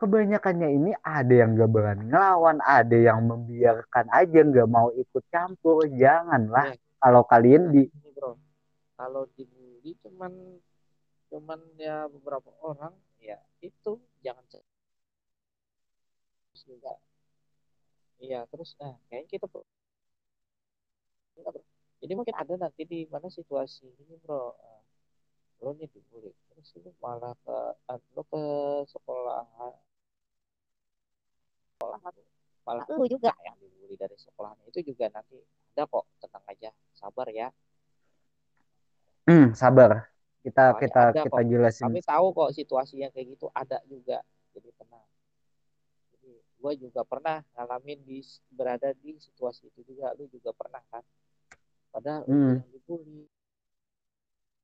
Kebanyakannya 0.00 0.68
ini 0.72 0.90
ada 1.04 1.30
yang 1.30 1.52
gak 1.52 1.68
berani 1.68 2.08
ngelawan 2.08 2.64
ada 2.64 2.96
yang 2.96 3.22
membiarkan 3.28 4.08
aja 4.08 4.40
nggak 4.40 4.68
mau 4.72 4.88
ikut 4.96 5.24
campur. 5.28 5.84
Janganlah 5.92 6.72
ya. 6.72 6.80
kalau 6.96 7.22
kalian 7.28 7.68
di 7.68 7.84
bro. 8.16 8.40
Kalau 8.96 9.28
dibully 9.36 9.92
cuman 10.00 10.32
cuman 11.28 11.60
ya 11.76 12.08
beberapa 12.08 12.48
orang 12.64 12.96
ya 13.20 13.36
itu 13.60 14.00
jangan 14.24 14.44
juga 16.62 16.94
iya 18.22 18.46
terus 18.46 18.76
nah 18.78 18.94
kayaknya 19.10 19.28
kita 19.38 19.46
jadi 22.02 22.18
mungkin 22.18 22.34
ada 22.34 22.58
nanti 22.58 22.82
di 22.82 23.06
mana 23.06 23.30
situasi 23.30 23.86
ini 23.86 24.18
bro. 24.26 24.50
Bro 25.62 25.78
nih 25.78 25.86
dibully 25.86 26.34
terus 26.50 26.74
itu 26.74 26.90
malah 26.98 27.30
ke 27.46 27.58
lo 28.18 28.22
ke 28.26 28.42
sekolah. 28.90 29.46
Sekolahan 31.78 32.14
malah 32.66 32.86
lu 32.90 33.06
juga. 33.06 33.30
yang 33.46 33.54
dibully 33.62 33.94
dari 33.94 34.18
sekolahan 34.18 34.58
itu 34.66 34.82
juga 34.82 35.14
nanti 35.14 35.38
ada 35.78 35.86
kok. 35.86 36.02
Tenang 36.18 36.44
aja. 36.50 36.70
Sabar 36.98 37.30
ya. 37.30 37.48
Hmm 39.30 39.54
sabar. 39.54 40.10
Kita 40.42 40.74
Soalnya 40.74 40.82
kita 40.82 41.02
kita 41.22 41.38
kok. 41.38 41.46
jelasin. 41.46 41.86
Kami 41.86 42.02
tahu 42.02 42.26
kok 42.34 42.50
situasi 42.50 42.94
yang 42.98 43.14
kayak 43.14 43.38
gitu. 43.38 43.46
Ada 43.54 43.78
juga. 43.86 44.26
Jadi 44.58 44.74
tenang. 44.74 45.06
Jadi 46.18 46.34
gue 46.34 46.72
juga 46.82 47.06
pernah 47.06 47.46
ngalamin 47.54 48.02
di 48.02 48.18
berada 48.50 48.90
di 48.90 49.14
situasi 49.22 49.70
itu 49.70 49.86
juga. 49.86 50.10
Lu 50.18 50.26
juga 50.26 50.50
pernah 50.50 50.82
kan 50.90 51.06
padahal 51.92 52.22
hmm. 52.26 52.52
yang 52.56 52.68
dibully. 52.72 53.22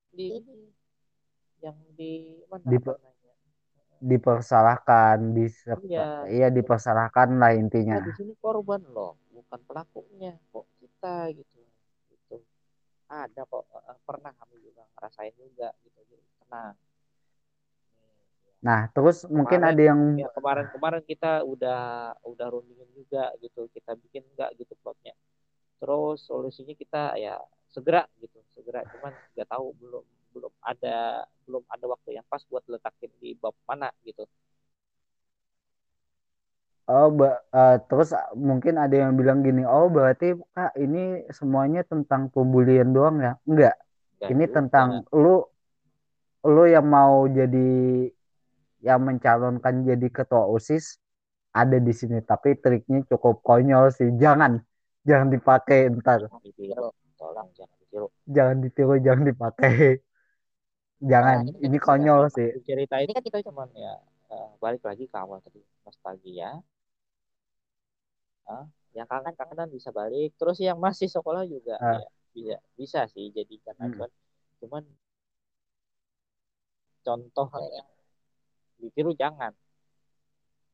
Di 0.08 0.26
yang 1.58 1.78
di 1.94 2.12
mana 2.48 2.64
di, 2.64 2.78
dipersalahkan 3.98 5.18
di 5.34 5.46
iya, 5.90 6.24
iya 6.30 6.48
dipersalahkan 6.48 7.36
lah 7.36 7.52
intinya. 7.52 8.00
Nah, 8.00 8.06
di 8.08 8.12
sini 8.16 8.32
korban 8.40 8.82
loh 8.88 9.20
bukan 9.30 9.60
pelakunya 9.68 10.34
kok 10.50 10.66
kita 10.80 11.30
gitu. 11.36 11.60
Gitu 12.10 12.36
ada 13.08 13.42
kok 13.48 13.64
uh, 13.72 13.98
pernah 14.04 14.32
kami 14.36 14.56
juga 14.60 14.84
ngerasain 14.96 15.34
juga 15.40 15.72
gitu 15.80 16.00
jadi 16.12 16.24
tenang. 16.44 16.76
Nah, 18.58 18.80
terus 18.90 19.22
kemarin, 19.22 19.36
mungkin 19.38 19.60
ada 19.64 19.82
yang 19.82 20.00
ya, 20.18 20.28
kemarin-kemarin 20.34 21.02
kita 21.06 21.46
udah 21.46 22.12
udah 22.26 22.46
rundingin 22.50 22.90
juga 22.90 23.30
gitu, 23.38 23.70
kita 23.70 23.94
bikin 23.96 24.26
enggak 24.34 24.50
gitu 24.58 24.74
plotnya 24.82 25.14
terus 25.78 26.26
solusinya 26.26 26.74
kita 26.74 27.18
ya 27.18 27.38
segera 27.70 28.02
gitu 28.22 28.38
segera 28.54 28.82
cuman 28.92 29.12
nggak 29.34 29.48
tahu 29.48 29.66
belum 29.78 30.04
belum 30.34 30.52
ada 30.62 31.24
belum 31.46 31.62
ada 31.70 31.84
waktu 31.88 32.08
yang 32.20 32.26
pas 32.28 32.42
buat 32.50 32.64
letakin 32.68 33.10
di 33.22 33.34
bab 33.38 33.54
mana 33.66 33.88
gitu 34.04 34.26
Oh, 36.88 37.12
uh, 37.20 37.76
terus 37.84 38.16
mungkin 38.32 38.80
ada 38.80 38.96
yang 38.96 39.12
bilang 39.12 39.44
gini, 39.44 39.60
oh 39.60 39.92
berarti 39.92 40.32
kak 40.56 40.72
ini 40.80 41.20
semuanya 41.28 41.84
tentang 41.84 42.32
pembulian 42.32 42.96
doang 42.96 43.20
ya? 43.20 43.36
Enggak, 43.44 43.76
Enggak 44.16 44.32
ini 44.32 44.44
juga. 44.44 44.54
tentang 44.56 44.88
lu, 45.12 45.44
lu 46.48 46.64
yang 46.64 46.88
mau 46.88 47.28
jadi, 47.28 48.08
yang 48.80 49.00
mencalonkan 49.04 49.84
jadi 49.84 50.08
ketua 50.08 50.48
osis 50.48 50.96
ada 51.52 51.76
di 51.76 51.92
sini. 51.92 52.24
Tapi 52.24 52.56
triknya 52.56 53.04
cukup 53.04 53.44
konyol 53.44 53.92
sih, 53.92 54.08
jangan 54.16 54.56
jangan 55.08 55.28
dipakai 55.32 55.88
ntar. 55.96 56.28
Ditiru 56.44 56.92
tolong 57.16 57.48
jangan 57.56 57.76
ditiru. 57.80 58.08
Jangan 58.28 58.56
ditiru 58.60 58.94
jangan 59.00 59.24
dipakai. 59.24 59.76
Jangan 60.98 61.36
nah, 61.40 61.46
ini, 61.46 61.52
ini 61.62 61.78
konyol 61.78 62.26
sih. 62.34 62.50
cerita 62.66 62.98
ini 62.98 63.14
kan 63.14 63.22
kita 63.22 63.38
cuman 63.46 63.70
ya 63.70 63.94
uh, 64.34 64.50
balik 64.58 64.82
lagi 64.82 65.06
ke 65.06 65.16
awal 65.16 65.38
tadi 65.40 65.62
nostalgia. 65.86 66.58
Uh, 68.48 68.66
yang 68.96 69.06
kangen 69.06 69.36
kangenan 69.36 69.68
bisa 69.68 69.92
balik 69.92 70.32
terus 70.40 70.56
yang 70.58 70.80
masih 70.80 71.04
sekolah 71.06 71.44
juga 71.44 71.76
uh. 71.76 72.00
ya, 72.00 72.08
bisa 72.32 72.56
bisa 72.74 73.00
sih 73.12 73.28
jadi 73.28 73.60
karena 73.60 73.84
hmm. 73.84 73.92
cuman 73.94 74.10
cuman 74.58 74.82
contoh 77.06 77.48
yang 77.72 77.88
ditiru 78.82 79.12
jangan. 79.14 79.54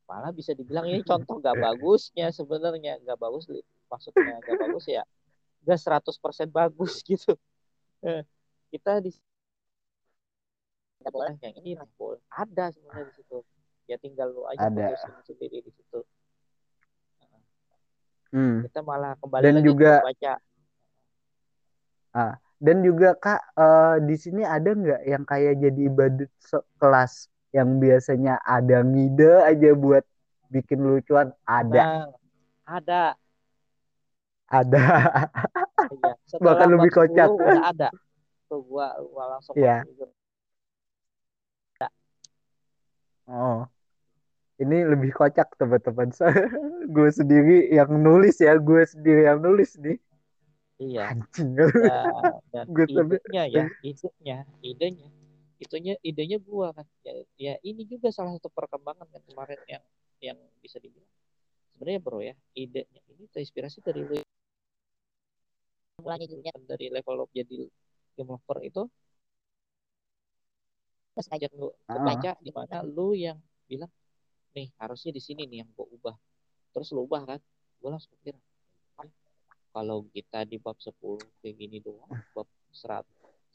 Malah 0.04 0.36
bisa 0.36 0.52
dibilang 0.52 0.84
ini 0.84 1.00
contoh 1.00 1.40
gak 1.40 1.56
bagusnya 1.64 2.28
sebenarnya 2.32 3.00
gak 3.04 3.16
bagus 3.20 3.48
maksudnya 3.94 4.42
gak 4.42 4.58
bagus 4.58 4.86
ya 4.90 5.02
gak 5.64 5.80
100% 5.80 6.50
bagus 6.52 7.00
gitu. 7.08 7.38
Eh, 8.04 8.22
kita 8.68 9.00
di 9.00 9.14
boleh 11.04 11.36
yang 11.44 11.52
ini 11.60 11.76
boleh 12.00 12.20
ada 12.32 12.72
sebenarnya 12.72 13.12
di 13.12 13.14
situ. 13.20 13.38
Ya 13.84 14.00
tinggal 14.00 14.32
lu 14.32 14.48
aja 14.48 14.68
ada. 14.68 14.96
sendiri 15.24 15.60
di 15.60 15.72
situ. 15.72 16.00
Hmm. 18.34 18.66
kita 18.66 18.82
malah 18.82 19.14
kembali 19.22 19.46
dan 19.46 19.54
lagi 19.62 19.68
juga 19.68 19.92
baca. 20.02 20.32
Ah 22.10 22.34
dan 22.64 22.80
juga 22.80 23.12
kak 23.14 23.40
uh, 23.60 23.96
di 24.02 24.16
sini 24.16 24.42
ada 24.42 24.72
nggak 24.74 25.02
yang 25.04 25.22
kayak 25.28 25.60
jadi 25.60 25.84
badut 25.92 26.32
kelas 26.80 27.28
yang 27.52 27.78
biasanya 27.78 28.40
ada 28.42 28.82
ngide 28.82 29.44
aja 29.44 29.70
buat 29.76 30.02
bikin 30.50 30.82
lucuan? 30.82 31.30
Ada. 31.46 31.78
Nah, 31.78 32.04
ada 32.64 33.14
ada. 34.48 34.84
Iya. 35.84 36.12
bahkan 36.40 36.68
lebih 36.72 36.90
kocak. 36.92 37.28
udah 37.28 37.70
ada. 37.70 37.88
Tuh 38.48 38.60
gua, 38.64 38.96
gua 39.00 39.36
langsung 39.36 39.54
yeah. 39.56 39.84
oh. 43.28 43.64
Ini 44.54 44.86
lebih 44.86 45.10
kocak 45.10 45.58
teman-teman. 45.58 46.14
Gue 46.94 47.10
sendiri 47.10 47.74
yang 47.74 47.90
nulis 47.90 48.38
ya 48.38 48.54
gue 48.54 48.86
sendiri 48.86 49.26
yang 49.26 49.42
nulis 49.42 49.74
nih. 49.82 49.98
Iya. 50.78 51.02
Anjing. 51.10 51.58
Ya, 51.58 52.02
dan 52.50 52.66
gue 52.74 52.86
idenya 52.86 53.44
ya 53.46 53.64
idenya 53.90 54.38
idenya. 54.62 55.08
Itunya 55.58 55.94
idenya 56.02 56.38
gua 56.42 56.74
kan. 56.74 56.86
Ya, 57.06 57.12
ya 57.38 57.54
ini 57.62 57.86
juga 57.86 58.10
salah 58.10 58.34
satu 58.36 58.50
perkembangan 58.50 59.06
kan 59.06 59.22
kemarin 59.22 59.60
yang 59.70 59.84
yang 60.18 60.38
bisa 60.58 60.82
dibilang 60.82 61.08
sebenarnya 61.74 62.00
bro 62.00 62.22
ya 62.22 62.34
idenya 62.54 63.02
ini 63.10 63.26
terinspirasi 63.34 63.82
dari 63.82 64.00
lu. 64.06 64.16
Mulanya 66.00 66.26
dulunya 66.30 66.52
dari 66.62 66.86
level 66.94 67.26
up 67.26 67.30
jadi 67.34 67.66
game 68.14 68.30
over 68.30 68.58
itu. 68.62 68.82
Terus 71.14 71.28
aja. 71.34 71.46
Lu 71.50 71.74
kebaca 71.86 72.38
di 72.38 72.50
mana 72.54 72.86
lu 72.86 73.18
yang 73.18 73.38
bilang 73.66 73.90
nih 74.54 74.70
harusnya 74.78 75.10
di 75.10 75.22
sini 75.22 75.50
nih 75.50 75.66
yang 75.66 75.70
gua 75.74 75.86
ubah. 75.90 76.16
Terus 76.70 76.94
lu 76.94 77.06
ubah 77.10 77.22
kan? 77.26 77.40
Gua 77.82 77.98
langsung 77.98 78.14
pikir 78.22 78.38
kalau 79.74 80.06
kita 80.14 80.46
di 80.46 80.62
bab 80.62 80.78
10 80.78 80.94
kayak 81.42 81.54
gini 81.58 81.82
doang 81.82 82.06
bab 82.30 82.46
100 82.70 83.02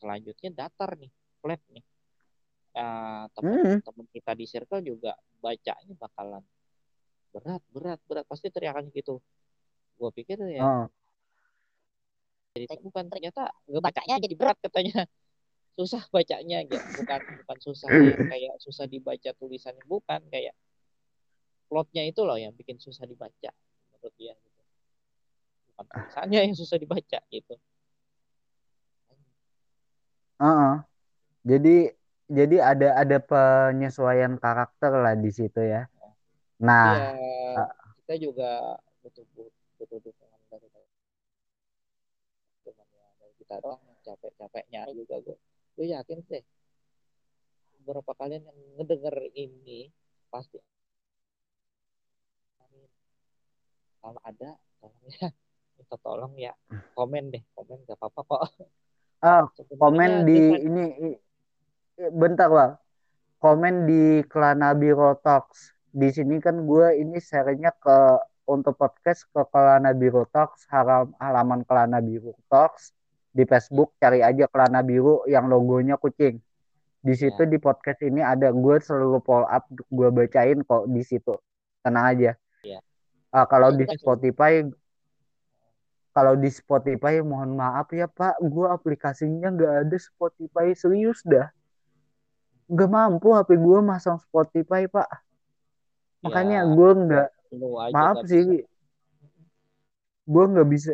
selanjutnya 0.04 0.50
datar 0.52 1.00
nih 1.00 1.08
flat 1.40 1.64
nih. 1.72 1.84
Uh, 2.70 3.26
teman-teman 3.34 4.06
hmm. 4.06 4.14
kita 4.14 4.32
di 4.38 4.46
circle 4.46 4.84
juga 4.84 5.16
bacanya 5.42 5.96
bakalan 5.98 6.44
berat 7.34 7.64
berat 7.74 8.00
berat. 8.06 8.26
Pasti 8.26 8.50
teriakan 8.50 8.90
gitu. 8.94 9.22
Gue 10.00 10.10
pikir 10.16 10.40
ya 10.56 10.64
oh. 10.64 10.88
jadi 12.56 12.72
bukan 12.80 13.12
ternyata 13.12 13.52
gue 13.68 13.82
bacanya 13.82 14.16
jadi 14.20 14.36
berat. 14.36 14.58
katanya. 14.66 15.06
Susah 15.80 16.04
bacanya 16.12 16.66
gitu. 16.68 16.86
Bukan 17.04 17.20
bukan 17.46 17.58
susah 17.64 17.88
ya, 18.10 18.16
kayak 18.20 18.56
susah 18.60 18.86
dibaca 18.90 19.30
tulisannya 19.38 19.84
bukan. 19.88 20.22
Kayak 20.28 20.56
plotnya 21.70 22.04
itu 22.04 22.26
loh 22.26 22.36
yang 22.36 22.52
bikin 22.58 22.82
susah 22.82 23.06
dibaca 23.06 23.52
menurut 23.94 24.14
dia 24.18 24.34
gitu. 24.34 24.62
Bukan 25.78 25.86
tulisannya 25.88 26.40
yang 26.50 26.56
susah 26.58 26.78
dibaca 26.82 27.20
gitu. 27.30 27.56
Uh 30.40 30.48
-uh. 30.48 30.76
jadi 31.44 31.92
jadi 32.30 32.58
ada 32.62 32.90
ada 32.96 33.18
penyesuaian 33.20 34.40
karakter 34.40 34.94
lah 34.94 35.18
di 35.20 35.34
situ 35.34 35.60
ya 35.60 35.90
nah 36.60 37.16
ya, 37.56 37.64
kita 38.04 38.16
juga 38.20 38.76
butuh 39.00 39.24
butuh 39.80 40.00
dukungan 40.04 40.42
dari 40.52 40.68
teman 42.68 42.88
ya 42.92 43.08
dari 43.20 43.34
kita 43.40 43.56
doang 43.64 43.82
capek 44.04 44.32
capeknya 44.36 44.82
juga 44.92 45.16
gue 45.24 45.38
gue 45.80 45.86
yakin 45.88 46.20
sih 46.28 46.44
beberapa 47.80 48.12
kalian 48.20 48.44
yang 48.44 48.60
ngedenger 48.78 49.16
ini 49.34 49.88
pasti 50.28 50.60
kalau 54.00 54.20
ada 54.24 54.56
tolong 54.84 55.04
ya 55.10 55.28
minta 55.80 55.96
tolong 56.04 56.34
ya 56.38 56.54
komen 56.94 57.32
deh 57.34 57.44
komen 57.56 57.78
gak 57.88 57.98
apa-apa 57.98 58.22
kok. 58.24 58.42
Oh, 59.20 59.52
komen 59.76 60.24
di 60.24 60.64
ini 60.64 61.12
bentar 62.16 62.48
lah 62.48 62.72
komen 63.44 63.84
di 63.84 64.24
Kelana 64.24 64.72
Biro 64.72 65.12
Talks 65.20 65.76
di 65.90 66.10
sini 66.14 66.38
kan 66.38 66.70
gue 66.70 67.02
ini 67.02 67.18
sharingnya 67.18 67.74
ke 67.82 67.98
untuk 68.50 68.78
podcast 68.78 69.30
ke 69.30 69.42
Kelana 69.54 69.94
Biru 69.94 70.26
Talks 70.30 70.66
haram, 70.74 71.14
halaman 71.22 71.62
Kelana 71.66 72.02
Biru 72.02 72.34
Talks. 72.50 72.94
Di 73.30 73.46
Facebook 73.46 73.94
cari 74.02 74.26
aja 74.26 74.50
Kelana 74.50 74.82
Biru 74.82 75.26
yang 75.30 75.46
logonya 75.46 76.02
kucing. 76.02 76.42
Di 77.00 77.14
situ 77.16 77.46
ya. 77.46 77.48
di 77.48 77.58
podcast 77.62 78.02
ini 78.02 78.20
ada 78.20 78.50
gue 78.50 78.76
selalu 78.82 79.22
follow 79.24 79.48
up 79.48 79.70
gue 79.70 80.10
bacain 80.10 80.66
kok 80.66 80.90
di 80.90 81.02
situ. 81.06 81.38
Tenang 81.86 82.06
aja. 82.18 82.32
Ya. 82.66 82.82
uh, 83.32 83.46
kalau 83.46 83.72
di 83.72 83.86
Spotify 83.88 84.66
kalau 86.10 86.34
di 86.36 86.50
Spotify 86.52 87.22
mohon 87.22 87.54
maaf 87.54 87.94
ya 87.94 88.10
Pak. 88.10 88.42
Gue 88.44 88.66
aplikasinya 88.68 89.54
nggak 89.54 89.74
ada 89.88 89.98
Spotify 90.02 90.74
serius 90.74 91.22
dah. 91.22 91.48
Nggak 92.66 92.90
mampu 92.90 93.34
HP 93.38 93.58
gue 93.62 93.80
masang 93.86 94.18
Spotify 94.20 94.90
Pak 94.90 95.29
makanya 96.20 96.68
ya. 96.68 96.72
gue 96.72 96.92
nggak 96.92 97.28
maaf 97.96 98.18
sih. 98.28 98.44
bisa. 98.44 98.66
gue 100.30 100.44
nggak 100.56 100.68
bisa. 100.70 100.94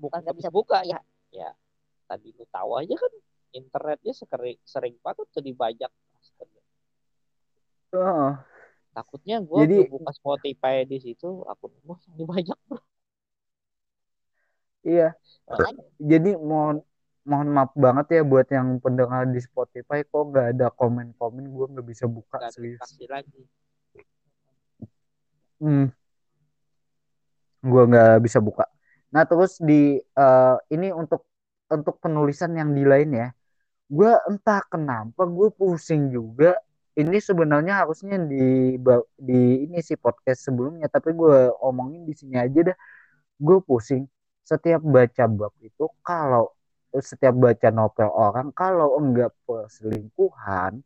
Bukan 0.00 0.18
nggak 0.24 0.36
bisa 0.36 0.50
buka 0.52 0.78
ya. 0.84 1.00
ya 1.30 1.50
tadi 2.10 2.34
lu 2.34 2.42
tahu 2.50 2.74
aja 2.74 2.94
kan 2.98 3.12
internetnya 3.54 4.12
sering 4.14 4.58
sering 4.66 4.94
banget 4.98 5.26
tuh 5.30 5.42
dibajak 5.42 5.90
oh. 7.94 8.34
takutnya 8.90 9.38
gue 9.38 9.58
Jadi, 9.62 9.76
buka 9.86 10.10
Spotify 10.10 10.82
di 10.82 10.98
situ 10.98 11.46
akun 11.46 11.70
gue 11.70 11.96
dibajak 12.18 12.58
bro. 12.66 12.82
Iya. 14.80 15.12
Jadi 16.00 16.40
mohon 16.40 16.80
mohon 17.28 17.48
maaf 17.52 17.70
banget 17.76 18.16
ya 18.16 18.22
buat 18.24 18.48
yang 18.48 18.80
pendengar 18.80 19.28
di 19.28 19.36
Spotify 19.44 20.00
kok 20.08 20.32
nggak 20.32 20.56
ada 20.56 20.72
komen-komen 20.72 21.52
gue 21.52 21.66
nggak 21.76 21.86
bisa 21.86 22.08
buka 22.08 22.40
gak 22.40 22.56
serius. 22.56 22.80
lagi 23.06 23.44
hmm. 25.60 25.86
gue 27.60 27.82
nggak 27.90 28.24
bisa 28.24 28.40
buka. 28.40 28.64
Nah 29.12 29.24
terus 29.28 29.60
di 29.60 30.00
uh, 30.16 30.56
ini 30.72 30.88
untuk 30.90 31.28
untuk 31.70 32.00
penulisan 32.02 32.56
yang 32.56 32.72
di 32.72 32.82
lain 32.82 33.10
ya. 33.14 33.28
Gue 33.90 34.12
entah 34.30 34.62
kenapa 34.66 35.26
gue 35.26 35.48
pusing 35.54 36.10
juga. 36.10 36.56
Ini 36.98 37.16
sebenarnya 37.22 37.86
harusnya 37.86 38.18
di 38.18 38.76
di 39.16 39.40
ini 39.68 39.78
sih 39.80 39.96
podcast 39.96 40.50
sebelumnya 40.50 40.90
tapi 40.90 41.14
gue 41.14 41.54
omongin 41.62 42.02
di 42.08 42.14
sini 42.16 42.36
aja 42.40 42.74
dah. 42.74 42.78
Gue 43.38 43.58
pusing. 43.62 44.04
Setiap 44.42 44.82
baca 44.82 45.24
bab 45.30 45.54
itu 45.62 45.86
kalau 46.02 46.50
setiap 46.98 47.38
baca 47.38 47.68
novel 47.70 48.10
orang 48.10 48.50
kalau 48.50 48.98
enggak 48.98 49.30
perselingkuhan 49.46 50.82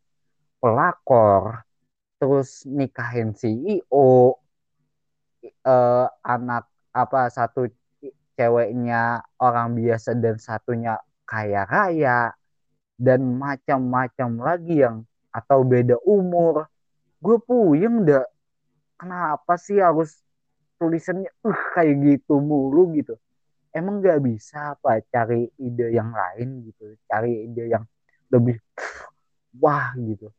pelakor 0.60 1.64
terus 2.20 2.68
nikahin 2.68 3.32
CEO 3.32 4.36
uh, 5.64 6.06
anak 6.24 6.68
apa 6.94 7.28
satu 7.28 7.68
ceweknya 8.34 9.22
orang 9.38 9.74
biasa 9.78 10.14
dan 10.18 10.38
satunya 10.38 10.98
kaya 11.24 11.66
raya 11.66 12.34
dan 12.98 13.24
macam-macam 13.38 14.30
lagi 14.38 14.82
yang 14.84 15.02
atau 15.34 15.66
beda 15.66 15.98
umur. 16.06 16.70
Gue 17.18 17.40
puyeng 17.40 18.04
dah 18.06 18.26
kenapa 19.00 19.56
sih 19.58 19.80
harus 19.80 20.20
tulisannya 20.78 21.30
uh 21.42 21.62
kayak 21.74 21.94
gitu 22.04 22.38
mulu 22.38 22.92
gitu. 22.94 23.18
Emang 23.74 23.98
nggak 23.98 24.22
bisa 24.22 24.78
apa 24.78 25.02
cari 25.10 25.50
ide 25.58 25.90
yang 25.90 26.14
lain 26.14 26.62
gitu 26.70 26.94
cari 27.10 27.50
ide 27.50 27.74
yang 27.74 27.82
lebih 28.30 28.58
wah 29.58 29.90
gitu 29.98 30.30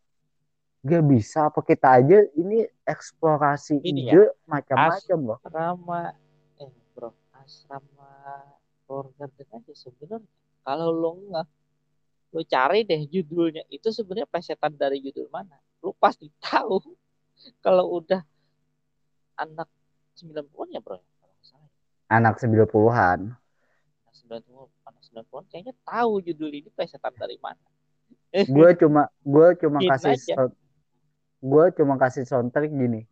gak 0.86 1.04
bisa 1.10 1.50
apa 1.50 1.60
kita 1.66 1.98
aja 1.98 2.22
ini 2.38 2.62
eksplorasi 2.86 3.82
ini 3.82 4.06
ide 4.06 4.22
ya, 4.22 4.24
macam-macam 4.46 5.18
loh. 5.26 5.38
asrama. 5.42 6.14
Eh 6.62 6.70
bro 6.94 7.10
asrama 7.42 8.14
keluarga 8.86 9.26
aja 9.26 9.74
sebenarnya. 9.74 10.30
Kalau 10.62 10.90
lo 10.94 11.12
nggak 11.26 11.48
lo 12.38 12.42
cari 12.46 12.86
deh 12.86 13.02
judulnya. 13.10 13.66
Itu 13.74 13.90
sebenarnya 13.90 14.30
plesetan 14.30 14.78
dari 14.78 15.02
judul 15.02 15.26
mana? 15.34 15.58
Lo 15.82 15.98
pasti 15.98 16.30
tahu. 16.46 16.78
Kalau 17.66 17.98
udah 17.98 18.22
anak 19.42 19.68
90-an 20.16 20.70
ya 20.72 20.80
bro 20.80 21.02
anak 22.10 22.38
90-an 22.38 23.34
anak 23.36 24.14
90 24.24 24.88
anak 24.88 25.02
90-an 25.12 25.44
kayaknya 25.52 25.74
tahu 25.84 26.24
judul 26.24 26.50
ini 26.54 26.70
plesetan 26.72 27.14
dari 27.18 27.38
mana. 27.42 27.62
Gue 28.32 28.70
cuma 28.76 29.08
gue 29.24 29.48
cuma 29.64 29.80
kasih 29.86 30.18
gue 31.46 31.66
cuma 31.78 32.02
kasih 32.02 32.26
soundtrack 32.26 32.74
gini. 32.74 33.06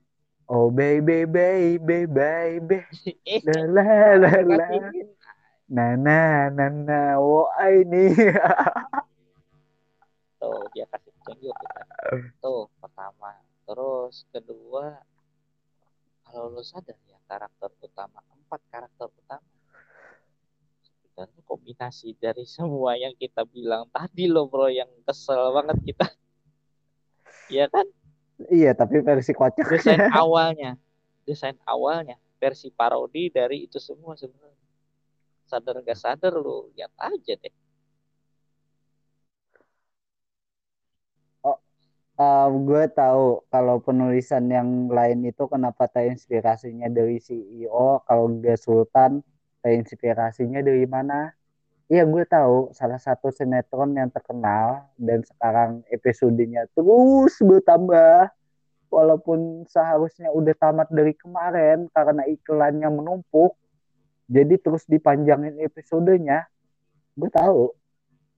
Oh 0.50 0.74
baby 0.74 1.30
baby 1.30 2.10
baby 2.10 2.82
la 3.46 3.62
la 3.70 3.86
la 4.18 4.34
la. 4.42 4.68
Na 5.74 5.96
na 5.96 6.52
na 6.52 6.68
na. 6.70 7.18
Wo 7.18 7.48
ini 7.64 8.14
tuh 10.42 10.60
dia 10.76 10.86
kasih 10.92 11.14
tunjuk 11.24 11.56
tuh 12.44 12.68
pertama. 12.82 13.38
Terus 13.64 14.28
kedua 14.34 15.00
kalau 16.28 16.52
lu 16.52 16.66
sadar 16.66 16.98
ya 17.08 17.16
karakter 17.30 17.72
utama 17.80 18.20
empat 18.34 18.62
karakter 18.68 19.08
utama. 19.08 19.48
Sebenarnya 20.84 21.42
kombinasi 21.46 22.18
dari 22.18 22.44
semua 22.44 22.98
yang 22.98 23.14
kita 23.16 23.46
bilang 23.48 23.88
tadi 23.94 24.28
loh 24.28 24.50
bro 24.50 24.68
yang 24.68 24.90
kesel 25.06 25.54
banget 25.54 25.78
kita. 25.86 26.08
Iya 27.52 27.68
kan 27.68 27.84
Iya, 28.50 28.74
tapi 28.74 29.00
versi 29.00 29.32
kocak. 29.32 29.66
Desain 29.70 30.10
awalnya, 30.22 30.76
desain 31.24 31.58
awalnya 31.64 32.18
versi 32.44 32.68
parodi 32.74 33.32
dari 33.32 33.64
itu 33.64 33.80
semua 33.80 34.20
sebenarnya. 34.20 34.68
Sadar 35.48 35.80
nggak 35.80 36.00
sadar 36.00 36.34
lu 36.36 36.68
lihat 36.76 36.92
aja 37.00 37.34
deh. 37.40 37.56
Oh, 41.46 41.56
uh, 42.20 42.48
gue 42.52 42.84
tahu 42.92 43.48
kalau 43.48 43.80
penulisan 43.80 44.50
yang 44.52 44.92
lain 44.92 45.24
itu 45.24 45.48
kenapa 45.48 45.88
terinspirasinya 45.88 46.92
dari 46.92 47.22
CEO, 47.22 48.04
kalau 48.04 48.28
nggak 48.28 48.60
Sultan 48.60 49.24
terinspirasinya 49.64 50.60
dari 50.60 50.84
mana? 50.84 51.32
Iya 51.94 52.10
gue 52.10 52.26
tahu 52.26 52.74
salah 52.74 52.98
satu 52.98 53.30
sinetron 53.30 53.94
yang 53.94 54.10
terkenal 54.10 54.90
dan 54.98 55.22
sekarang 55.22 55.86
episodenya 55.94 56.66
terus 56.74 57.38
bertambah. 57.38 58.34
Walaupun 58.90 59.66
seharusnya 59.70 60.30
udah 60.34 60.54
tamat 60.58 60.90
dari 60.90 61.14
kemarin 61.18 61.90
karena 61.94 62.26
iklannya 62.30 62.90
menumpuk 62.94 63.54
jadi 64.26 64.58
terus 64.58 64.90
dipanjangin 64.90 65.62
episodenya. 65.62 66.50
Gue 67.14 67.30
tahu 67.30 67.74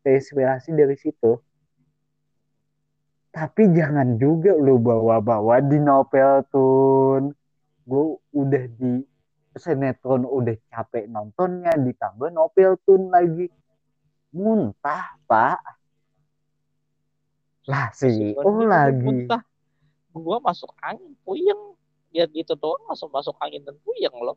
terinspirasi 0.04 0.76
dari 0.76 1.00
situ. 1.00 1.40
Tapi 3.32 3.72
jangan 3.72 4.20
juga 4.20 4.52
lu 4.56 4.80
bawa-bawa 4.84 5.64
di 5.64 5.80
novel 5.80 6.44
tuh 6.52 7.32
gue 7.88 8.06
udah 8.36 8.64
di 8.80 9.15
sinetron 9.56 10.28
udah 10.28 10.56
capek 10.68 11.08
nontonnya 11.08 11.72
ditambah 11.80 12.30
novel 12.32 12.76
tuh 12.84 13.00
lagi. 13.08 13.48
Muntah 14.36 15.16
pak. 15.24 15.60
Lah 17.66 17.90
sih 17.96 18.36
oh 18.36 18.68
lagi. 18.68 19.00
muntah. 19.00 19.42
Gua 20.12 20.44
masuk 20.44 20.72
angin 20.84 21.16
puyeng. 21.24 21.76
Lihat 22.12 22.32
gitu 22.32 22.56
doang 22.56 22.84
langsung 22.88 23.12
masuk 23.12 23.36
angin 23.40 23.64
dan 23.64 23.76
puyeng 23.84 24.16
loh. 24.20 24.36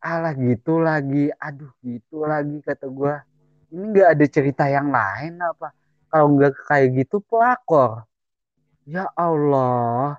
Alah 0.00 0.32
gitu 0.32 0.80
lagi. 0.80 1.28
Aduh 1.36 1.72
gitu 1.84 2.24
lagi 2.24 2.56
kata 2.64 2.88
gua. 2.88 3.20
Ini 3.68 3.84
nggak 3.84 4.08
ada 4.16 4.26
cerita 4.26 4.64
yang 4.66 4.88
lain 4.88 5.38
apa? 5.44 5.76
Kalau 6.08 6.26
nggak 6.34 6.56
kayak 6.66 6.88
gitu 7.04 7.20
pelakor. 7.20 8.08
Ya 8.88 9.06
Allah 9.14 10.18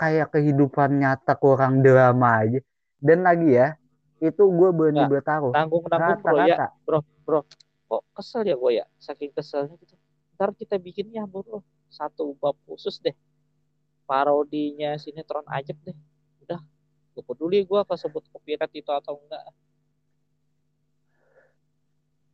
kayak 0.00 0.32
kehidupan 0.32 0.96
nyata 0.96 1.36
kurang 1.36 1.84
drama 1.84 2.40
aja. 2.40 2.60
Dan 2.96 3.28
lagi 3.28 3.52
ya 3.52 3.76
itu 4.20 4.42
gue 4.48 4.70
berani 4.72 5.00
nah, 5.00 5.08
bertaruh 5.08 5.52
tanggung 5.52 5.84
tanggung 5.88 6.20
bro 6.20 6.36
ya. 6.44 6.68
bro 6.84 7.00
bro. 7.24 7.40
Kok 7.88 8.02
kesel 8.16 8.48
ya 8.48 8.56
gue 8.56 8.72
ya? 8.80 8.86
Saking 8.96 9.32
keselnya 9.36 9.76
gitu. 9.80 9.96
Ntar 10.36 10.56
kita 10.56 10.80
bikinnya 10.80 11.28
bro 11.28 11.60
satu 11.92 12.32
bab 12.40 12.56
khusus 12.64 12.96
deh. 13.00 13.16
Parodinya 14.08 14.96
sinetron 14.96 15.44
aja 15.48 15.72
deh. 15.72 15.96
Udah. 16.44 16.60
Gue 17.16 17.24
peduli 17.24 17.64
gue 17.64 17.80
sebut 17.96 18.24
copyright 18.32 18.72
itu 18.72 18.88
atau 18.92 19.20
enggak. 19.20 19.44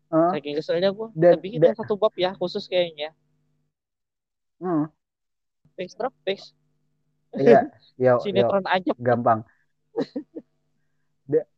Uh, 0.06 0.30
saking 0.38 0.54
keselnya 0.54 0.94
gue 0.94 1.06
kita 1.18 1.38
bikin 1.42 1.58
satu 1.74 1.98
bab 1.98 2.14
ya 2.14 2.30
khusus 2.38 2.70
kayaknya. 2.70 3.10
Hmm. 4.62 4.86
fix 5.78 5.92
bro. 5.94 6.10
Fix 6.26 6.54
Iya, 7.34 7.60
ya, 8.04 8.12
sinetron 8.22 8.62
yo, 8.62 8.70
aja. 8.70 8.92
Gampang. 9.00 9.40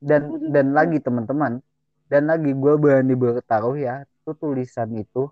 Dan 0.01 0.23
dan 0.49 0.67
lagi 0.79 1.03
teman-teman, 1.05 1.61
dan 2.09 2.23
lagi 2.31 2.57
gue 2.57 2.75
berani 2.81 3.13
bertaruh 3.13 3.77
ya, 3.77 4.09
itu 4.09 4.33
tulisan 4.39 4.89
itu 4.97 5.29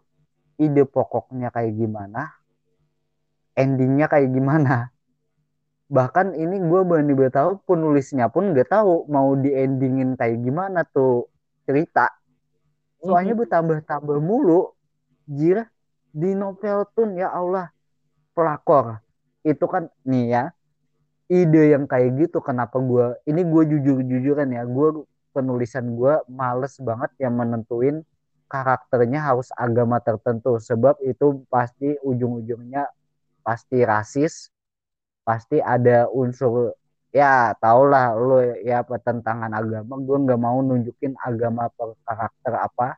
ide 0.61 0.85
pokoknya 0.85 1.49
kayak 1.49 1.73
gimana, 1.73 2.37
endingnya 3.57 4.13
kayak 4.13 4.29
gimana. 4.33 4.93
Bahkan 5.87 6.35
ini 6.35 6.59
gue 6.61 6.81
berani 6.83 7.15
bertaruh 7.15 7.63
penulisnya 7.63 8.27
pun 8.27 8.51
gak 8.51 8.75
tahu 8.75 9.07
mau 9.07 9.33
di 9.39 9.55
endingin 9.55 10.19
kayak 10.19 10.43
gimana 10.43 10.83
tuh 10.83 11.31
cerita. 11.63 12.11
Soalnya 12.99 13.33
mm 13.33 13.39
-hmm. 13.39 13.43
bertambah-tambah 13.47 14.19
mulu. 14.19 14.75
Jir 15.27 15.67
di 16.15 16.39
novel 16.39 16.87
tuh 16.95 17.11
ya 17.19 17.35
Allah 17.35 17.69
pelakor 18.33 19.06
itu 19.47 19.65
kan 19.71 19.87
nih 20.03 20.25
ya 20.35 20.45
ide 21.31 21.75
yang 21.75 21.87
kayak 21.87 22.19
gitu 22.19 22.39
kenapa 22.43 22.79
gue 22.83 23.19
ini 23.31 23.43
gue 23.47 23.63
jujur 23.71 23.99
jujuran 24.03 24.51
ya 24.51 24.63
gue 24.67 25.07
penulisan 25.31 25.95
gue 25.95 26.23
males 26.27 26.75
banget 26.83 27.11
yang 27.23 27.35
menentuin 27.39 28.03
karakternya 28.47 29.21
harus 29.21 29.51
agama 29.53 29.99
tertentu. 30.01 30.57
Sebab 30.57 31.03
itu 31.05 31.45
pasti 31.51 31.99
ujung-ujungnya 32.01 32.89
pasti 33.45 33.83
rasis 33.87 34.51
pasti 35.23 35.59
ada 35.63 36.07
unsur 36.11 36.75
ya 37.15 37.55
tau 37.59 37.87
lah 37.87 38.15
lo 38.15 38.43
ya 38.63 38.83
pertentangan 38.83 39.51
agama 39.55 39.95
gue 40.03 40.17
nggak 40.27 40.41
mau 40.41 40.59
nunjukin 40.63 41.15
agama 41.21 41.69
per 41.75 41.95
karakter 42.07 42.55
apa. 42.57 42.89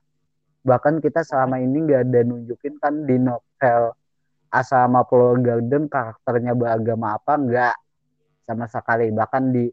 Bahkan 0.65 1.01
kita 1.01 1.25
selama 1.25 1.61
ini 1.65 1.85
nggak 1.89 2.03
ada 2.13 2.21
nunjukin 2.29 2.77
kan 2.81 2.95
di 3.09 3.17
novel 3.17 3.98
asrama 4.49 5.05
Pulau 5.05 5.37
Garden 5.41 5.87
karakternya 5.89 6.53
beragama 6.57 7.17
apa 7.17 7.37
enggak. 7.37 7.77
Sama 8.49 8.65
sekali. 8.69 9.13
Bahkan 9.13 9.43
di 9.53 9.69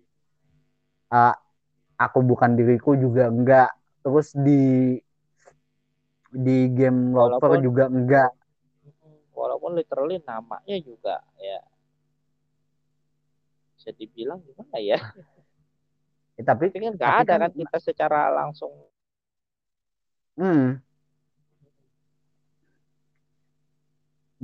uh, 1.11 1.35
aku 1.95 2.19
bukan 2.23 2.55
diriku 2.59 2.95
juga 2.99 3.31
enggak. 3.31 3.71
Terus 4.03 4.35
di 4.35 4.95
di 6.35 6.57
game 6.75 7.15
Lover 7.15 7.63
juga 7.63 7.87
enggak. 7.87 8.31
Walaupun 9.35 9.75
literally 9.75 10.19
namanya 10.23 10.75
juga 10.79 11.19
ya 11.39 11.59
bisa 13.75 13.91
dibilang 14.01 14.41
gimana 14.41 14.81
ya, 14.81 14.97
ya 16.33 16.41
tapi, 16.41 16.73
tapi 16.73 16.89
kan 16.89 16.93
nggak 16.97 17.15
ada 17.21 17.33
kan, 17.37 17.41
kan 17.45 17.51
kita 17.53 17.77
secara 17.77 18.33
langsung. 18.33 18.73
Hmm 20.39 20.84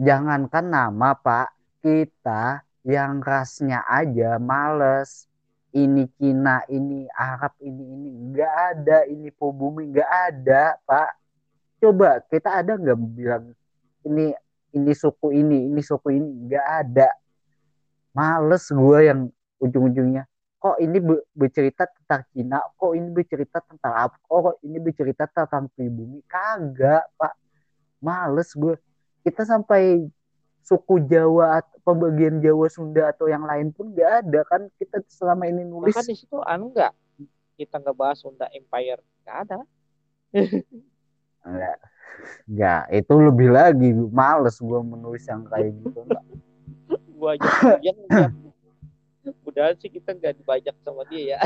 jangankan 0.02 0.66
nama 0.66 1.14
pak. 1.14 1.54
Kita 1.82 2.66
yang 2.86 3.22
rasnya 3.22 3.86
aja 3.86 4.42
males. 4.42 5.30
Ini 5.72 6.04
Cina 6.20 6.68
ini 6.68 7.08
Arab 7.16 7.56
ini 7.64 7.84
ini. 7.96 8.12
Nggak 8.34 8.54
ada 8.76 9.08
ini 9.08 9.32
bumi 9.32 9.94
nggak 9.96 10.12
ada 10.28 10.76
pak. 10.84 11.16
Coba 11.80 12.20
kita 12.28 12.60
ada 12.60 12.76
nggak 12.76 13.00
bilang 13.16 13.56
ini 14.04 14.36
ini 14.76 14.92
suku 14.92 15.32
ini 15.32 15.72
ini 15.72 15.80
suku 15.80 16.12
ini? 16.12 16.30
Nggak 16.50 16.68
ada. 16.86 17.10
Males 18.12 18.68
gue 18.68 19.00
yang 19.08 19.32
ujung-ujungnya. 19.64 20.28
Kok 20.60 20.78
ini 20.84 21.00
bercerita 21.32 21.88
tentang 21.88 22.28
Cina? 22.36 22.60
Kok 22.76 22.94
ini 22.94 23.10
bercerita 23.10 23.64
tentang 23.64 23.94
apa 23.96 24.16
kok 24.20 24.60
ini 24.62 24.78
bercerita 24.78 25.24
tentang 25.26 25.72
pribumi? 25.72 26.20
Kagak 26.28 27.08
pak. 27.16 27.34
Males 28.04 28.52
gue 28.54 28.76
kita 29.22 29.46
sampai 29.46 30.06
suku 30.62 31.02
Jawa 31.10 31.62
pembagian 31.82 32.38
Jawa 32.42 32.70
Sunda 32.70 33.10
atau 33.10 33.26
yang 33.26 33.46
lain 33.46 33.74
pun 33.74 33.94
nggak 33.94 34.12
ada 34.26 34.42
kan. 34.46 34.62
Kita 34.78 35.02
selama 35.10 35.50
ini 35.50 35.66
nulis. 35.66 35.94
bahkan 35.94 36.08
di 36.08 36.18
situ 36.18 36.38
anu 36.46 36.70
nggak? 36.74 36.94
Kita 37.58 37.82
nggak 37.82 37.98
bahas 37.98 38.22
Sunda 38.22 38.50
Empire. 38.54 39.02
Nggak 39.26 39.38
ada. 39.48 39.60
Nggak. 41.42 41.78
Nggak. 42.46 42.84
Itu 42.94 43.14
lebih 43.18 43.50
lagi 43.50 43.90
males 43.94 44.62
gue 44.62 44.80
menulis 44.86 45.26
yang 45.26 45.42
kayak 45.50 45.74
gitu 45.74 46.06
enggak 46.06 46.26
gue 47.22 47.30
aja 47.38 47.78
yang 47.86 47.98
udah 49.46 49.78
sih 49.78 49.94
kita 49.94 50.18
nggak 50.18 50.42
dibajak 50.42 50.74
sama 50.82 51.06
dia 51.06 51.38
ya. 51.38 51.40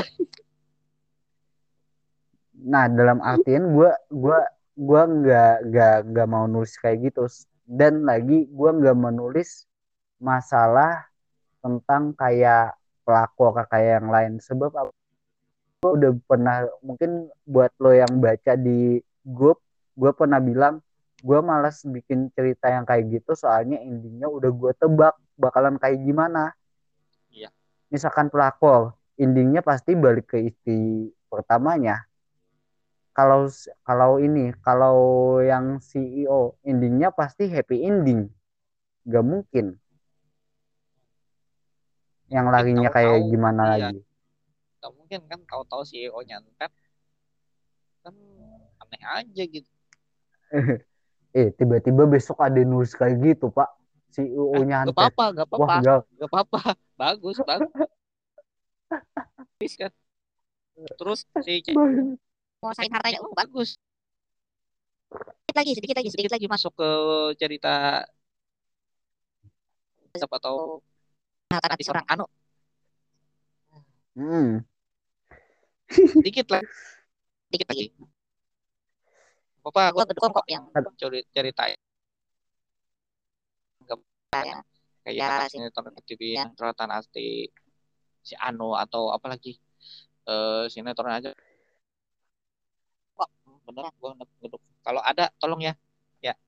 Nah 2.56 2.88
dalam 2.88 3.20
artian 3.20 3.76
gue 3.76 3.92
gue 4.08 4.40
gue 4.76 5.02
nggak 5.20 5.54
nggak 5.68 5.96
nggak 6.12 6.28
mau 6.28 6.48
nulis 6.48 6.72
kayak 6.80 7.12
gitu 7.12 7.28
dan 7.66 8.06
lagi 8.06 8.46
gue 8.46 8.70
nggak 8.70 8.94
menulis 8.94 9.66
masalah 10.22 11.10
tentang 11.58 12.14
kayak 12.14 12.78
pelakor 13.02 13.58
kayak 13.66 14.00
yang 14.00 14.08
lain. 14.08 14.32
Sebab 14.38 14.70
gue 15.82 15.90
udah 15.90 16.12
pernah 16.24 16.64
mungkin 16.80 17.28
buat 17.44 17.74
lo 17.82 17.92
yang 17.92 18.22
baca 18.22 18.54
di 18.56 19.02
grup 19.26 19.60
gue 19.98 20.10
pernah 20.14 20.38
bilang 20.38 20.80
gue 21.20 21.38
malas 21.42 21.82
bikin 21.82 22.30
cerita 22.32 22.68
yang 22.70 22.84
kayak 22.84 23.08
gitu 23.08 23.32
soalnya 23.34 23.80
endingnya 23.80 24.28
udah 24.28 24.50
gue 24.52 24.72
tebak 24.78 25.14
bakalan 25.36 25.76
kayak 25.76 26.00
gimana. 26.00 26.54
Iya. 27.32 27.52
misalkan 27.92 28.32
pelakor 28.32 28.96
endingnya 29.20 29.60
pasti 29.60 29.92
balik 29.92 30.32
ke 30.32 30.48
istri 30.48 31.12
pertamanya 31.28 32.06
kalau 33.16 33.48
kalau 33.80 34.20
ini 34.20 34.52
kalau 34.60 34.96
yang 35.40 35.80
CEO 35.80 36.60
endingnya 36.60 37.08
pasti 37.08 37.48
happy 37.48 37.80
ending. 37.88 38.28
Gak 39.08 39.24
mungkin. 39.24 39.80
Yang 42.28 42.46
larinya 42.52 42.92
kayak 42.92 43.24
gimana 43.32 43.62
iya. 43.64 43.88
lagi. 43.88 44.04
Gak 44.84 44.92
mungkin 44.92 45.24
kan 45.32 45.40
tahu-tahu 45.48 45.80
CEO 45.88 46.20
nyantet 46.28 46.68
kan 48.04 48.14
aneh 48.84 49.02
aja 49.08 49.42
gitu. 49.48 49.70
Eh 51.36 51.52
tiba-tiba 51.52 52.08
besok 52.08 52.40
ada 52.40 52.56
nulis 52.64 52.96
kayak 52.96 53.20
gitu 53.20 53.52
pak. 53.52 53.68
CEO 54.12 54.56
eh, 54.56 54.64
nyantet 54.64 54.92
gak 54.92 55.12
apa-apa 55.12 55.24
gak 55.32 55.46
apa-apa. 55.48 55.76
gak 56.16 56.28
apa-apa. 56.32 56.60
Bagus 57.00 57.36
bagus. 57.44 57.72
Kan 59.76 59.92
terus 61.00 61.24
si 61.44 61.64
menguasain 62.60 62.92
hartanya 62.92 63.20
oh 63.22 63.32
bagus. 63.36 63.76
Sedikit 65.12 65.56
lagi 65.56 65.72
sedikit 65.78 65.96
lagi 66.02 66.10
sedikit 66.10 66.32
lagi 66.34 66.46
masuk 66.50 66.72
ke 66.74 66.90
cerita 67.38 68.04
siapa 70.16 70.40
tahu 70.40 70.80
nah 71.52 71.60
tadi 71.60 71.84
seorang 71.84 72.08
anu 72.08 72.24
hmm. 74.16 74.64
sedikit 76.24 76.46
lah 76.50 76.64
sedikit 77.52 77.68
lagi. 77.70 77.92
Apa 79.66 79.90
aku 79.90 80.06
tuh 80.14 80.30
kok 80.30 80.46
yang 80.46 80.64
cerita 81.34 81.62
ya. 81.70 81.76
Kayak 85.06 85.54
sinetron 85.54 85.94
TV 86.02 86.34
yang 86.34 86.50
Rotan 86.58 86.90
Asti 86.90 87.46
si 88.26 88.34
Ano 88.42 88.74
atau 88.74 89.14
apalagi 89.14 89.54
uh, 90.26 90.66
sinetron 90.66 91.14
aja 91.14 91.30
beneran 93.66 93.90
gue 93.98 94.10
ngeduk 94.46 94.62
kalau 94.86 95.02
ada 95.02 95.34
tolong 95.42 95.58
ya. 95.58 95.74
Ya. 96.22 96.38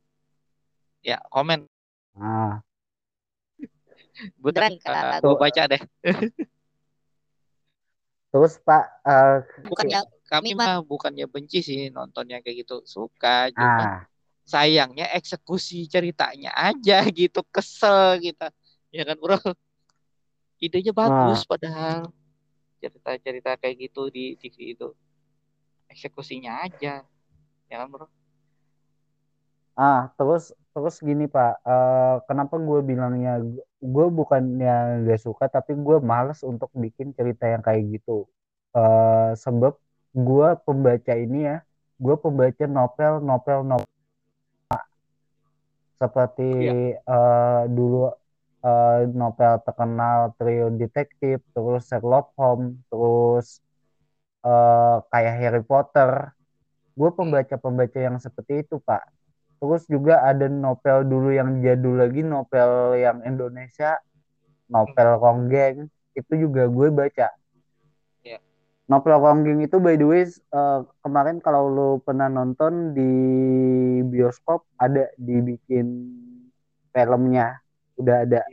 Ya 1.03 1.19
komen. 1.35 1.67
Ah. 2.15 2.63
Beneran 4.39 4.79
uh, 4.87 5.19
gue 5.19 5.35
baca 5.35 5.63
deh. 5.67 5.83
Terus 8.31 8.61
pak 8.63 8.85
uh, 9.03 9.43
bukannya 9.67 10.05
kami 10.29 10.53
mah 10.53 10.85
bukannya 10.85 11.27
benci 11.27 11.65
sih 11.67 11.91
nontonnya 11.91 12.39
kayak 12.39 12.63
gitu. 12.63 12.87
Suka 12.87 13.51
cuma 13.51 13.83
ah. 13.83 14.01
sayangnya 14.47 15.11
eksekusi 15.19 15.91
ceritanya 15.91 16.55
aja 16.55 17.03
gitu 17.19 17.43
kesel 17.51 18.23
kita. 18.23 18.55
Ya 18.95 19.03
kan 19.03 19.19
bro? 19.19 19.39
Idenya 20.63 20.95
bagus 20.95 21.43
nah. 21.43 21.49
padahal. 21.51 22.01
Cerita-cerita 22.79 23.59
kayak 23.59 23.91
gitu 23.91 24.07
di 24.15 24.39
TV 24.39 24.79
itu 24.79 24.95
eksekusinya 25.93 26.65
aja. 26.65 27.05
Ya 27.69 27.77
kan 27.77 27.89
bro? 27.93 28.07
Ah 29.77 30.11
terus 30.17 30.55
terus 30.73 31.01
gini 31.03 31.27
pak. 31.27 31.61
Uh, 31.65 32.23
kenapa 32.29 32.57
gue 32.57 32.81
bilangnya 32.85 33.43
gue 33.79 34.07
bukannya 34.11 35.07
gak 35.07 35.21
suka 35.23 35.47
tapi 35.47 35.75
gue 35.75 35.99
males 36.03 36.43
untuk 36.43 36.71
bikin 36.75 37.13
cerita 37.13 37.49
yang 37.49 37.63
kayak 37.65 37.99
gitu. 37.99 38.29
Uh, 38.73 39.33
sebab 39.35 39.75
gue 40.13 40.49
pembaca 40.65 41.15
ini 41.17 41.49
ya 41.49 41.57
gue 41.99 42.15
pembaca 42.15 42.65
novel 42.67 43.13
novel 43.23 43.59
novel. 43.67 43.91
Seperti 45.99 46.95
uh, 47.11 47.67
dulu 47.67 48.15
uh, 48.63 49.01
novel 49.11 49.55
terkenal 49.67 50.35
trio 50.39 50.71
detektif, 50.71 51.43
terus 51.51 51.91
Sherlock 51.91 52.35
Holmes, 52.39 52.79
terus 52.87 53.59
uh, 54.49 55.05
kayak 55.13 55.35
Harry 55.37 55.63
Potter. 55.63 56.33
Gue 56.97 57.13
pembaca-pembaca 57.13 57.99
yang 58.01 58.17
seperti 58.17 58.65
itu, 58.65 58.81
Pak. 58.81 59.05
Terus 59.61 59.85
juga 59.87 60.25
ada 60.25 60.49
novel 60.49 61.05
dulu 61.07 61.29
yang 61.35 61.61
jadul 61.61 62.01
lagi, 62.01 62.25
novel 62.25 62.97
yang 62.97 63.21
Indonesia, 63.27 63.99
novel 64.71 65.09
Ronggeng, 65.21 65.91
itu 66.17 66.33
juga 66.35 66.67
gue 66.67 66.89
baca. 66.91 67.29
Yeah. 68.23 68.41
Novel 68.87 69.19
Ronggeng 69.19 69.63
itu 69.63 69.77
by 69.83 69.99
the 69.99 70.07
way, 70.07 70.25
uh, 70.55 70.87
kemarin 71.03 71.43
kalau 71.43 71.71
lo 71.71 71.91
pernah 72.03 72.31
nonton 72.31 72.95
di 72.95 73.13
bioskop, 74.07 74.67
ada 74.79 75.11
dibikin 75.19 75.87
filmnya 76.95 77.59
udah 77.99 78.27
ada 78.27 78.47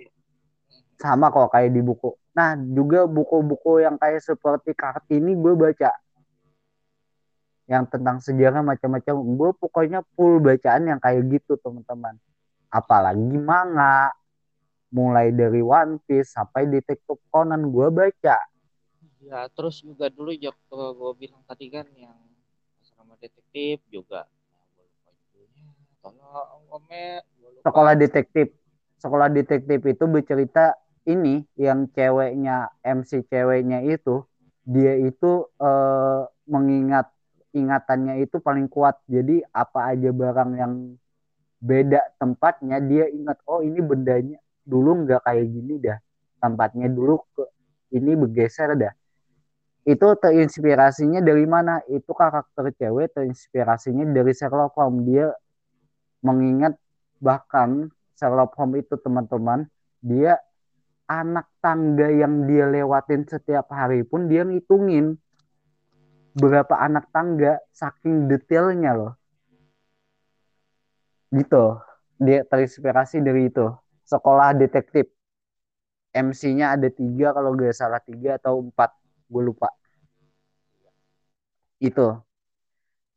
sama 0.97 1.29
kok 1.29 1.53
kayak 1.53 1.69
di 1.69 1.81
buku 1.85 2.13
nah 2.35 2.51
juga 2.59 3.07
buku-buku 3.07 3.79
yang 3.79 3.95
kayak 3.95 4.19
seperti 4.19 4.75
kartini 4.75 5.31
gue 5.33 5.55
baca. 5.55 5.91
Yang 7.65 7.83
tentang 7.95 8.19
sejarah 8.21 8.61
macam-macam. 8.61 9.15
Gue 9.39 9.51
pokoknya 9.55 10.03
full 10.13 10.43
bacaan 10.43 10.85
yang 10.85 10.99
kayak 10.99 11.25
gitu 11.31 11.57
teman-teman. 11.57 12.19
Apalagi 12.69 13.39
manga. 13.39 14.11
Mulai 14.93 15.33
dari 15.33 15.59
One 15.59 15.99
Piece 16.05 16.37
sampai 16.37 16.69
Detektif 16.71 17.19
Conan 17.27 17.67
gue 17.67 17.87
baca. 17.89 18.37
Ya 19.19 19.39
terus 19.51 19.81
juga 19.81 20.07
dulu 20.13 20.29
ya 20.31 20.53
gue 20.69 21.11
bilang 21.17 21.41
tadi 21.49 21.73
kan 21.73 21.89
yang 21.97 22.15
asrama 22.79 23.17
detektif 23.17 23.81
juga. 23.89 24.29
Sekolah 27.65 27.97
detektif 27.97 28.53
sekolah 29.01 29.27
detektif 29.33 29.81
itu 29.83 30.05
bercerita 30.05 30.77
ini 31.05 31.45
yang 31.55 31.85
ceweknya 31.93 32.73
MC 32.81 33.25
ceweknya 33.29 33.85
itu 33.85 34.25
dia 34.65 34.97
itu 34.97 35.45
uh, 35.61 36.25
mengingat 36.49 37.13
ingatannya 37.53 38.25
itu 38.25 38.41
paling 38.41 38.65
kuat. 38.67 38.97
Jadi 39.05 39.45
apa 39.53 39.93
aja 39.93 40.09
barang 40.09 40.51
yang 40.57 40.73
beda 41.61 42.19
tempatnya 42.19 42.77
dia 42.83 43.09
ingat 43.09 43.41
oh 43.47 43.63
ini 43.63 43.79
bendanya 43.79 44.37
dulu 44.65 45.05
nggak 45.05 45.21
kayak 45.23 45.45
gini 45.45 45.73
dah. 45.79 45.97
Tempatnya 46.41 46.89
dulu 46.89 47.21
ke 47.37 47.43
ini 47.93 48.17
bergeser 48.17 48.73
dah. 48.75 48.93
Itu 49.85 50.17
terinspirasinya 50.17 51.21
dari 51.21 51.45
mana? 51.45 51.77
Itu 51.85 52.17
karakter 52.17 52.73
cewek 52.73 53.13
terinspirasinya 53.13 54.09
dari 54.09 54.33
Sherlock 54.33 54.73
Holmes. 54.73 55.05
Dia 55.05 55.29
mengingat 56.25 56.73
bahkan 57.21 57.93
Sherlock 58.17 58.57
Holmes 58.57 58.81
itu 58.81 58.97
teman-teman 58.97 59.69
dia 60.01 60.41
anak 61.05 61.47
tangga 61.61 62.09
yang 62.09 62.49
dia 62.49 62.65
lewatin 62.65 63.25
setiap 63.29 63.69
hari 63.69 64.01
pun 64.01 64.25
dia 64.25 64.41
ngitungin 64.41 65.17
berapa 66.35 66.75
anak 66.75 67.07
tangga 67.15 67.63
saking 67.71 68.27
detailnya 68.27 68.91
loh. 68.91 69.13
Gitu. 71.31 71.79
Dia 72.19 72.43
terinspirasi 72.47 73.23
dari 73.23 73.47
itu. 73.47 73.71
Sekolah 74.03 74.51
detektif. 74.55 75.07
MC-nya 76.15 76.79
ada 76.79 76.87
tiga 76.87 77.35
kalau 77.35 77.55
gak 77.59 77.75
salah 77.75 77.99
tiga 78.03 78.39
atau 78.39 78.63
empat. 78.63 78.91
Gue 79.31 79.43
lupa. 79.47 79.71
Itu. 81.79 82.19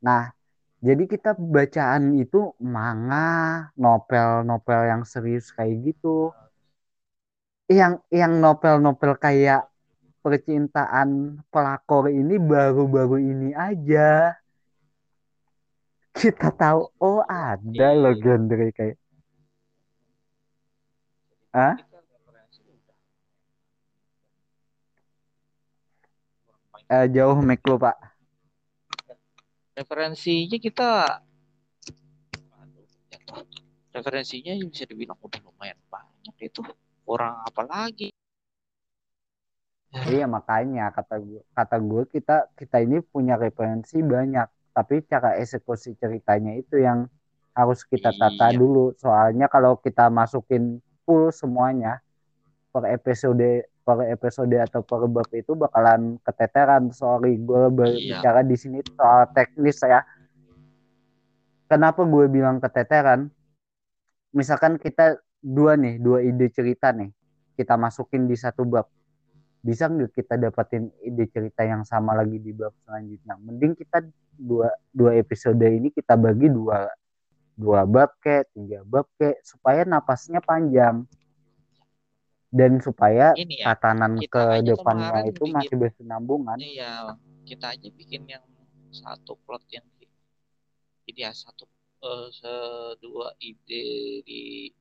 Nah 0.03 0.31
jadi 0.79 1.03
kita 1.11 1.35
bacaan 1.35 2.15
itu 2.15 2.55
manga, 2.63 3.67
novel-novel 3.75 4.81
yang 4.87 5.03
serius 5.03 5.51
kayak 5.51 5.91
gitu. 5.91 6.31
Yang 7.69 8.01
yang 8.09 8.33
novel-novel 8.41 9.13
kayak 9.21 9.69
percintaan 10.25 11.39
pelakor 11.53 12.09
ini 12.09 12.41
baru-baru 12.41 13.21
ini 13.21 13.49
aja. 13.53 14.33
Kita 16.11 16.49
tahu 16.51 16.89
oh 16.99 17.21
ada 17.29 17.87
loh 17.93 18.17
genre 18.17 18.67
kayak 18.73 18.97
Ah? 21.49 21.77
Uh, 26.89 27.05
jauh 27.05 27.37
mic 27.45 27.61
Pak 27.61 28.09
referensinya 29.79 30.57
kita 30.59 30.89
referensinya 33.95 34.51
bisa 34.67 34.83
dibilang 34.83 35.15
udah 35.23 35.39
lumayan 35.47 35.79
banyak 35.87 36.35
itu 36.51 36.59
kurang 37.09 37.41
apa 37.41 37.65
lagi 37.65 38.13
iya 39.89 40.29
makanya 40.29 40.93
kata 40.93 41.17
gue 41.17 41.41
kata 41.57 41.75
gue 41.81 42.03
kita 42.13 42.53
kita 42.53 42.77
ini 42.85 43.01
punya 43.01 43.35
referensi 43.39 44.05
banyak. 44.05 44.45
Tapi 44.69 45.01
cara 45.09 45.35
eksekusi 45.41 45.97
ceritanya 45.97 46.53
itu 46.55 46.77
yang 46.77 47.09
harus 47.57 47.81
kita 47.83 48.13
tata 48.13 48.53
iya. 48.53 48.57
dulu. 48.57 48.93
Soalnya 49.01 49.49
kalau 49.49 49.81
kita 49.81 50.07
masukin 50.13 50.77
full 51.03 51.33
semuanya 51.33 51.99
per 52.69 52.85
episode 52.85 53.65
per 53.81 54.05
episode 54.05 54.53
atau 54.53 54.85
per 54.85 55.09
bab 55.09 55.25
itu 55.33 55.57
bakalan 55.57 56.21
keteteran. 56.21 56.93
Sorry 56.93 57.41
gue 57.41 57.73
berbicara 57.73 58.45
iya. 58.45 58.47
di 58.47 58.55
sini 58.55 58.79
soal 58.93 59.25
teknis 59.33 59.81
ya. 59.81 60.05
Kenapa 61.65 62.05
gue 62.05 62.29
bilang 62.29 62.61
keteteran? 62.61 63.33
Misalkan 64.37 64.77
kita 64.77 65.17
dua 65.39 65.79
nih 65.79 65.97
dua 65.99 66.23
ide 66.23 66.47
cerita 66.51 66.91
nih. 66.91 67.09
Kita 67.55 67.75
masukin 67.75 68.27
di 68.27 68.35
satu 68.39 68.63
bab. 68.63 68.87
Bisa 69.59 69.91
nggak 69.91 70.15
kita 70.15 70.39
dapetin 70.39 70.87
ide 71.03 71.27
cerita 71.27 71.67
yang 71.67 71.83
sama 71.83 72.15
lagi 72.15 72.39
di 72.39 72.55
bab 72.55 72.71
selanjutnya? 72.87 73.35
Mending 73.39 73.73
kita 73.75 74.03
dua 74.39 74.71
dua 74.91 75.19
episode 75.19 75.59
ini 75.63 75.91
kita 75.91 76.15
bagi 76.15 76.47
dua 76.47 76.87
dua 77.59 77.83
bab 77.83 78.15
ke 78.23 78.47
tiga 78.55 78.87
bab 78.87 79.07
ke 79.19 79.39
supaya 79.43 79.83
napasnya 79.83 80.39
panjang. 80.39 81.03
Dan 82.49 82.81
supaya 82.81 83.37
ini 83.37 83.61
ya, 83.61 83.77
tatanan 83.77 84.17
ke 84.17 84.65
depannya 84.65 85.29
itu 85.29 85.45
bikin, 85.45 85.53
masih 85.53 85.75
bersinambungan. 85.77 86.57
Iya, 86.57 87.13
kita 87.45 87.77
aja 87.77 87.89
bikin 87.93 88.25
yang 88.25 88.41
satu 88.89 89.37
plot 89.45 89.61
yang 89.69 89.85
ide 91.05 91.25
ya 91.25 91.29
satu 91.29 91.69
uh, 92.01 92.93
dua 93.01 93.33
ide 93.37 94.21
di 94.25 94.73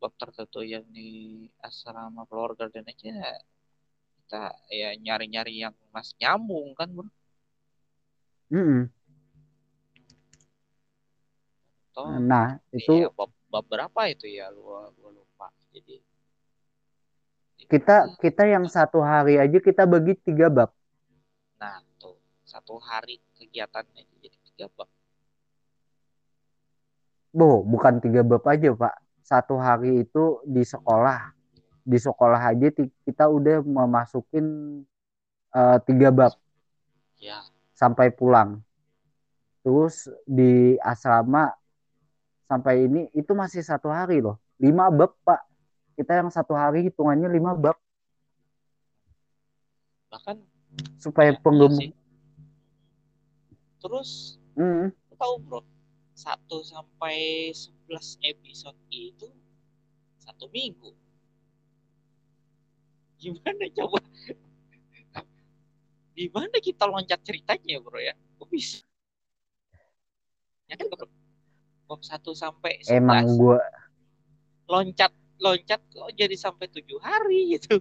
bab 0.00 0.16
tertentu 0.16 0.64
yang 0.64 0.82
di 0.88 1.44
asrama 1.60 2.24
keluarga 2.24 2.72
dan 2.72 2.88
aja 2.88 3.36
kita 4.24 4.42
ya 4.72 4.96
nyari-nyari 4.96 5.60
yang 5.60 5.74
mas 5.92 6.16
nyambung 6.16 6.72
kan 6.72 6.88
bro. 6.88 7.08
Mm 8.50 8.64
-hmm. 8.64 8.82
Toh, 11.90 12.16
nah 12.22 12.56
itu 12.72 13.04
ya, 13.04 13.12
bab, 13.12 13.30
bab 13.50 13.64
berapa 13.68 14.00
itu 14.08 14.30
ya 14.30 14.48
lu, 14.48 14.64
lu 15.02 15.20
lupa 15.20 15.52
jadi 15.74 15.98
kita 17.70 18.16
kita 18.18 18.42
yang 18.48 18.64
satu 18.66 18.98
hari 19.04 19.36
aja 19.36 19.58
kita 19.60 19.84
bagi 19.84 20.16
tiga 20.18 20.50
bab. 20.50 20.70
Nah 21.60 21.82
tuh 22.00 22.18
satu 22.42 22.80
hari 22.80 23.20
kegiatannya 23.38 24.02
jadi 24.22 24.38
tiga 24.50 24.66
bab. 24.74 24.88
Bu, 27.30 27.62
bukan 27.62 28.02
tiga 28.02 28.26
bab 28.26 28.42
aja 28.50 28.74
pak. 28.74 28.94
Satu 29.30 29.54
hari 29.62 30.02
itu 30.02 30.42
di 30.42 30.66
sekolah. 30.66 31.30
Di 31.86 31.98
sekolah 32.02 32.50
aja 32.50 32.68
kita 33.06 33.30
udah 33.30 33.62
memasukin 33.62 34.46
uh, 35.54 35.78
tiga 35.86 36.10
bab. 36.10 36.34
Ya. 37.20 37.44
sampai 37.76 38.08
pulang. 38.08 38.64
Terus 39.60 40.08
di 40.24 40.80
asrama 40.80 41.52
sampai 42.48 42.88
ini 42.88 43.12
itu 43.12 43.36
masih 43.36 43.60
satu 43.60 43.92
hari 43.92 44.18
loh. 44.24 44.40
Lima 44.58 44.90
bab 44.90 45.14
pak. 45.22 45.44
Kita 45.94 46.16
yang 46.16 46.32
satu 46.32 46.56
hari 46.56 46.88
hitungannya 46.88 47.28
lima 47.28 47.52
bab. 47.54 47.76
Bahkan 50.10 50.36
supaya 50.98 51.32
ya, 51.34 51.40
penggem 51.40 51.72
iya 51.78 52.00
terus 53.80 54.36
mm. 54.54 54.92
tahu 55.16 55.34
bro 55.40 55.60
satu 56.20 56.60
sampai 56.60 57.48
sebelas 57.56 58.20
episode 58.20 58.76
itu 58.92 59.32
satu 60.20 60.52
minggu. 60.52 60.92
Gimana 63.16 63.64
coba? 63.72 64.04
Gimana 66.12 66.56
kita 66.60 66.84
loncat 66.84 67.24
ceritanya 67.24 67.80
bro 67.80 67.96
ya? 67.96 68.12
Kok 68.36 68.48
bisa? 68.52 68.84
Ya 70.68 70.76
kan 70.76 70.92
bro? 70.92 71.08
Bab 71.88 72.04
satu 72.04 72.36
sampai 72.36 72.84
sebelas. 72.84 73.00
emang 73.00 73.24
gua 73.40 73.58
loncat 74.68 75.10
loncat 75.40 75.80
kok 75.88 76.12
jadi 76.14 76.36
sampai 76.36 76.68
tujuh 76.68 77.00
hari 77.00 77.56
gitu? 77.56 77.80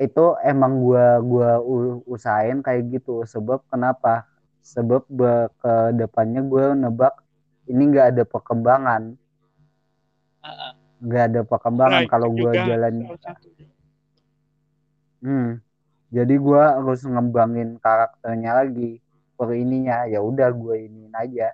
Itu 0.00 0.24
emang 0.40 0.80
gua 0.80 1.20
gua 1.20 1.50
usahain 2.08 2.64
kayak 2.64 2.88
gitu. 2.88 3.20
Sebab 3.28 3.62
kenapa 3.68 4.33
sebab 4.64 5.04
ke 5.60 5.74
depannya 5.92 6.40
gue 6.40 6.64
nebak 6.72 7.20
ini 7.68 7.82
nggak 7.92 8.16
ada 8.16 8.24
perkembangan. 8.24 9.02
Nggak 11.04 11.24
ada 11.28 11.40
perkembangan 11.44 12.02
nah, 12.08 12.10
kalau 12.10 12.32
gue 12.32 12.52
jalan. 12.64 12.94
hmm 15.24 15.50
jadi 16.14 16.34
gue 16.38 16.62
harus 16.62 17.02
ngembangin 17.02 17.76
karakternya 17.82 18.64
lagi 18.64 19.02
per 19.34 19.52
ininya. 19.52 20.08
Ya 20.08 20.24
udah 20.24 20.48
gue 20.54 20.88
ini 20.88 21.12
aja. 21.12 21.52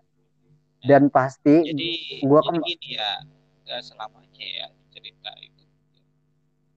Dan 0.84 1.10
pasti 1.10 1.66
jadi 1.66 1.90
gue 2.22 2.40
gini 2.62 2.94
ya 2.94 3.24
gak 3.66 3.80
selamanya 3.82 4.46
ya 4.46 4.66
cerita 4.92 5.32
itu. 5.40 5.64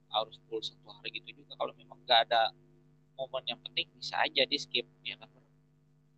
Harus 0.08 0.40
full 0.48 0.64
satu 0.64 0.88
hari 0.96 1.20
gitu 1.20 1.44
juga. 1.44 1.54
Kalau 1.60 1.76
memang 1.76 2.00
gak 2.08 2.26
ada 2.30 2.50
momen 3.20 3.44
yang 3.46 3.60
penting 3.62 3.86
bisa 3.94 4.16
aja 4.24 4.42
di 4.48 4.56
skip 4.56 4.88
ya 5.04 5.14
kan 5.20 5.28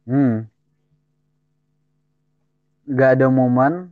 hmm 0.06 0.46
gak 2.86 3.18
ada 3.18 3.26
momen 3.26 3.90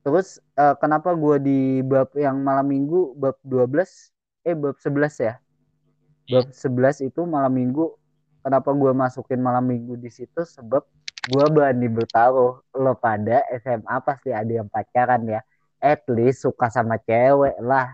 Terus 0.00 0.40
uh, 0.56 0.72
kenapa 0.80 1.12
gue 1.12 1.36
di 1.44 1.58
bab 1.84 2.08
yang 2.16 2.40
malam 2.40 2.72
minggu 2.72 3.12
bab 3.20 3.36
12 3.44 4.48
eh 4.48 4.56
bab 4.56 4.76
11 4.80 5.20
ya? 5.20 5.34
Bab 6.30 6.48
11 6.48 7.04
itu 7.12 7.20
malam 7.28 7.52
minggu 7.52 8.00
kenapa 8.40 8.72
gue 8.72 8.92
masukin 8.96 9.44
malam 9.44 9.68
minggu 9.68 10.00
di 10.00 10.08
situ 10.08 10.40
sebab 10.40 10.80
gue 11.28 11.46
berani 11.52 11.84
bertaruh 11.92 12.64
lo 12.72 12.92
pada 12.96 13.44
SMA 13.60 13.96
pasti 14.00 14.32
ada 14.32 14.48
yang 14.48 14.68
pacaran 14.72 15.20
ya. 15.28 15.44
At 15.80 16.08
least 16.08 16.48
suka 16.48 16.72
sama 16.72 16.96
cewek 16.96 17.60
lah. 17.60 17.92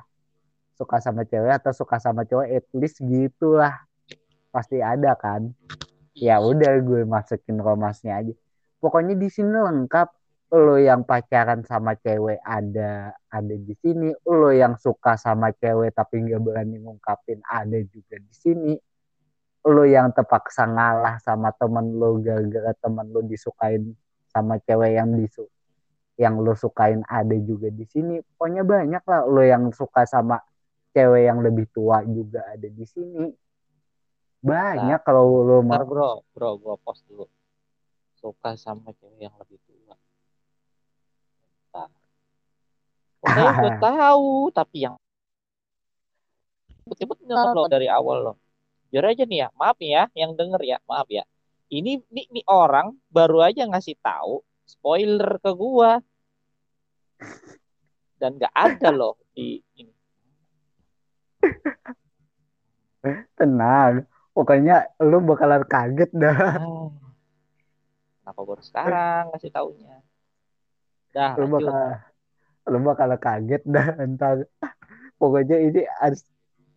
Suka 0.79 1.03
sama 1.03 1.27
cewek 1.27 1.59
atau 1.59 1.75
suka 1.75 1.99
sama 1.99 2.23
cowok 2.23 2.47
at 2.47 2.67
least 2.71 3.03
gitulah. 3.03 3.83
Pasti 4.55 4.79
ada 4.79 5.19
kan. 5.19 5.51
Ya 6.17 6.41
udah 6.41 6.81
gue 6.81 7.05
masukin 7.05 7.61
romasnya 7.61 8.25
aja. 8.25 8.33
Pokoknya 8.81 9.12
di 9.17 9.29
sini 9.29 9.53
lengkap. 9.53 10.09
Lo 10.47 10.79
yang 10.79 11.03
pacaran 11.03 11.67
sama 11.67 11.99
cewek 11.99 12.39
ada 12.41 13.12
ada 13.29 13.55
di 13.59 13.75
sini. 13.83 14.14
Lo 14.25 14.49
yang 14.55 14.79
suka 14.79 15.19
sama 15.19 15.51
cewek 15.53 15.93
tapi 15.93 16.23
nggak 16.23 16.39
berani 16.41 16.81
ngungkapin 16.81 17.43
ada 17.45 17.77
juga 17.91 18.17
di 18.17 18.33
sini. 18.33 18.73
Lo 19.67 19.83
yang 19.83 20.14
terpaksa 20.14 20.71
ngalah 20.71 21.19
sama 21.21 21.51
temen 21.51 21.99
lo 21.99 22.23
gara-gara 22.23 22.73
temen 22.79 23.11
lo 23.11 23.27
disukain 23.27 23.93
sama 24.31 24.62
cewek 24.62 24.97
yang 24.97 25.19
disu 25.19 25.45
yang 26.17 26.41
lo 26.41 26.57
sukain 26.57 27.03
ada 27.05 27.37
juga 27.43 27.69
di 27.69 27.85
sini. 27.85 28.23
Pokoknya 28.23 28.62
banyak 28.64 29.03
lah 29.03 29.21
lo 29.27 29.43
yang 29.43 29.69
suka 29.75 30.07
sama 30.07 30.41
cewek 30.95 31.27
yang 31.29 31.43
lebih 31.43 31.69
tua 31.75 32.01
juga 32.07 32.47
ada 32.49 32.71
di 32.71 32.87
sini 32.87 33.29
banyak 34.45 35.01
nah, 35.01 35.05
kalau 35.05 35.43
lo 35.43 35.59
mau 35.64 35.82
bro 35.82 36.22
bro 36.32 36.51
gua 36.61 36.76
post 36.78 37.03
dulu 37.09 37.26
suka 38.16 38.57
sama 38.57 38.93
cewek 38.97 39.28
yang 39.28 39.34
lebih 39.39 39.59
tua 39.66 39.97
Saya 43.26 43.51
udah 43.59 43.74
tahu, 43.91 44.55
tapi 44.55 44.87
yang 44.87 44.95
sebut-sebut 46.87 47.18
lo 47.26 47.66
dari 47.66 47.91
awal 47.91 48.32
loh. 48.32 48.37
Jujur 48.95 49.03
aja 49.03 49.26
nih 49.26 49.39
ya, 49.45 49.49
maaf 49.59 49.78
ya, 49.82 50.07
yang 50.14 50.39
denger 50.39 50.62
ya, 50.62 50.78
maaf 50.87 51.11
ya. 51.11 51.26
Ini 51.66 51.99
ini, 51.99 52.22
ini 52.30 52.43
orang 52.47 52.95
baru 53.11 53.43
aja 53.43 53.66
ngasih 53.66 53.99
tahu 53.99 54.47
spoiler 54.62 55.43
ke 55.43 55.51
gua. 55.51 55.99
Dan 58.16 58.39
gak 58.39 58.55
ada 58.55 58.89
loh 58.95 59.18
di 59.34 59.61
ini. 59.76 59.93
Tenang, 63.39 64.07
pokoknya 64.37 64.93
lu 65.01 65.24
bakalan 65.24 65.64
kaget 65.64 66.12
dah. 66.12 66.37
Ah. 66.61 66.93
Kenapa 68.20 68.41
baru 68.45 68.62
sekarang 68.62 69.22
ngasih 69.32 69.51
taunya? 69.55 69.97
Dah, 71.16 71.32
lu 71.41 71.49
bakal 71.49 72.05
lu 72.66 72.78
bakal 72.82 73.14
kaget 73.16 73.62
dah 73.62 73.95
entar 74.03 74.43
pokoknya 75.22 75.57
ini 75.62 75.80
harus 76.03 76.26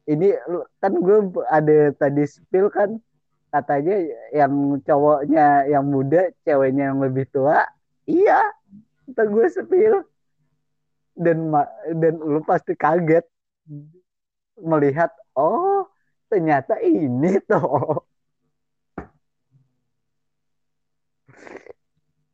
ini 0.05 0.37
lu 0.45 0.61
kan 0.77 0.93
gue 0.93 1.17
ada 1.49 1.77
tadi 1.97 2.23
spill 2.29 2.69
kan 2.69 3.01
katanya 3.49 3.97
yang 4.29 4.77
cowoknya 4.85 5.65
yang 5.65 5.89
muda 5.89 6.29
ceweknya 6.45 6.93
yang 6.93 7.01
lebih 7.01 7.25
tua 7.33 7.65
iya 8.05 8.37
entar 9.09 9.25
gue 9.25 9.45
spill 9.49 10.05
dan 11.17 11.49
dan 11.97 12.13
lu 12.21 12.45
pasti 12.45 12.77
kaget 12.77 13.25
melihat 14.61 15.09
oh 15.33 15.88
ternyata 16.29 16.77
ini 16.85 17.41
tuh 17.43 18.05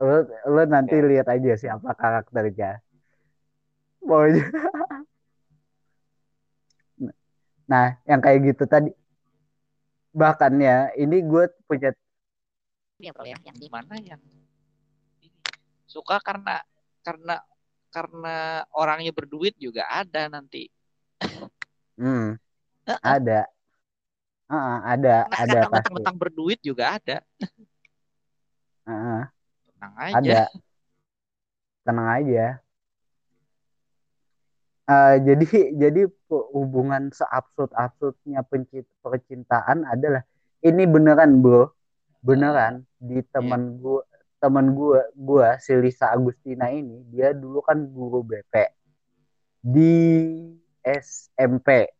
lu, 0.03 0.17
lu 0.27 0.63
nanti 0.67 0.95
lihat 0.99 1.31
aja 1.31 1.55
siapa 1.55 1.95
karakternya. 1.95 2.83
Pokoknya. 4.03 4.45
Nah 7.65 7.97
yang 8.05 8.21
kayak 8.21 8.39
gitu 8.53 8.63
tadi. 8.67 8.91
Bahkan 10.15 10.53
ya 10.61 10.91
ini 10.95 11.23
gue 11.23 11.43
punya 11.67 11.91
ya 12.95 13.11
ya 13.11 13.35
yang 13.43 13.57
di 13.59 13.67
mana 13.67 13.99
yang 13.99 14.21
suka 15.83 16.19
karena 16.23 16.63
karena 17.03 17.35
karena 17.91 18.63
orangnya 18.75 19.11
berduit 19.11 19.55
juga 19.59 19.87
ada 19.87 20.27
nanti. 20.31 20.67
Hmm. 21.95 22.35
Ada 22.85 23.49
uh, 24.49 24.77
ada 24.85 25.25
nah, 25.29 25.39
ada 25.41 25.59
pasti. 25.69 25.91
mentang 25.93 26.15
berduit 26.17 26.59
juga 26.61 26.97
ada. 26.97 27.17
Uh, 28.85 29.25
tenang 29.69 29.93
aja. 29.97 30.17
Ada. 30.17 30.41
Tenang 31.85 32.09
aja. 32.09 32.45
Uh, 34.85 35.15
jadi 35.17 35.45
jadi 35.73 36.01
hubungan 36.53 37.09
seabsurd 37.09 37.73
absurdnya 37.73 38.45
percintaan 39.01 39.81
adalah 39.89 40.21
ini 40.61 40.85
beneran 40.85 41.41
bro. 41.41 41.73
Beneran 42.21 42.85
di 42.97 43.21
teman 43.33 43.77
yeah. 43.77 43.81
gua 43.81 44.01
teman 44.41 44.65
gua 44.77 45.01
gua 45.13 45.57
si 45.57 45.73
Lisa 45.77 46.13
Agustina 46.13 46.69
ini 46.69 47.01
dia 47.09 47.33
dulu 47.33 47.61
kan 47.65 47.81
guru 47.85 48.21
BP 48.25 48.53
di 49.65 49.93
SMP 50.85 51.94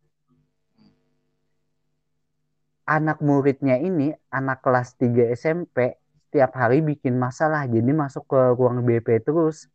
anak 2.86 3.18
muridnya 3.20 3.82
ini 3.82 4.14
anak 4.30 4.62
kelas 4.62 4.94
3 5.02 5.34
SMP 5.34 5.98
setiap 6.30 6.54
hari 6.54 6.86
bikin 6.86 7.18
masalah 7.18 7.66
jadi 7.66 7.92
masuk 7.92 8.30
ke 8.30 8.40
ruang 8.60 8.86
BP 8.86 9.26
terus. 9.26 9.66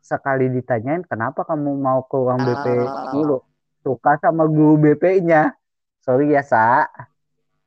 Sekali 0.00 0.48
ditanyain 0.48 1.04
kenapa 1.04 1.44
kamu 1.44 1.76
mau 1.76 2.00
ke 2.08 2.16
ruang 2.16 2.40
BP 2.40 2.66
ah. 2.88 3.12
dulu 3.12 3.38
suka 3.84 4.16
sama 4.16 4.48
guru 4.48 4.80
BP-nya 4.80 5.52
sorry 6.00 6.32
ya 6.32 6.40
sa. 6.40 6.88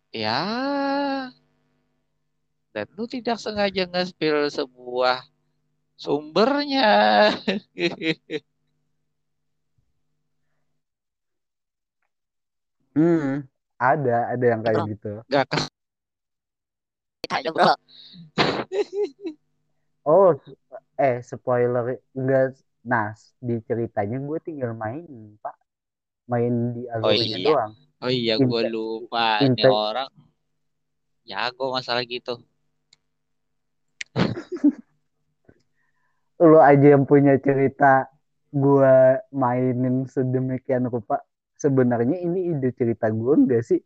Ya. 0.09 0.41
Dan 2.71 2.87
lu 2.95 3.03
tidak 3.05 3.37
sengaja 3.37 3.85
nge-spill 3.85 4.47
sebuah 4.49 5.21
sumbernya. 5.99 6.89
Hmm 12.91 13.51
ada 13.81 14.29
ada 14.29 14.45
yang 14.45 14.61
kayak 14.61 14.85
gitu. 14.93 15.25
Gak 15.25 15.49
oh 20.09 20.35
eh 20.99 21.23
spoiler 21.25 21.97
enggak 22.13 22.59
nah 22.83 23.15
di 23.39 23.57
ceritanya 23.65 24.21
gue 24.21 24.37
tinggal 24.45 24.77
main 24.77 25.33
pak. 25.41 25.57
Main 26.29 26.77
di 26.77 26.85
Oh 26.85 27.09
alurnya 27.09 27.37
iya. 27.41 27.47
doang. 27.49 27.73
Oh 28.01 28.09
iya, 28.09 28.33
gue 28.37 28.61
lupa. 28.69 29.41
Ini 29.41 29.57
inte- 29.57 29.69
orang. 29.69 30.09
Jago 31.25 31.73
masalah 31.73 32.05
gitu. 32.05 32.37
lo 36.41 36.57
aja 36.57 36.97
yang 36.97 37.05
punya 37.05 37.37
cerita 37.37 38.09
gue 38.49 38.95
mainin 39.31 40.09
sedemikian 40.09 40.89
rupa 40.89 41.21
sebenarnya 41.61 42.17
ini 42.17 42.57
ide 42.57 42.73
cerita 42.73 43.13
gue 43.13 43.33
enggak 43.37 43.61
sih 43.61 43.77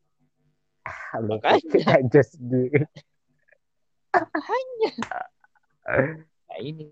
ah, 0.88 1.19
lo 1.19 1.36
Makanya. 1.36 1.99
aja 1.99 2.21
sendiri 2.23 2.88
Hanya. 4.15 4.91
Nah 6.47 6.59
ini. 6.63 6.88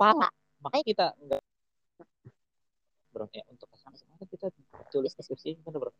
Pala. 0.00 0.32
Makanya 0.64 0.84
kita 0.88 1.06
enggak 1.20 1.44
bro 3.14 3.30
ya 3.30 3.46
untuk 3.46 3.70
ke 3.70 3.78
sana 3.78 3.94
sekarang 3.94 4.26
kita 4.26 4.46
tulis 4.90 5.14
deskripsi 5.14 5.54
gimana 5.62 5.78
bro 5.78 5.94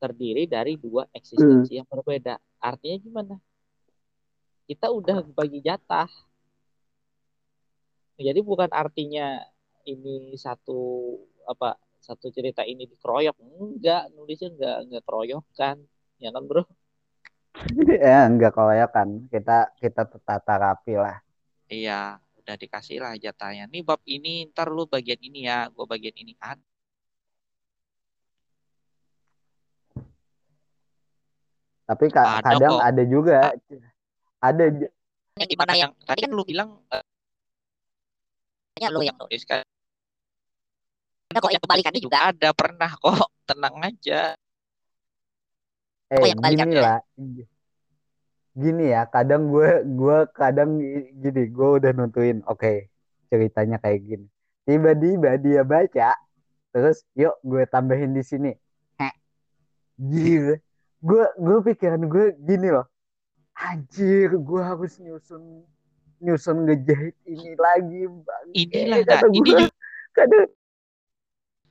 terdiri 0.00 0.48
dari 0.48 0.80
dua 0.80 1.04
eksistensi 1.12 1.76
yang 1.76 1.84
berbeda 1.84 2.40
artinya 2.56 2.96
gimana 3.04 3.36
kita 4.64 4.88
udah 4.88 5.20
bagi 5.36 5.60
jatah 5.60 6.08
jadi 8.20 8.40
bukan 8.44 8.68
artinya 8.70 9.40
ini 9.88 10.36
satu 10.36 10.78
apa 11.48 11.80
satu 12.00 12.28
cerita 12.28 12.62
ini 12.64 12.84
dikeroyok. 12.84 13.36
Enggak 13.40 14.12
nulisnya 14.12 14.48
enggak 14.52 14.76
enggak 14.84 15.02
keroyokan. 15.08 15.76
Ya 16.20 16.28
kan 16.32 16.42
bro? 16.44 16.62
Ya 18.04 18.24
enggak 18.28 18.52
kalau 18.56 18.72
ya 18.72 18.86
kan 18.88 19.26
kita 19.32 19.72
kita 19.80 20.02
tata 20.24 20.54
rapi 20.56 20.96
lah. 20.96 21.20
Iya 21.68 22.20
udah 22.40 22.54
dikasih 22.56 22.98
lah 23.00 23.12
jatahnya. 23.16 23.68
Nih 23.68 23.82
bab 23.84 24.00
ini 24.04 24.48
ntar 24.52 24.68
lu 24.72 24.84
bagian 24.84 25.20
ini 25.20 25.48
ya. 25.48 25.68
Gue 25.72 25.84
bagian 25.88 26.14
ini. 26.16 26.32
Ada 26.40 26.60
tapi 31.90 32.06
ka- 32.06 32.38
Ada 32.38 32.54
kadang 32.54 32.72
kok. 32.78 32.82
ada 32.86 33.02
juga. 33.02 33.38
Ada 34.40 34.64
j- 34.72 34.92
yang 35.40 35.50
gimana 35.50 35.72
yang 35.74 35.90
tadi 36.06 36.20
kan 36.22 36.32
lu 36.32 36.44
bilang 36.46 36.80
eh, 36.92 37.04
ya 38.80 38.88
lu 38.88 39.04
yang 39.04 39.16
nulis 39.20 39.44
kan. 39.44 39.60
Ada 41.30 41.38
kok 41.38 41.52
yang 41.52 41.62
kebalikannya 41.62 42.00
juga 42.02 42.18
ada 42.32 42.48
pernah 42.56 42.90
kok. 42.90 43.28
Tenang 43.48 43.76
aja. 43.84 44.34
Eh 46.10 46.16
Oh, 46.16 46.26
yang 46.26 46.40
kebalikannya. 46.40 46.72
gini 46.74 46.82
lah. 46.82 46.98
Gini 48.50 48.84
ya 48.90 49.06
kadang 49.06 49.52
gue 49.52 49.86
gue 49.86 50.18
kadang 50.34 50.80
gini 51.22 51.42
gue 51.52 51.68
udah 51.78 51.92
nontonin 51.94 52.42
oke 52.48 52.90
ceritanya 53.30 53.78
kayak 53.78 54.00
gini. 54.02 54.26
Tiba-tiba 54.66 55.38
dia 55.38 55.62
baca 55.62 56.16
terus 56.74 57.04
yuk 57.14 57.36
gue 57.46 57.62
tambahin 57.68 58.10
di 58.16 58.22
sini. 58.26 58.50
Heh. 58.98 59.14
gila 60.00 60.56
gue 61.00 61.24
gue 61.38 61.58
pikiran 61.70 62.02
gue 62.10 62.34
gini 62.42 62.74
loh. 62.74 62.88
Anjir 63.54 64.34
gue 64.34 64.60
harus 64.64 64.98
nyusun 64.98 65.62
nyusun 66.20 66.68
ngejahit 66.68 67.16
ini 67.24 67.56
lagi 67.56 68.04
bangke. 68.06 68.52
inilah 68.52 68.98
nah 69.04 69.20
kata 69.20 69.26
ini 69.32 69.50
juga 69.50 69.66
kadang 70.12 70.48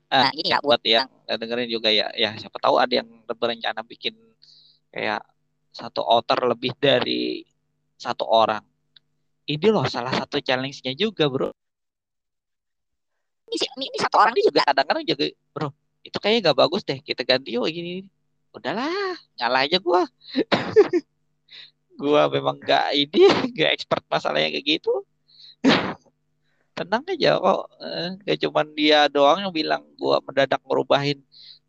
nah, 0.10 0.32
ini 0.34 0.50
ya 0.50 0.58
buat 0.60 0.82
yang 0.82 1.08
dengerin 1.30 1.70
juga 1.70 1.89
ya. 1.93 2.10
Ya 2.18 2.34
siapa 2.38 2.58
tahu 2.58 2.82
ada 2.82 2.93
yang 3.02 3.10
berencana 3.30 3.86
bikin 3.86 4.18
kayak 4.89 5.22
satu 5.70 6.02
author 6.02 6.50
lebih 6.50 6.74
dari 6.82 7.45
satu 7.95 8.26
orang. 8.26 8.66
Ini 9.45 9.70
loh 9.70 9.86
salah 9.86 10.14
satu 10.14 10.41
challenge-nya 10.41 10.97
juga 10.97 11.30
bro. 11.30 11.50
Ini, 13.50 13.56
sih- 13.58 13.72
ini, 13.78 13.86
ini 13.89 13.97
satu 13.97 14.18
orang 14.18 14.34
ini 14.34 14.45
juga. 14.50 14.62
Kadang-kadang 14.66 15.06
juga 15.06 15.26
bro 15.54 15.70
itu 16.04 16.18
kayaknya 16.18 16.52
gak 16.52 16.60
bagus 16.66 16.82
deh 16.88 17.00
kita 17.04 17.22
ganti 17.28 17.54
yuk 17.56 17.68
gini 17.68 18.08
udahlah 18.56 18.89
ngalah 19.38 19.62
aja 19.68 19.78
gua 19.78 20.08
gua 22.02 22.22
memang 22.36 22.56
gak 22.70 22.86
ini 22.95 23.20
gak 23.60 23.70
expert 23.76 24.04
masalahnya 24.14 24.50
kayak 24.56 24.68
gitu. 24.80 24.91
Tenang 26.78 27.04
aja 27.14 27.32
kok 27.43 27.62
Eh, 27.84 28.10
gak 28.28 28.38
cuman 28.43 28.68
dia 28.80 29.00
doang 29.16 29.39
yang 29.43 29.54
bilang 29.60 29.84
gua 30.00 30.16
mendadak 30.26 30.62
ngerubahin. 30.68 31.20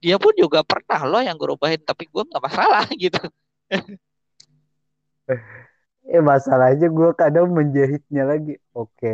Dia 0.03 0.16
pun 0.22 0.33
juga 0.43 0.61
pernah 0.64 1.01
loh 1.11 1.22
yang 1.28 1.37
ngerubahin 1.41 1.83
tapi 1.85 2.05
gua 2.12 2.22
nggak 2.28 2.45
masalah 2.49 2.85
gitu. 3.05 3.20
Eh 6.14 6.22
masalahnya 6.33 6.87
gue 6.97 7.09
kadang 7.20 7.47
menjahitnya 7.57 8.22
lagi. 8.31 8.53
Oke 8.74 9.09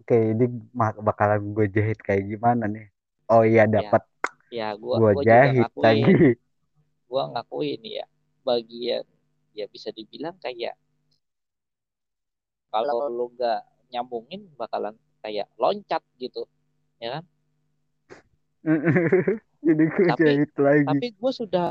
oke 0.00 0.16
ini 0.32 0.44
mak- 0.80 1.02
bakalan 1.08 1.42
gue 1.56 1.66
jahit 1.76 1.98
kayak 2.06 2.24
gimana 2.30 2.64
nih? 2.74 2.84
Oh 3.32 3.42
iya 3.50 3.62
dapat 3.74 4.02
ya 4.56 4.68
gua 4.82 4.98
gue 5.02 5.24
jahit 5.26 5.68
ngakuin. 5.68 5.84
lagi. 5.84 6.12
Gua 7.10 7.22
ngakuin 7.32 7.80
ya 7.86 8.04
bagian 8.46 9.04
ya 9.56 9.64
bisa 9.72 9.88
dibilang 9.90 10.36
kayak 10.36 10.76
kalau 12.68 13.08
lu 13.08 13.32
nggak 13.32 13.64
nyambungin 13.88 14.44
bakalan 14.60 14.92
kayak 15.24 15.48
loncat 15.56 16.04
gitu 16.20 16.44
ya 17.00 17.18
kan? 17.18 17.24
Jadi 19.66 19.82
gue 19.88 20.06
Tapi- 20.12 20.20
jahit 20.20 20.52
lagi. 20.60 20.84
tapi 20.86 21.06
gue 21.16 21.32
sudah 21.32 21.66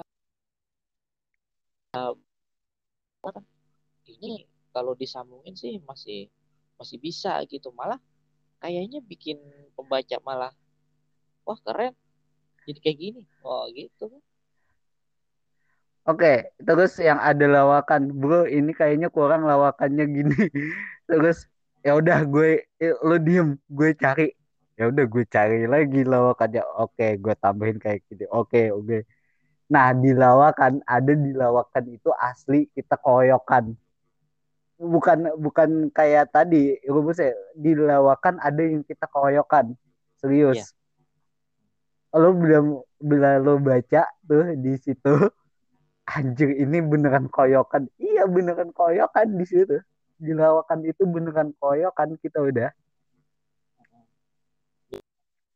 uh, 1.96 2.14
ini 4.10 4.44
kalau 4.74 4.98
disambungin 4.98 5.56
sih 5.56 5.80
masih 5.86 6.28
masih 6.76 6.98
bisa 7.00 7.40
gitu. 7.48 7.72
Malah 7.72 8.02
kayaknya 8.60 9.00
bikin 9.06 9.38
pembaca 9.78 10.18
malah 10.26 10.54
wah 11.48 11.60
keren. 11.62 11.94
Jadi 12.66 12.80
kayak 12.82 12.98
gini. 12.98 13.22
Oh 13.46 13.70
gitu 13.72 14.10
Oke, 16.06 16.54
terus 16.62 17.02
yang 17.02 17.18
ada 17.18 17.50
lawakan, 17.50 18.14
bro. 18.14 18.46
Ini 18.46 18.78
kayaknya 18.78 19.10
kurang 19.10 19.42
lawakannya 19.42 20.06
gini. 20.06 20.38
Terus 21.10 21.50
ya 21.82 21.98
udah 21.98 22.22
gue, 22.30 22.62
eh, 22.78 22.94
lu 23.02 23.18
diem, 23.18 23.58
gue 23.66 23.90
cari. 23.98 24.30
Ya 24.78 24.94
udah 24.94 25.02
gue 25.02 25.26
cari 25.26 25.66
lagi 25.66 26.06
lawakannya. 26.06 26.62
Oke, 26.78 27.18
gue 27.18 27.34
tambahin 27.42 27.82
kayak 27.82 28.06
gitu. 28.06 28.30
Oke, 28.30 28.70
oke. 28.70 29.02
Nah 29.66 29.98
di 29.98 30.14
lawakan 30.14 30.86
ada 30.86 31.14
di 31.18 31.34
lawakan 31.34 31.98
itu 31.98 32.14
asli 32.22 32.70
kita 32.70 33.02
koyokan. 33.02 33.74
Bukan 34.78 35.42
bukan 35.42 35.90
kayak 35.90 36.30
tadi 36.30 36.78
rumusnya. 36.86 37.34
Di 37.58 37.74
lawakan 37.74 38.38
ada 38.46 38.62
yang 38.62 38.86
kita 38.86 39.10
koyokan. 39.10 39.74
Serius. 40.22 40.70
Lo 42.14 42.30
belum 42.38 42.78
bila 43.02 43.42
lo 43.42 43.58
baca 43.58 44.06
tuh 44.22 44.54
di 44.54 44.78
situ 44.78 45.18
anjir 46.06 46.54
ini 46.54 46.80
beneran 46.86 47.28
koyokan. 47.28 47.90
Iya 47.98 48.30
beneran 48.30 48.70
koyokan 48.72 49.36
di 49.36 49.46
situ. 49.46 49.82
Di 50.16 50.32
lawakan 50.32 50.86
itu 50.86 51.04
beneran 51.04 51.52
koyokan 51.58 52.16
kita 52.22 52.40
udah. 52.40 52.70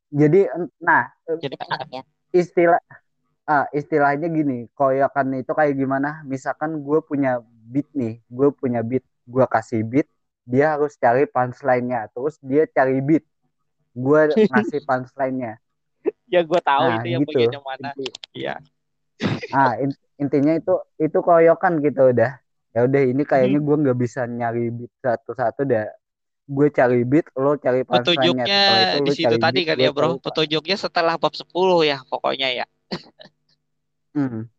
Jadi 0.10 0.50
nah 0.82 1.06
jadi 1.38 1.54
istilah 2.34 2.82
ah, 3.46 3.70
istilahnya 3.70 4.26
gini 4.26 4.66
koyokan 4.74 5.38
itu 5.38 5.54
kayak 5.54 5.78
gimana? 5.78 6.26
Misalkan 6.26 6.82
gue 6.82 7.00
punya 7.06 7.46
beat 7.70 7.86
nih 7.94 8.18
gue 8.26 8.50
punya 8.50 8.82
beat 8.82 9.06
gue 9.30 9.46
kasih 9.46 9.86
beat 9.86 10.10
dia 10.50 10.74
harus 10.74 10.98
cari 10.98 11.30
punchline-nya. 11.30 12.10
Terus 12.10 12.42
dia 12.42 12.66
cari 12.66 12.98
beat 13.06 13.22
gue 13.94 14.22
ngasih 14.50 14.82
punchline-nya. 14.82 15.62
Ya 16.26 16.42
gue 16.42 16.62
tahu 16.62 16.82
nah 16.90 17.06
itu 17.06 17.38
yang 17.38 17.54
gitu. 17.54 17.62
mana 17.62 17.90
iya 18.34 18.58
ah 19.54 19.72
in- 19.84 19.98
intinya 20.22 20.54
itu 20.60 20.72
itu 21.06 21.18
koyokan 21.28 21.74
gitu 21.86 22.02
udah. 22.14 22.32
Ya 22.76 22.80
udah 22.88 23.02
ini 23.12 23.24
kayaknya 23.26 23.60
gue 23.66 23.76
nggak 23.84 23.98
bisa 24.04 24.20
nyari 24.30 24.70
beat 24.78 24.92
satu-satu 25.06 25.62
dah. 25.66 25.86
Gue 26.50 26.68
cari 26.78 27.02
beat 27.12 27.26
lo 27.38 27.52
cari 27.66 27.82
petunjuknya 27.86 28.58
itu 28.86 28.98
di 29.06 29.12
situ 29.18 29.36
tadi 29.42 29.60
beat 29.60 29.68
kan 29.70 29.78
ya 29.82 29.90
bro? 29.96 30.08
cari- 30.18 30.22
petunjuknya 30.26 30.78
setelah 30.78 31.16
bab 31.22 31.34
10 31.34 31.80
ya 31.86 31.98
pokoknya 32.12 32.48
ya. 32.60 32.66
Hmm. 34.16 34.50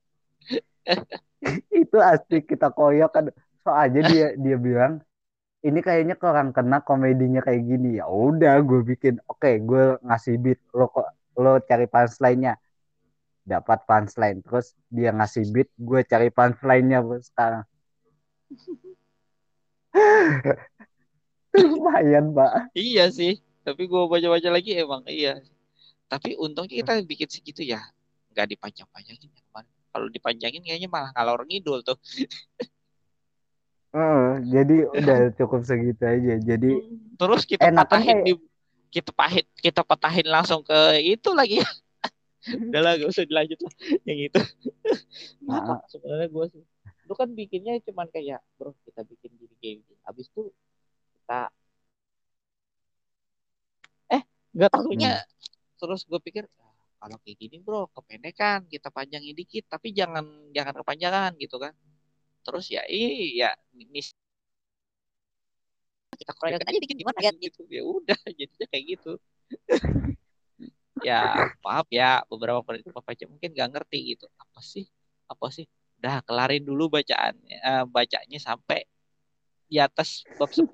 itu 1.82 1.96
asli 2.12 2.36
kita 2.50 2.66
koyok 2.76 3.10
kan 3.16 3.24
soalnya 3.64 4.00
dia 4.10 4.26
dia 4.44 4.56
bilang 4.66 4.92
ini 5.66 5.80
kayaknya 5.86 6.14
kurang 6.22 6.50
kena 6.56 6.78
komedinya 6.88 7.40
kayak 7.46 7.62
gini. 7.70 7.88
Ya 8.00 8.06
udah 8.08 8.54
gue 8.68 8.80
bikin 8.90 9.14
oke 9.30 9.50
gue 9.68 9.82
ngasih 10.06 10.34
beat 10.44 10.60
lo 10.78 10.84
kok 10.94 11.06
lo 11.42 11.50
cari 11.68 11.86
punchline-nya 11.92 12.52
dapat 13.44 13.82
punchline 13.88 14.44
terus 14.44 14.76
dia 14.92 15.10
ngasih 15.10 15.48
beat 15.50 15.70
gue 15.76 16.00
cari 16.06 16.28
punchline-nya 16.30 17.00
sekarang 17.24 17.64
lumayan 21.54 22.30
pak 22.30 22.70
Iya 22.74 23.10
sih, 23.10 23.42
tapi 23.66 23.90
gua 23.90 24.06
baca-baca 24.06 24.48
lagi 24.50 24.78
emang 24.78 25.02
iya. 25.10 25.42
Tapi 26.10 26.38
untungnya 26.38 26.82
kita 26.82 26.92
bikin 27.06 27.28
segitu 27.30 27.62
ya, 27.62 27.82
nggak 28.34 28.54
dipanjang-panjangin 28.54 29.30
ya. 29.30 29.42
Kalau 29.90 30.06
dipanjangin 30.06 30.62
kayaknya 30.62 30.86
malah 30.86 31.10
ngalor 31.18 31.42
ngidul 31.50 31.82
tuh. 31.82 31.98
Uh, 33.90 34.38
jadi 34.46 34.86
udah 34.86 35.18
cukup 35.38 35.66
segitu 35.66 36.02
aja. 36.06 36.38
Jadi 36.38 36.78
terus 37.18 37.42
kita 37.42 37.74
patahin 37.74 38.22
kayak... 38.22 38.26
di 38.26 38.32
kita 38.90 39.10
pahit 39.14 39.46
kita 39.58 39.82
patahin 39.82 40.26
langsung 40.30 40.62
ke 40.62 41.02
itu 41.02 41.30
lagi. 41.34 41.58
Udah 42.48 42.80
lah, 42.80 42.92
gak 42.96 43.10
usah 43.10 43.24
dilanjut 43.28 43.60
lah 43.60 43.74
yang 44.08 44.18
itu. 44.30 44.40
Nah. 45.46 45.82
Sebenarnya 45.90 46.28
gue 46.30 46.46
sih, 46.54 46.62
lu 47.06 47.14
kan 47.18 47.28
bikinnya 47.34 47.78
cuman 47.82 48.06
kayak, 48.10 48.38
bro 48.54 48.70
kita 48.86 49.02
bikin 49.02 49.30
gini 49.34 49.54
gini. 49.58 49.94
Habis 50.06 50.30
itu 50.30 50.50
kita, 51.18 51.50
eh 54.14 54.22
nggak 54.54 54.70
tahunya. 54.70 55.12
Hmm. 55.18 55.28
Terus 55.78 56.06
gue 56.06 56.20
pikir, 56.22 56.46
ah, 56.62 56.74
kalau 57.02 57.18
kayak 57.26 57.36
gini 57.38 57.58
bro, 57.58 57.90
kependekan 57.90 58.66
kita 58.70 58.94
panjangin 58.94 59.34
dikit, 59.34 59.66
tapi 59.66 59.90
jangan 59.90 60.22
jangan 60.54 60.74
kepanjangan 60.78 61.34
gitu 61.38 61.58
kan 61.58 61.74
terus 62.44 62.66
ya 62.72 62.82
iya 62.88 63.52
ini 63.76 64.00
kita 66.16 66.32
korek 66.36 66.60
aja 66.60 66.78
bikin 66.80 67.00
gimana 67.00 67.18
ya 67.20 67.32
gitu 67.36 67.64
ya 67.68 67.82
udah 67.84 68.16
jadinya 68.38 68.66
kayak 68.68 68.84
gitu 68.96 69.12
ya 71.04 71.50
maaf 71.64 71.86
ya 71.88 72.22
beberapa 72.28 72.62
baca 72.64 73.24
mungkin 73.26 73.50
gak 73.52 73.70
ngerti 73.72 74.16
gitu. 74.16 74.26
Apa 74.36 74.60
sih? 74.60 74.86
Apa 75.26 75.48
sih? 75.52 75.66
Udah 76.00 76.24
kelarin 76.24 76.64
dulu 76.64 76.88
bacaannya 76.88 77.58
uh, 77.60 77.84
bacanya 77.84 78.38
sampai 78.40 78.88
di 79.70 79.78
atas 79.78 80.26
bab 80.40 80.50
10 80.50 80.66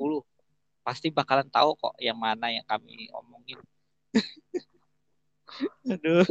pasti 0.87 1.11
bakalan 1.11 1.51
tahu 1.51 1.75
kok 1.75 1.95
yang 1.99 2.17
mana 2.17 2.49
yang 2.49 2.65
kami 2.65 3.11
omongin. 3.11 3.59
Aduh. 5.93 6.25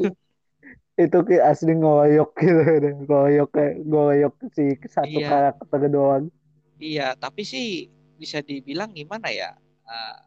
Itu 0.96 1.28
kayak 1.28 1.44
asli 1.52 1.76
ngoyok 1.76 2.32
gitu 2.40 2.64
ngoyok 3.04 3.50
kayak 3.52 3.76
ngoyok 3.84 4.34
si 4.56 4.80
satu 4.88 5.20
iya. 5.20 5.28
karakter 5.28 5.92
doang. 5.92 6.32
Iya 6.80 7.20
tapi 7.20 7.44
sih 7.44 7.92
bisa 8.16 8.40
dibilang 8.40 8.96
gimana 8.96 9.28
ya 9.28 9.52
uh, 9.84 10.20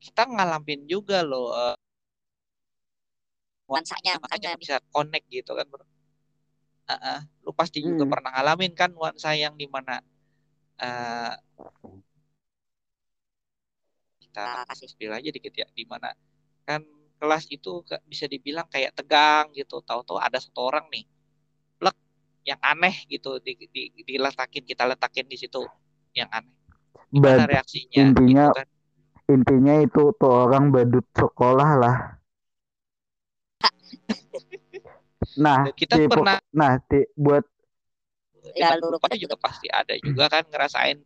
kita 0.00 0.24
ngalamin 0.24 0.88
juga 0.88 1.20
loh 1.20 1.52
uh, 1.52 1.76
nuansanya 3.68 4.16
makanya 4.16 4.56
bisa 4.56 4.80
connect 4.90 5.28
gitu 5.28 5.52
kan 5.52 5.68
bro. 5.68 5.84
Uh, 6.88 6.92
uh, 6.96 7.18
lu 7.44 7.52
pasti 7.52 7.84
juga 7.84 8.08
hmm. 8.08 8.12
pernah 8.16 8.30
ngalamin 8.32 8.72
kan 8.72 8.88
nuansa 8.88 9.36
yang 9.36 9.52
di 9.60 9.68
mana 9.68 10.00
uh, 10.80 11.36
kita 14.24 14.64
kasih. 14.72 14.88
spill 14.88 15.12
aja 15.12 15.28
dikit 15.28 15.52
ya 15.52 15.68
di 15.68 15.84
mana 15.84 16.16
kan 16.64 16.80
kelas 17.20 17.44
itu 17.52 17.84
bisa 18.08 18.24
dibilang 18.24 18.64
kayak 18.72 18.96
tegang 18.96 19.52
gitu. 19.52 19.84
Tahu-tahu 19.84 20.16
ada 20.16 20.40
satu 20.40 20.64
orang 20.64 20.88
nih 20.88 21.04
plek 21.76 21.96
yang 22.48 22.60
aneh 22.64 23.04
gitu 23.12 23.36
di, 23.44 23.52
di, 23.68 23.92
diletakin 24.08 24.64
kita 24.64 24.88
letakin 24.88 25.28
di 25.28 25.36
situ 25.36 25.60
yang 26.16 26.32
aneh. 26.32 26.56
Gimana 27.12 27.44
Bad, 27.44 27.52
reaksinya 27.52 28.00
intinya 28.00 28.44
gitu 28.48 28.56
kan? 28.64 28.68
intinya 29.28 29.74
itu 29.84 30.02
tuh 30.16 30.32
orang 30.48 30.72
badut 30.72 31.04
sekolah 31.12 31.70
lah 31.76 32.17
nah 35.38 35.68
kita 35.74 35.94
tipe, 35.98 36.10
pernah 36.10 36.38
nah 36.50 36.78
ti, 36.82 37.04
buat 37.14 37.44
ya 38.54 38.74
lu 38.80 38.96
juga 38.96 39.36
pasti 39.36 39.68
ada 39.68 39.92
juga 40.00 40.30
kan 40.30 40.46
ngerasain 40.48 40.98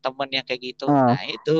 temen 0.00 0.28
yang 0.32 0.44
kayak 0.44 0.74
gitu. 0.74 0.88
Nah, 0.88 1.14
nah 1.14 1.22
itu. 1.28 1.58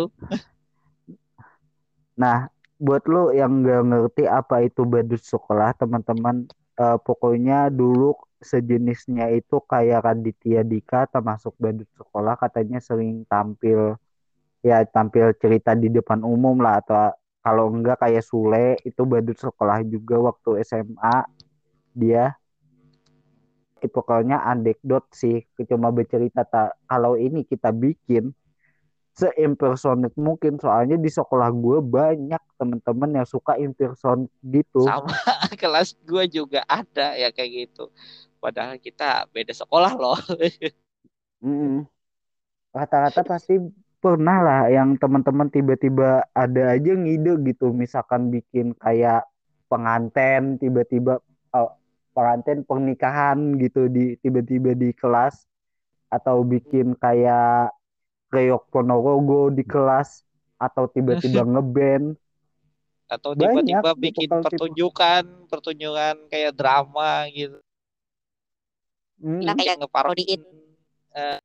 Nah 2.18 2.38
buat 2.80 3.04
lo 3.04 3.28
yang 3.30 3.60
nggak 3.60 3.82
ngerti 3.92 4.24
apa 4.24 4.64
itu 4.64 4.88
badut 4.88 5.20
sekolah 5.20 5.76
teman-teman 5.76 6.48
uh, 6.80 6.96
pokoknya 6.96 7.68
dulu 7.68 8.16
sejenisnya 8.40 9.28
itu 9.36 9.60
kayak 9.68 10.00
Raditya 10.00 10.64
Dika 10.64 11.04
termasuk 11.12 11.52
badut 11.60 11.86
sekolah 11.92 12.40
katanya 12.40 12.80
sering 12.80 13.28
tampil 13.28 14.00
ya 14.64 14.80
tampil 14.88 15.36
cerita 15.36 15.76
di 15.76 15.92
depan 15.92 16.24
umum 16.24 16.56
lah 16.56 16.80
atau 16.80 17.12
kalau 17.40 17.72
enggak 17.72 18.00
kayak 18.00 18.24
Sule 18.24 18.76
itu 18.84 19.02
badut 19.08 19.36
sekolah 19.36 19.80
juga 19.88 20.20
waktu 20.20 20.60
SMA 20.64 21.16
dia 21.96 22.36
pokoknya 23.80 24.44
anekdot 24.44 25.08
sih 25.08 25.40
cuma 25.64 25.88
bercerita 25.88 26.44
tak 26.44 26.76
kalau 26.84 27.16
ini 27.16 27.48
kita 27.48 27.72
bikin 27.72 28.36
seimpersonate 29.16 30.16
mungkin 30.16 30.60
soalnya 30.60 30.96
di 31.00 31.08
sekolah 31.08 31.48
gue 31.52 31.78
banyak 31.84 32.40
temen-temen 32.56 33.20
yang 33.20 33.28
suka 33.28 33.56
impersonate 33.58 34.30
gitu. 34.44 34.86
Sama 34.86 35.12
kelas 35.60 35.96
gue 36.04 36.24
juga 36.30 36.64
ada 36.64 37.16
ya 37.18 37.28
kayak 37.34 37.50
gitu. 37.68 37.92
Padahal 38.40 38.80
kita 38.80 39.28
beda 39.32 39.52
sekolah 39.52 39.92
loh. 39.96 40.18
Mm 41.40 41.88
rata-rata 42.70 43.26
pasti 43.26 43.58
pernah 44.00 44.38
lah 44.40 44.62
yang 44.72 44.96
teman-teman 44.96 45.52
tiba-tiba 45.52 46.24
ada 46.32 46.62
aja 46.74 46.92
ngide 46.96 47.36
gitu. 47.44 47.70
Misalkan 47.70 48.32
bikin 48.32 48.72
kayak 48.80 49.28
penganten 49.68 50.56
tiba-tiba 50.56 51.20
oh, 51.54 51.70
penganten 52.16 52.64
pernikahan 52.64 53.60
gitu 53.60 53.86
di 53.92 54.16
tiba-tiba 54.18 54.72
di 54.72 54.90
kelas. 54.96 55.44
Atau 56.10 56.42
bikin 56.42 56.98
kayak 56.98 57.70
Reok 58.32 58.72
Ponorogo 58.72 59.52
di 59.52 59.62
kelas. 59.62 60.24
Atau 60.56 60.88
tiba-tiba 60.88 61.44
ngeband. 61.44 62.16
Atau 63.06 63.36
tiba-tiba 63.36 63.92
bikin 63.94 64.28
pertunjukan 64.32 65.22
tipe. 65.28 65.48
pertunjukan 65.52 66.14
kayak 66.32 66.56
drama 66.56 67.28
gitu. 67.30 67.60
Hmm. 69.20 69.44
Nah, 69.44 69.52
kayak 69.52 69.84
ngeparodiin 69.84 70.40
uh, 71.12 71.38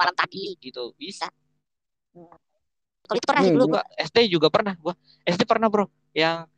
malam 0.00 0.16
tadi. 0.16 0.56
Gitu. 0.56 0.96
Bisa. 0.96 1.28
Kalau 3.04 3.16
itu 3.20 3.26
pernah 3.28 3.42
sih 3.44 3.52
dulu 3.52 3.76
gua 3.76 3.84
SD 4.00 4.32
juga 4.32 4.48
pernah. 4.48 4.72
Gua 4.80 4.96
SD 5.28 5.44
pernah 5.44 5.68
bro. 5.68 5.84
Yang 6.16 6.48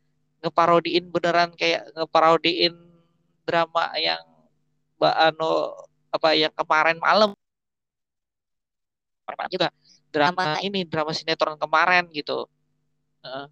ngeparodiin 0.43 1.05
beneran 1.11 1.51
kayak 1.55 1.91
ngeparodiin 1.91 2.75
drama 3.43 3.91
yang 3.99 4.23
Mbak 4.99 5.15
Ano 5.19 5.75
apa 6.13 6.29
yang 6.31 6.53
kemarin 6.55 6.97
malam. 7.03 7.31
Pernah 9.23 9.47
juga 9.51 9.67
drama 10.13 10.61
ini 10.61 10.85
drama 10.85 11.11
sinetron 11.11 11.57
kemarin 11.57 12.05
gitu. 12.13 12.45
Uh, 13.23 13.47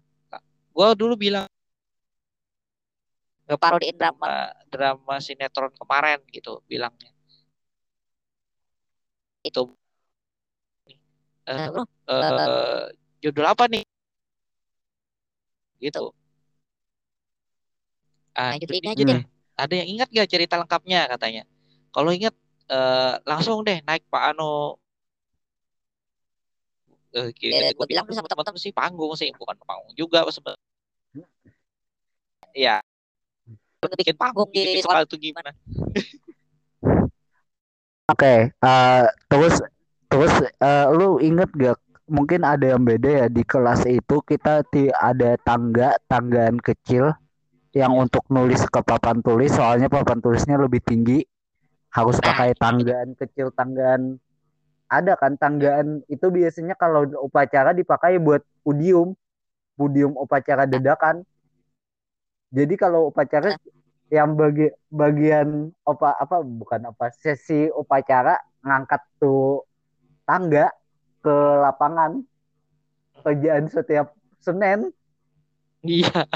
gue 0.72 0.88
dulu 0.96 1.14
bilang 1.16 1.48
nggak 3.48 3.58
parodiin 3.58 3.96
drama 3.98 4.52
drama 4.70 5.14
sinetron 5.18 5.72
kemarin 5.74 6.22
gitu 6.30 6.62
bilangnya. 6.70 7.10
Itu 9.42 9.74
uh, 11.48 11.86
uh, 12.08 12.84
judul 13.22 13.46
apa 13.46 13.66
nih? 13.70 13.84
Gitu. 15.82 16.14
Ah, 18.32 18.56
nah, 18.56 18.58
ini 18.58 18.88
aja 18.88 19.02
deh. 19.04 19.22
ada 19.52 19.74
yang 19.76 19.88
ingat 19.98 20.08
gak 20.08 20.30
cerita 20.30 20.56
lengkapnya 20.56 21.04
katanya? 21.10 21.42
Kalau 21.92 22.08
ingat 22.08 22.32
uh, 22.72 23.20
langsung 23.28 23.60
deh 23.62 23.84
naik 23.84 24.06
Pak 24.08 24.32
Ano. 24.32 24.80
Uh, 27.12 27.28
ya, 27.36 27.76
gue 27.76 27.86
bilang 27.86 28.08
sama 28.08 28.24
teman-teman 28.24 28.56
sih 28.56 28.72
panggung 28.72 29.12
sih 29.12 29.28
bukan 29.36 29.52
panggung 29.68 29.92
juga 29.92 30.24
sebenarnya 30.32 30.56
ya 32.56 32.80
bikin 33.98 34.14
panggung 34.14 34.46
di 34.54 34.78
soal 34.78 35.02
itu 35.02 35.18
gimana. 35.18 35.50
Oke 38.12 38.18
okay, 38.18 38.38
uh, 38.62 39.10
terus 39.26 39.58
terus 40.12 40.34
uh, 40.60 40.92
lu 40.92 41.16
inget 41.24 41.48
gak 41.56 41.80
mungkin 42.04 42.44
ada 42.44 42.76
yang 42.76 42.84
beda 42.84 43.24
ya 43.24 43.26
di 43.32 43.40
kelas 43.40 43.88
itu 43.88 44.20
kita 44.20 44.60
ti 44.68 44.92
ada 44.92 45.40
tangga 45.40 45.96
tanggaan 46.04 46.60
kecil 46.60 47.16
yang 47.72 47.96
untuk 47.96 48.20
nulis 48.28 48.60
ke 48.68 48.80
papan 48.84 49.24
tulis 49.24 49.48
soalnya 49.56 49.88
papan 49.88 50.20
tulisnya 50.20 50.60
lebih 50.60 50.84
tinggi. 50.84 51.24
Harus 51.92 52.20
pakai 52.20 52.52
tanggaan 52.56 53.16
kecil 53.16 53.52
tanggaan 53.52 54.16
ada 54.92 55.16
kan 55.16 55.40
tanggaan 55.40 56.04
itu 56.08 56.28
biasanya 56.28 56.76
kalau 56.76 57.08
upacara 57.24 57.72
dipakai 57.72 58.20
buat 58.20 58.44
pudium 58.60 59.16
pudium 59.76 60.12
upacara 60.20 60.68
dadakan. 60.68 61.24
Jadi 62.52 62.76
kalau 62.76 63.08
upacara 63.08 63.56
yang 64.12 64.36
bagi 64.36 64.68
bagian 64.92 65.72
apa 65.88 66.20
apa 66.20 66.44
bukan 66.44 66.92
apa 66.92 67.08
sesi 67.16 67.72
upacara 67.72 68.36
ngangkat 68.60 69.00
tuh 69.16 69.64
tangga 70.24 70.70
ke 71.22 71.36
lapangan 71.62 72.22
kerjaan 73.22 73.66
setiap 73.70 74.14
Senin 74.42 74.90
iya 75.82 76.26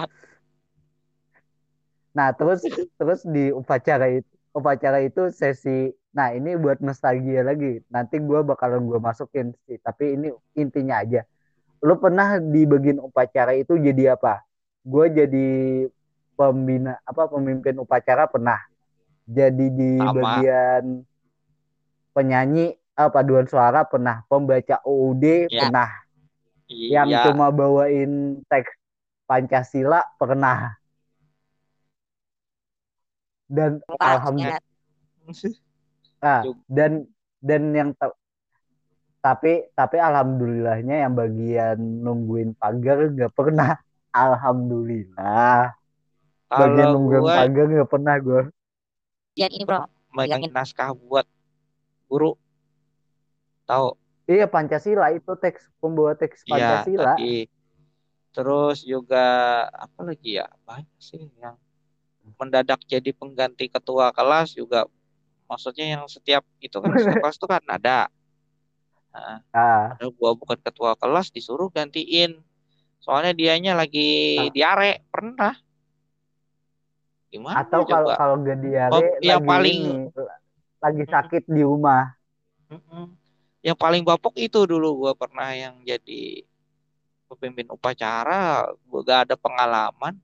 nah 2.16 2.32
terus 2.32 2.64
terus 2.96 3.20
di 3.28 3.52
upacara 3.52 4.08
itu 4.08 4.30
upacara 4.56 5.04
itu 5.04 5.28
sesi 5.34 5.92
Nah 6.16 6.32
ini 6.32 6.56
buat 6.56 6.80
nostalgia 6.80 7.44
lagi. 7.44 7.84
Nanti 7.92 8.16
gue 8.16 8.40
bakalan 8.40 8.88
gue 8.88 8.96
masukin 8.96 9.52
sih. 9.68 9.76
Tapi 9.76 10.16
ini 10.16 10.32
intinya 10.56 11.04
aja. 11.04 11.28
Lo 11.84 12.00
pernah 12.00 12.40
di 12.40 12.64
bagian 12.64 13.04
upacara 13.04 13.52
itu 13.52 13.76
jadi 13.76 14.16
apa? 14.16 14.40
Gue 14.80 15.12
jadi 15.12 15.48
pembina 16.32 16.96
apa 17.04 17.28
pemimpin 17.28 17.76
upacara 17.76 18.24
pernah. 18.32 18.56
Jadi 19.28 19.66
di 19.76 19.92
Sama. 20.00 20.16
bagian 20.16 21.04
penyanyi 22.16 22.80
uh, 22.97 23.10
paduan 23.12 23.47
suara 23.47 23.85
pernah, 23.85 24.24
pembaca 24.27 24.81
OUD 24.82 25.48
Ya. 25.52 25.68
pernah, 25.68 25.90
yang 26.66 27.09
Iya. 27.12 27.23
cuma 27.31 27.52
bawain 27.52 28.40
teks 28.48 28.73
Pancasila 29.27 30.02
pernah. 30.16 30.78
Dan 33.47 33.78
alhamdulillah 33.98 34.59
ah, 36.23 36.43
Juga. 36.43 36.59
dan 36.66 36.93
dan 37.43 37.62
yang 37.74 37.90
tapi 39.23 39.66
tapi 39.74 39.97
alhamdulillahnya 39.98 41.06
yang 41.06 41.14
bagian 41.14 41.78
nungguin 41.78 42.55
pagar 42.55 43.10
nggak 43.10 43.35
pernah. 43.35 43.78
Alhamdulillah. 44.14 45.74
Bagian 46.47 46.86
Kalau 46.86 46.94
nungguin 46.94 47.23
gue 47.27 47.35
pagar 47.35 47.66
nggak 47.66 47.90
pernah 47.90 48.14
gue. 48.23 48.43
Lihat 49.35 49.51
ini 49.52 49.64
bro, 49.66 49.90
megangin 50.14 50.55
naskah 50.55 50.94
buat 50.94 51.27
guru, 52.06 52.39
tahu? 53.68 53.88
Iya 54.32 54.47
Pancasila 54.55 55.06
itu 55.18 55.32
teks 55.43 55.62
pembawa 55.80 56.12
teks 56.20 56.40
Iya, 56.47 56.51
Pancasila. 56.51 57.14
tadi. 57.14 57.47
Terus 58.34 58.78
juga 58.93 59.24
apa 59.84 60.01
lagi 60.09 60.30
ya? 60.40 60.47
Banyak 60.68 60.98
sih 61.01 61.22
yang 61.43 61.56
mendadak 62.40 62.80
jadi 62.93 63.10
pengganti 63.20 63.66
ketua 63.74 64.12
kelas 64.16 64.48
juga. 64.60 64.84
Maksudnya 65.51 65.86
yang 65.98 66.05
setiap 66.10 66.44
itu 66.62 66.76
kan 66.82 66.90
setiap 66.98 67.18
kelas 67.22 67.36
itu 67.40 67.48
kan 67.48 67.64
ada. 67.76 67.98
Nah, 69.14 69.38
Ah, 69.52 69.98
ada 69.98 70.06
gua 70.18 70.30
bukan 70.40 70.59
ketua 70.66 70.93
kelas 71.01 71.28
disuruh 71.36 71.68
gantiin. 71.72 72.32
Soalnya 73.05 73.32
dianya 73.40 73.72
lagi 73.80 74.09
Ah. 74.38 74.51
diare, 74.55 75.05
pernah. 75.12 75.55
Gimana 77.32 77.60
atau 77.60 77.82
kalau 77.90 78.09
kalau 78.18 78.34
gak 78.47 78.59
diare 78.64 78.97
Oh, 78.97 79.02
yang 79.24 79.43
lagi 79.43 79.51
paling 79.51 79.78
ini 79.80 79.93
lagi 80.84 81.05
sakit 81.12 81.43
di 81.51 81.62
rumah. 81.64 82.02
Mm-mm. 82.70 83.16
Yang 83.66 83.82
paling 83.82 84.06
bapok 84.06 84.38
itu 84.38 84.62
dulu 84.62 85.02
gua 85.02 85.12
pernah 85.18 85.51
yang 85.51 85.82
jadi 85.82 86.47
pemimpin 87.26 87.66
upacara, 87.74 88.70
gua 88.86 89.01
gak 89.02 89.20
ada 89.26 89.34
pengalaman, 89.34 90.14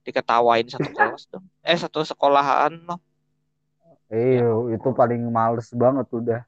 diketawain 0.00 0.64
satu 0.64 0.88
kelas 0.96 1.28
dong. 1.28 1.44
Eh 1.60 1.76
satu 1.76 2.00
sekolahan 2.00 2.72
loh. 2.88 2.96
Ya 4.08 4.48
itu 4.72 4.88
paling 4.96 5.20
males 5.28 5.68
banget 5.76 6.08
udah. 6.08 6.40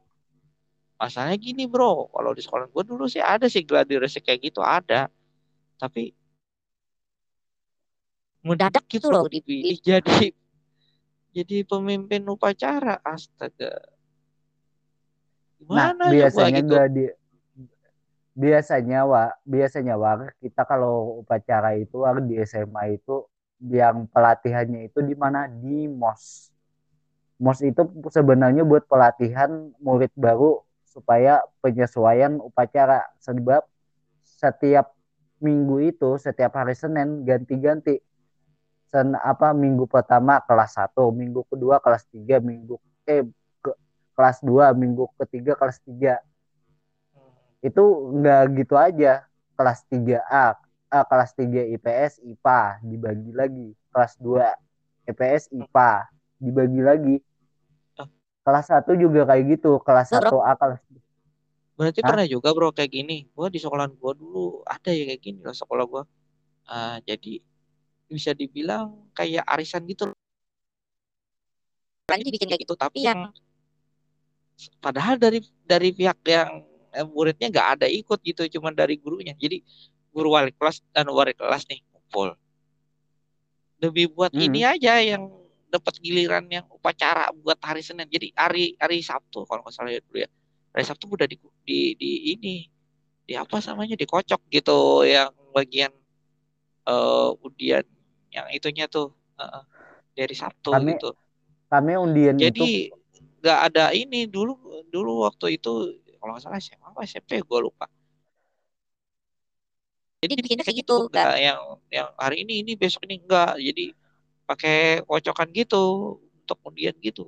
Masalahnya 0.97 1.37
gini 1.37 1.69
bro, 1.69 2.09
kalau 2.09 2.33
di 2.33 2.41
sekolah 2.41 2.65
gua 2.73 2.81
dulu 2.81 3.05
sih 3.05 3.21
ada 3.21 3.45
sih 3.53 3.61
gladiresnya 3.61 4.25
kayak 4.25 4.41
gitu 4.49 4.65
ada, 4.65 5.13
tapi 5.77 6.17
mendadak 8.41 8.89
gitu 8.89 9.13
loh 9.13 9.29
dipilih 9.29 9.77
jadi 9.85 10.33
jadi 11.37 11.57
pemimpin 11.69 12.25
upacara, 12.25 13.05
astaga. 13.05 13.92
Nah, 15.71 15.95
Gimana 15.95 16.05
coba 16.09 16.15
biasanya 16.15 16.61
gitu? 16.61 16.75
gak 16.75 16.89
di 16.91 17.05
biasanya 18.33 19.01
wa 19.05 19.23
biasanya 19.45 19.95
wa 20.01 20.25
kita 20.41 20.65
kalau 20.65 21.21
upacara 21.21 21.77
itu 21.77 22.01
wa 22.01 22.17
di 22.17 22.41
SMA 22.49 22.97
itu 22.97 23.29
yang 23.63 24.09
pelatihannya 24.11 24.91
itu 24.91 24.99
di 25.05 25.15
mana 25.15 25.47
di 25.47 25.87
MOS. 25.87 26.51
MOS 27.39 27.61
itu 27.63 27.83
sebenarnya 28.11 28.67
buat 28.67 28.89
pelatihan 28.89 29.71
murid 29.79 30.11
baru 30.19 30.65
supaya 30.83 31.45
penyesuaian 31.63 32.43
upacara 32.43 33.07
sebab 33.23 33.63
setiap 34.27 34.93
minggu 35.43 35.95
itu 35.95 36.19
setiap 36.19 36.59
hari 36.59 36.75
Senin 36.75 37.23
ganti-ganti. 37.23 38.03
Sen 38.93 39.17
apa 39.17 39.57
minggu 39.57 39.89
pertama 39.89 40.43
kelas 40.45 40.77
1, 40.77 41.11
minggu 41.15 41.49
kedua 41.49 41.81
kelas 41.81 42.05
3, 42.13 42.39
minggu 42.45 42.77
eh 43.09 43.25
ke, 43.25 43.42
kelas 44.13 44.39
2, 44.45 44.73
minggu 44.77 45.09
ketiga 45.21 45.57
kelas 45.57 45.79
3 45.85 46.21
itu 47.63 47.83
nggak 48.19 48.43
gitu 48.59 48.75
aja 48.75 49.23
kelas 49.55 49.87
3A 49.87 50.59
ah, 50.91 51.05
kelas 51.07 51.31
3 51.39 51.63
IPS 51.79 52.19
IPA 52.27 52.83
dibagi 52.83 53.31
lagi 53.31 53.69
kelas 53.95 54.19
2 54.19 54.51
IPS 55.07 55.55
IPA 55.55 55.91
dibagi 56.43 56.81
lagi 56.83 57.17
Ah. 57.97 58.09
kelas 58.43 58.67
1 58.67 58.99
juga 58.99 59.23
kayak 59.31 59.45
gitu 59.57 59.79
kelas 59.87 60.11
Loh, 60.11 60.21
bro. 60.27 60.43
1A 60.43 60.53
kelas 60.59 60.81
Berarti 61.73 62.01
Hah? 62.05 62.09
pernah 62.13 62.27
juga 62.29 62.53
bro 62.53 62.69
kayak 62.71 62.93
gini. 62.93 63.27
Gua 63.33 63.49
di 63.49 63.59
sekolahan 63.59 63.97
gua 63.97 64.13
dulu 64.13 64.61
ada 64.69 64.93
ya 64.93 65.09
kayak 65.09 65.23
gini 65.23 65.39
loh 65.41 65.57
sekolah 65.57 65.85
gua. 65.89 66.03
Ah, 66.69 67.01
jadi 67.03 67.41
bisa 68.11 68.37
dibilang 68.37 69.09
kayak 69.17 69.47
arisan 69.49 69.87
gitu 69.89 70.13
loh. 70.13 70.19
Lagi 72.11 72.23
dibikin 72.27 72.51
kayak 72.51 72.63
gitu. 72.67 72.75
gitu. 72.77 72.83
Tapi 72.83 73.09
yang 73.09 73.33
padahal 74.79 75.17
dari 75.17 75.41
dari 75.65 75.91
pihak 75.91 76.19
yang 76.29 76.63
eh, 76.93 77.07
muridnya 77.07 77.49
nggak 77.49 77.69
ada 77.81 77.87
ikut 77.89 78.21
gitu, 78.21 78.45
cuma 78.59 78.71
dari 78.71 79.01
gurunya. 79.01 79.33
Jadi 79.35 79.65
guru 80.13 80.37
wali 80.37 80.53
kelas 80.53 80.85
dan 80.93 81.09
wali 81.09 81.33
kelas 81.33 81.65
nih 81.67 81.81
kumpul. 81.89 82.37
Demi 83.81 84.07
buat 84.07 84.31
Hmm. 84.31 84.45
ini 84.45 84.63
aja 84.63 85.03
yang 85.03 85.27
dapat 85.73 85.99
giliran 85.99 86.45
yang 86.47 86.69
upacara 86.69 87.33
buat 87.35 87.59
hari 87.65 87.83
Senin. 87.83 88.07
Jadi 88.07 88.31
hari 88.37 88.77
hari 88.79 89.01
Sabtu 89.03 89.43
kalau 89.49 89.65
nggak 89.65 89.75
salah 89.75 89.91
ya 89.91 90.01
dulu 90.05 90.23
ya. 90.23 90.29
Hari 90.77 90.85
Sabtu 90.87 91.09
udah 91.11 91.27
di 91.27 91.37
di, 91.67 91.97
di 91.99 92.11
ini 92.37 92.69
di 93.23 93.33
apa 93.35 93.59
namanya 93.65 93.97
dikocok 93.97 94.41
gitu 94.53 95.03
yang 95.03 95.33
bagian 95.51 95.91
eh 96.83 97.31
undian 97.43 97.87
yang 98.31 98.47
itunya 98.51 98.87
tuh 98.87 99.11
eh, 99.39 99.63
dari 100.13 100.35
Sabtu 100.37 100.71
Kami- 100.71 100.99
gitu. 100.99 101.11
kami 101.73 101.93
undian 101.97 102.37
itu 102.37 102.45
Jadi 102.53 102.71
nggak 103.43 103.59
ada 103.69 103.85
ini 104.03 104.19
dulu 104.35 104.53
dulu 104.95 105.13
waktu 105.27 105.47
itu 105.59 105.71
kalau 106.19 106.31
nggak 106.39 106.45
salah 106.45 106.61
SMA 106.63 106.89
apa 106.95 107.01
SMP 107.11 107.31
gue 107.43 107.59
lupa. 107.67 107.87
Jadi 110.23 110.33
dibikinnya 110.39 110.65
kayak 110.67 110.79
gitu. 110.87 110.95
Nggak 111.11 111.27
Nggak 111.27 111.39
yang 111.47 111.61
yang 111.97 112.09
hari 112.23 112.37
ini 112.47 112.53
ini 112.63 112.73
besok 112.81 113.03
ini 113.07 113.15
enggak. 113.23 113.51
Jadi 113.67 113.85
pakai 114.49 114.77
kocokan 115.09 115.49
gitu 115.59 115.83
untuk 116.43 116.59
undian 116.69 116.97
gitu. 117.07 117.25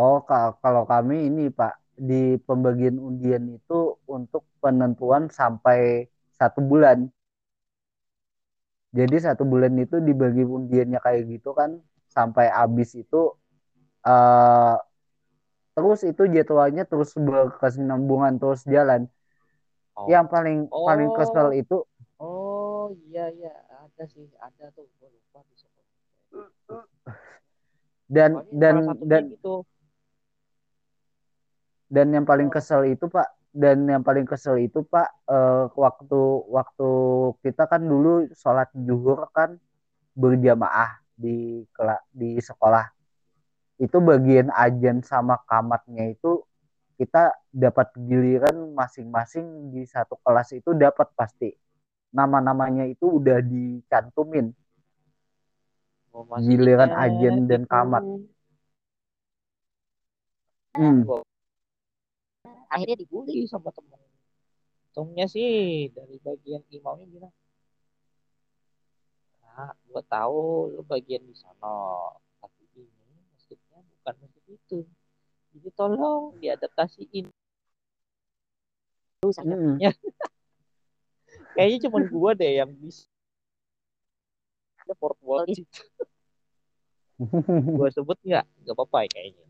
oh 0.00 0.16
ka- 0.28 0.54
kalau 0.62 0.82
kami 0.92 1.14
ini 1.28 1.42
Pak 1.58 1.72
di 2.08 2.14
pembagian 2.46 2.96
undian 3.08 3.44
itu 3.56 3.74
untuk 4.16 4.42
penentuan 4.62 5.22
sampai 5.38 5.78
satu 6.38 6.60
bulan 6.70 6.98
jadi 8.98 9.16
satu 9.26 9.42
bulan 9.52 9.72
itu 9.84 9.96
dibagi 10.08 10.42
undiannya 10.56 10.98
kayak 11.06 11.22
gitu 11.32 11.48
kan 11.58 11.70
sampai 12.16 12.46
habis 12.58 12.90
itu 13.02 13.16
eh 14.06 14.76
terus 15.76 16.00
itu 16.04 16.22
jadwalnya 16.28 16.84
terus 16.84 17.12
berkesinambungan 17.16 18.36
terus 18.40 18.62
jalan. 18.68 19.08
Oh. 19.98 20.06
yang 20.06 20.30
paling 20.30 20.70
paling 20.70 21.10
Oh. 21.10 21.16
kesel 21.18 21.48
itu 21.52 21.78
Oh 22.20 22.92
iya 23.08 23.28
iya. 23.32 23.52
Ada 23.84 24.04
sih 24.08 24.28
ada 24.40 24.68
tuh. 24.76 24.84
Gue 25.00 25.08
lupa 25.08 25.40
dan 28.10 28.30
Pokoknya 28.42 28.58
dan 28.58 28.74
dan 29.06 29.22
gitu. 29.30 29.54
dan 31.88 32.06
yang 32.12 32.26
paling 32.26 32.50
kesel 32.52 32.84
itu 32.86 33.06
Pak. 33.08 33.28
Dan 33.50 33.82
yang 33.90 34.06
paling 34.06 34.26
kesel 34.30 34.62
itu 34.62 34.86
Pak 34.86 35.10
eh, 35.26 35.64
waktu 35.74 36.20
waktu 36.50 36.90
kita 37.42 37.66
kan 37.66 37.82
dulu 37.82 38.30
sholat 38.34 38.70
zuhur 38.74 39.26
kan 39.34 39.58
berjamaah 40.14 41.02
di 41.18 41.66
di 42.14 42.38
sekolah 42.38 42.99
itu 43.80 43.96
bagian 43.96 44.52
ajan 44.52 45.00
sama 45.00 45.40
kamatnya 45.48 46.12
itu 46.12 46.44
kita 47.00 47.32
dapat 47.48 47.96
giliran 47.96 48.76
masing-masing 48.76 49.72
di 49.72 49.88
satu 49.88 50.20
kelas 50.20 50.52
itu 50.52 50.76
dapat 50.76 51.08
pasti 51.16 51.56
nama-namanya 52.12 52.84
itu 52.84 53.16
udah 53.16 53.40
dicantumin 53.40 54.52
masih 56.10 56.58
Giliran 56.58 56.90
ajen 56.90 57.46
dan 57.46 57.62
kamat. 57.64 58.02
hmm. 60.74 61.06
Akhirnya 62.70 62.96
dibully. 62.98 63.46
bully 63.46 63.50
sama 63.50 63.70
temen. 63.74 63.98
Untungnya 64.90 65.26
sih 65.30 65.86
dari 65.94 66.18
bagian 66.18 66.62
imamnya 66.70 67.06
bilang, 67.06 67.34
nah, 69.42 69.70
gua 69.86 70.02
tahu 70.06 70.74
lu 70.74 70.82
bagian 70.82 71.22
di 71.22 71.34
sana, 71.34 71.70
bukan 74.00 74.14
masjid 74.24 74.44
itu. 74.48 74.78
Jadi 75.52 75.68
tolong 75.76 76.32
diadaptasiin. 76.40 77.28
Sadar. 79.20 79.52
Mm-mm. 79.52 79.76
Kayaknya 81.54 81.78
cuma 81.84 81.98
gua 82.08 82.30
deh 82.32 82.56
yang 82.56 82.72
bisa. 82.72 83.04
Ada 84.80 84.96
portfolio 84.96 85.44
di 85.44 85.60
situ. 85.60 85.84
Gua 87.76 87.92
sebut 87.92 88.16
nggak? 88.24 88.48
Nggak 88.64 88.74
apa-apa 88.80 89.04
ya 89.04 89.08
kayaknya. 89.12 89.46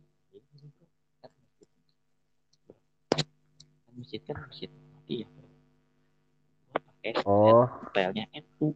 Masjid. 3.94 4.20
Kan 4.26 4.36
masjid. 4.42 4.70
Iya. 5.06 5.30
Gua 5.30 6.80
pakai 6.82 7.12
oh 7.22 7.70
stylenya 7.94 8.26
NU. 8.34 8.74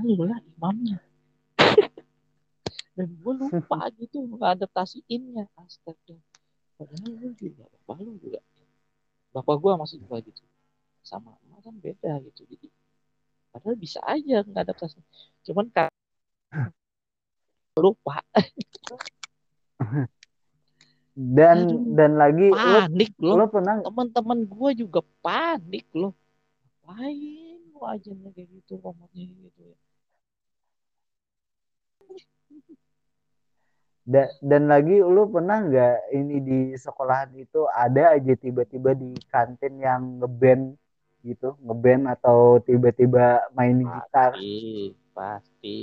Malu 0.00 0.24
lah 0.24 0.40
imamnya. 0.56 0.96
Dan 3.00 3.08
gue 3.16 3.32
lupa 3.32 3.88
gitu 4.00 4.20
mengadaptasiinnya. 4.28 5.48
Astaga. 5.56 6.20
Padahal 6.76 7.16
lu 7.16 7.32
juga 7.32 7.64
bapak 7.64 7.96
lu 8.04 8.20
juga. 8.20 8.44
Bapak 9.32 9.56
gue 9.56 9.72
masih 9.80 9.96
juga 10.04 10.20
gitu. 10.20 10.44
Sama 11.00 11.32
emak 11.48 11.64
kan 11.64 11.74
beda 11.80 12.20
gitu. 12.28 12.44
Jadi 12.44 12.68
padahal 13.50 13.76
bisa 13.80 13.98
aja 14.04 14.44
ngadaptasi 14.44 15.00
cuman 15.48 15.66
kan 15.72 15.88
lupa. 17.80 18.20
Dan 21.20 21.68
Aduh, 21.68 21.84
dan 22.00 22.16
lagi 22.16 22.48
lo 22.48 22.56
panik 22.56 23.12
loh 23.20 23.36
lo 23.44 23.46
pernah 23.50 23.76
teman-teman 23.84 24.40
gue 24.46 24.70
juga 24.72 25.04
panik 25.20 25.84
loh 25.92 26.16
ngapain 26.90 27.60
lu 27.70 27.80
ajannya 27.86 28.30
kayak 28.34 28.48
gitu 28.50 28.72
komatnya 28.82 29.24
gitu 29.30 29.60
ya 29.62 29.76
da, 34.04 34.26
dan 34.40 34.66
lagi 34.66 35.00
lu 35.00 35.28
pernah 35.30 35.60
nggak 35.64 35.96
ini 36.16 36.36
di 36.40 36.60
sekolahan 36.76 37.30
itu 37.36 37.64
ada 37.70 38.16
aja 38.16 38.32
tiba-tiba 38.36 38.96
di 38.96 39.14
kantin 39.28 39.78
yang 39.80 40.18
ngeband 40.20 40.74
gitu 41.20 41.52
ngeband 41.60 42.08
atau 42.08 42.58
tiba-tiba 42.64 43.44
main 43.52 43.76
gitar 43.84 44.32
pasti 44.32 44.96
pasti 45.12 45.78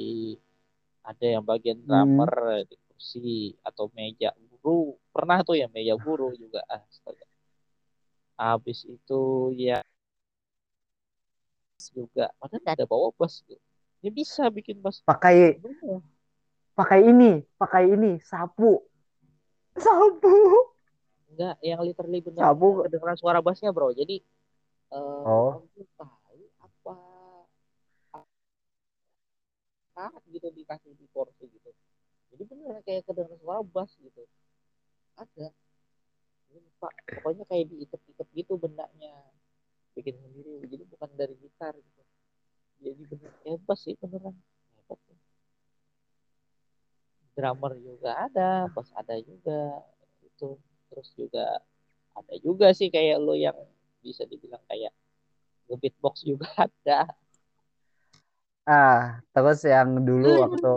ada 1.06 1.26
yang 1.26 1.44
bagian 1.46 1.78
Hmm. 1.78 1.86
drummer 1.86 2.32
di 2.68 2.76
kursi 2.90 3.54
atau 3.62 3.88
meja 3.94 4.34
guru 4.62 4.98
pernah 5.14 5.46
tuh 5.46 5.56
ya 5.56 5.70
meja 5.70 5.94
guru 5.96 6.34
juga 6.36 6.66
astaga 6.68 7.26
habis 8.38 8.86
itu 8.86 9.22
ya 9.56 9.82
juga 11.94 12.34
padahal 12.42 12.62
nggak 12.66 12.76
ada 12.82 12.86
bawa 12.90 13.14
bas 13.14 13.46
gitu. 13.46 13.62
dia 14.02 14.12
bisa 14.12 14.50
bikin 14.50 14.82
bas 14.82 15.00
pakai. 15.06 15.62
Pakai 16.78 17.10
ini 17.10 17.42
pakai 17.58 17.90
ini 17.90 18.22
sapu. 18.22 18.78
Sapu. 19.74 20.38
Enggak 21.34 21.58
yang 21.66 21.82
literally 21.82 22.22
bener 22.22 22.46
sapu. 22.46 22.86
kedengeran 22.86 23.18
suara 23.18 23.42
bassnya 23.42 23.74
bro. 23.74 23.90
Jadi 23.90 24.22
eh 24.94 25.26
Oh. 25.26 25.66
tahu 25.98 26.46
apa 26.62 26.96
apa 29.98 30.22
gitu 30.30 30.48
dikasih 30.54 30.94
di 30.94 31.10
kursi 31.10 31.50
gitu. 31.50 31.74
Jadi 32.30 32.44
bener 32.46 32.86
kayak 32.86 33.10
kedengeran 33.10 33.42
suara 33.42 33.66
bass 33.66 33.98
gitu. 33.98 34.22
Ada. 35.18 35.50
Ini 36.54 36.62
lupa. 36.62 36.94
Pokoknya 37.10 37.44
kayak 37.50 37.74
diikat-ikat 37.74 38.28
gitu 38.38 38.54
bendanya. 38.62 39.18
Bikin 39.98 40.14
sendiri. 40.14 40.62
Jadi 40.70 40.84
bukan 40.94 41.10
dari 41.18 41.34
gitar 41.42 41.74
gitu. 41.74 42.02
Jadi 42.86 43.02
bener 43.10 43.32
kayak 43.42 43.60
bass 43.66 43.82
sih 43.82 43.98
beneran. 43.98 44.38
Drummer 47.38 47.78
juga 47.78 48.12
ada 48.26 48.66
bass 48.74 48.90
ada 48.98 49.16
juga 49.22 49.86
itu 50.26 50.58
terus 50.90 51.10
juga 51.14 51.62
ada 52.18 52.34
juga 52.42 52.74
sih 52.74 52.90
kayak 52.90 53.22
lo 53.22 53.38
yang 53.38 53.56
bisa 54.02 54.26
dibilang 54.26 54.64
kayak 54.66 54.90
beatbox 55.78 56.26
juga 56.26 56.50
ada. 56.66 57.14
Ah 58.68 59.22
terus 59.32 59.64
yang 59.64 60.02
dulu 60.04 60.44
waktu 60.44 60.72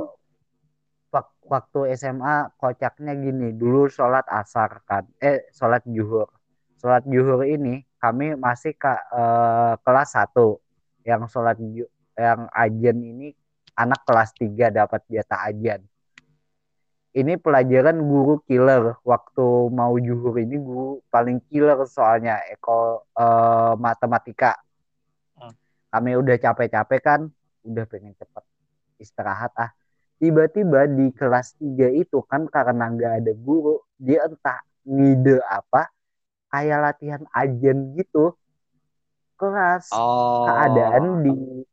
wak- 1.14 1.38
waktu 1.42 1.80
SMA 1.98 2.54
kocaknya 2.60 3.12
gini 3.18 3.50
dulu 3.54 3.90
sholat 3.90 4.26
asar 4.30 4.70
kan 4.86 5.04
eh 5.18 5.50
sholat 5.50 5.82
zuhur 5.86 6.28
sholat 6.78 7.02
zuhur 7.06 7.42
ini 7.46 7.82
kami 7.98 8.38
masih 8.38 8.72
ke 8.78 8.92
eh, 8.92 9.74
kelas 9.84 10.14
1 10.16 10.62
yang 11.02 11.26
sholat 11.26 11.58
yang 12.14 12.40
ajan 12.54 12.98
ini 13.02 13.34
anak 13.74 14.00
kelas 14.06 14.30
3 14.38 14.70
dapat 14.70 15.02
jatah 15.10 15.50
ajan 15.50 15.80
ini 17.10 17.34
pelajaran 17.34 17.98
guru 17.98 18.38
killer. 18.46 18.98
Waktu 19.02 19.46
mau 19.74 19.94
zuhur 19.98 20.38
ini 20.38 20.56
guru 20.58 21.02
paling 21.10 21.42
killer 21.50 21.78
soalnya 21.86 22.38
eko 22.50 23.06
eh, 23.14 23.74
matematika. 23.78 24.54
Hmm. 25.40 25.54
kami 25.90 26.14
udah 26.14 26.36
capek-capek 26.38 27.00
kan 27.02 27.20
udah 27.66 27.84
pengen 27.88 28.14
cepet 28.14 28.44
istirahat 29.02 29.50
ah. 29.58 29.70
Tiba-tiba 30.20 30.84
di 30.84 31.08
kelas 31.16 31.56
3 31.56 31.96
itu 31.96 32.20
kan 32.28 32.44
karena 32.44 32.92
nggak 32.92 33.24
ada 33.24 33.32
guru 33.32 33.80
dia 33.96 34.28
entah 34.28 34.60
ngide 34.84 35.40
apa 35.48 35.88
kayak 36.52 36.78
latihan 36.78 37.22
ajen 37.32 37.96
gitu. 37.96 38.36
Kelas 39.40 39.88
oh 39.96 40.44
keadaan 40.44 41.24
di 41.24 41.64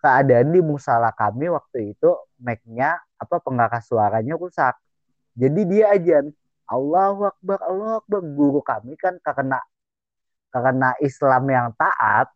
keadaan 0.00 0.48
di 0.52 0.60
musala 0.64 1.12
kami 1.12 1.52
waktu 1.52 1.92
itu 1.92 2.10
mic-nya 2.40 2.96
apa 3.24 3.40
pengeras 3.40 3.88
suaranya 3.88 4.36
rusak. 4.36 4.76
Jadi 5.34 5.60
dia 5.66 5.96
ajan 5.96 6.30
Allahu 6.68 7.28
Akbar 7.28 7.58
Allahu 7.64 7.94
Akbar. 8.04 8.20
Guru 8.22 8.60
kami 8.60 8.94
kan 9.00 9.16
karena 9.24 9.58
karena 10.54 10.94
Islam 11.02 11.42
yang 11.50 11.68
taat 11.74 12.30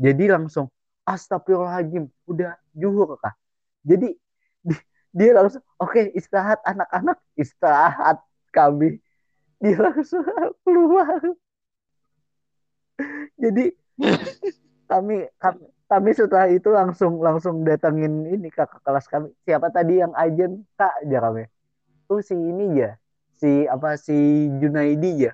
jadi 0.00 0.38
langsung 0.38 0.72
Astagfirullahaladzim 1.04 2.08
udah 2.24 2.56
juhur 2.72 3.20
kah 3.20 3.36
jadi 3.84 4.16
di- 4.64 4.86
dia 5.12 5.30
langsung 5.32 5.64
oke 5.80 6.12
istirahat 6.12 6.60
anak-anak 6.66 7.18
istirahat 7.34 8.20
kami. 8.52 9.00
Dia 9.58 9.78
langsung 9.80 10.24
keluar. 10.64 11.18
Jadi 13.38 13.72
kami 14.90 15.26
kami 15.38 15.64
kami 15.88 16.10
setelah 16.12 16.52
itu 16.52 16.68
langsung 16.68 17.18
langsung 17.24 17.64
datangin 17.64 18.28
ini 18.28 18.52
kakak 18.52 18.84
kelas 18.84 19.08
kami. 19.08 19.32
Siapa 19.48 19.72
tadi 19.72 20.04
yang 20.04 20.12
ajen 20.12 20.62
kak 20.76 21.04
aja 21.04 21.18
kami 21.24 21.48
tuh 22.08 22.24
si 22.24 22.32
ini 22.36 22.80
ya 22.80 22.96
si 23.36 23.68
apa 23.68 24.00
si 24.00 24.48
Junaidi 24.60 25.28
ya 25.28 25.32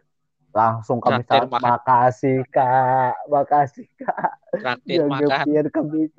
langsung 0.55 1.03
kami 1.03 1.27
makan. 1.27 1.51
makasih 1.51 2.47
kak. 2.51 3.15
Makasih 3.27 3.87
kak. 3.99 4.31
Traktir 4.55 5.07
makan. 5.07 5.47
biar 5.47 5.67
kami 5.71 6.11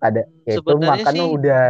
ada 0.00 0.22
ya 0.48 0.54
itu 0.56 0.74
makan 0.80 1.12
sih 1.12 1.28
udah 1.28 1.62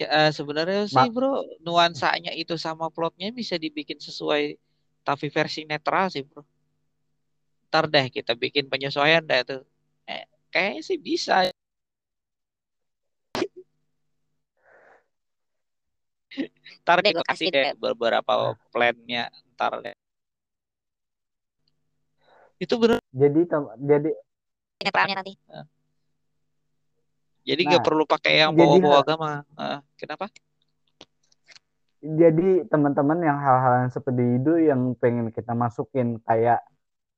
eh, 0.00 0.30
sebenarnya 0.32 0.88
sih 0.88 0.96
mak 0.96 1.12
bro 1.12 1.44
nuansanya 1.60 2.32
itu 2.32 2.56
sama 2.56 2.88
plotnya 2.88 3.28
bisa 3.32 3.60
dibikin 3.60 4.00
sesuai 4.00 4.56
tapi 5.04 5.26
versi 5.28 5.68
netral 5.68 6.08
sih 6.08 6.24
bro 6.24 6.40
ntar 7.72 7.88
deh 7.88 8.12
kita 8.12 8.36
bikin 8.36 8.68
penyesuaian 8.68 9.24
deh 9.24 9.40
tuh. 9.48 9.64
Eh, 10.04 10.28
kayaknya 10.52 10.84
sih 10.84 11.00
bisa. 11.00 11.48
Ntar 16.84 17.00
Deh, 17.00 17.16
kita 17.16 17.24
kasih 17.24 17.48
deh 17.48 17.72
beberapa 17.80 18.52
plannya 18.68 19.32
ntar 19.56 19.80
deh. 19.80 19.96
Itu 22.60 22.76
bener. 22.76 23.00
Jadi 23.08 23.40
tem- 23.48 23.72
jadi 23.88 24.10
Netralnya 24.84 25.16
nanti. 25.24 25.32
jadi 27.42 27.60
nggak 27.64 27.82
nah 27.82 27.86
perlu 27.88 28.04
pakai 28.04 28.32
yang 28.44 28.52
bawa-bawa 28.52 29.00
agama. 29.00 29.30
Eh, 29.56 29.78
kenapa? 29.96 30.28
Jadi 32.02 32.66
teman-teman 32.68 33.18
yang 33.24 33.38
hal-hal 33.40 33.86
yang 33.86 33.92
seperti 33.94 34.24
itu 34.36 34.52
yang 34.68 34.92
pengen 34.98 35.30
kita 35.32 35.54
masukin 35.56 36.18
kayak 36.26 36.60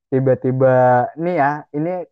tiba-tiba 0.09 1.07
nih 1.17 1.35
ya 1.37 1.51
ini 1.73 2.05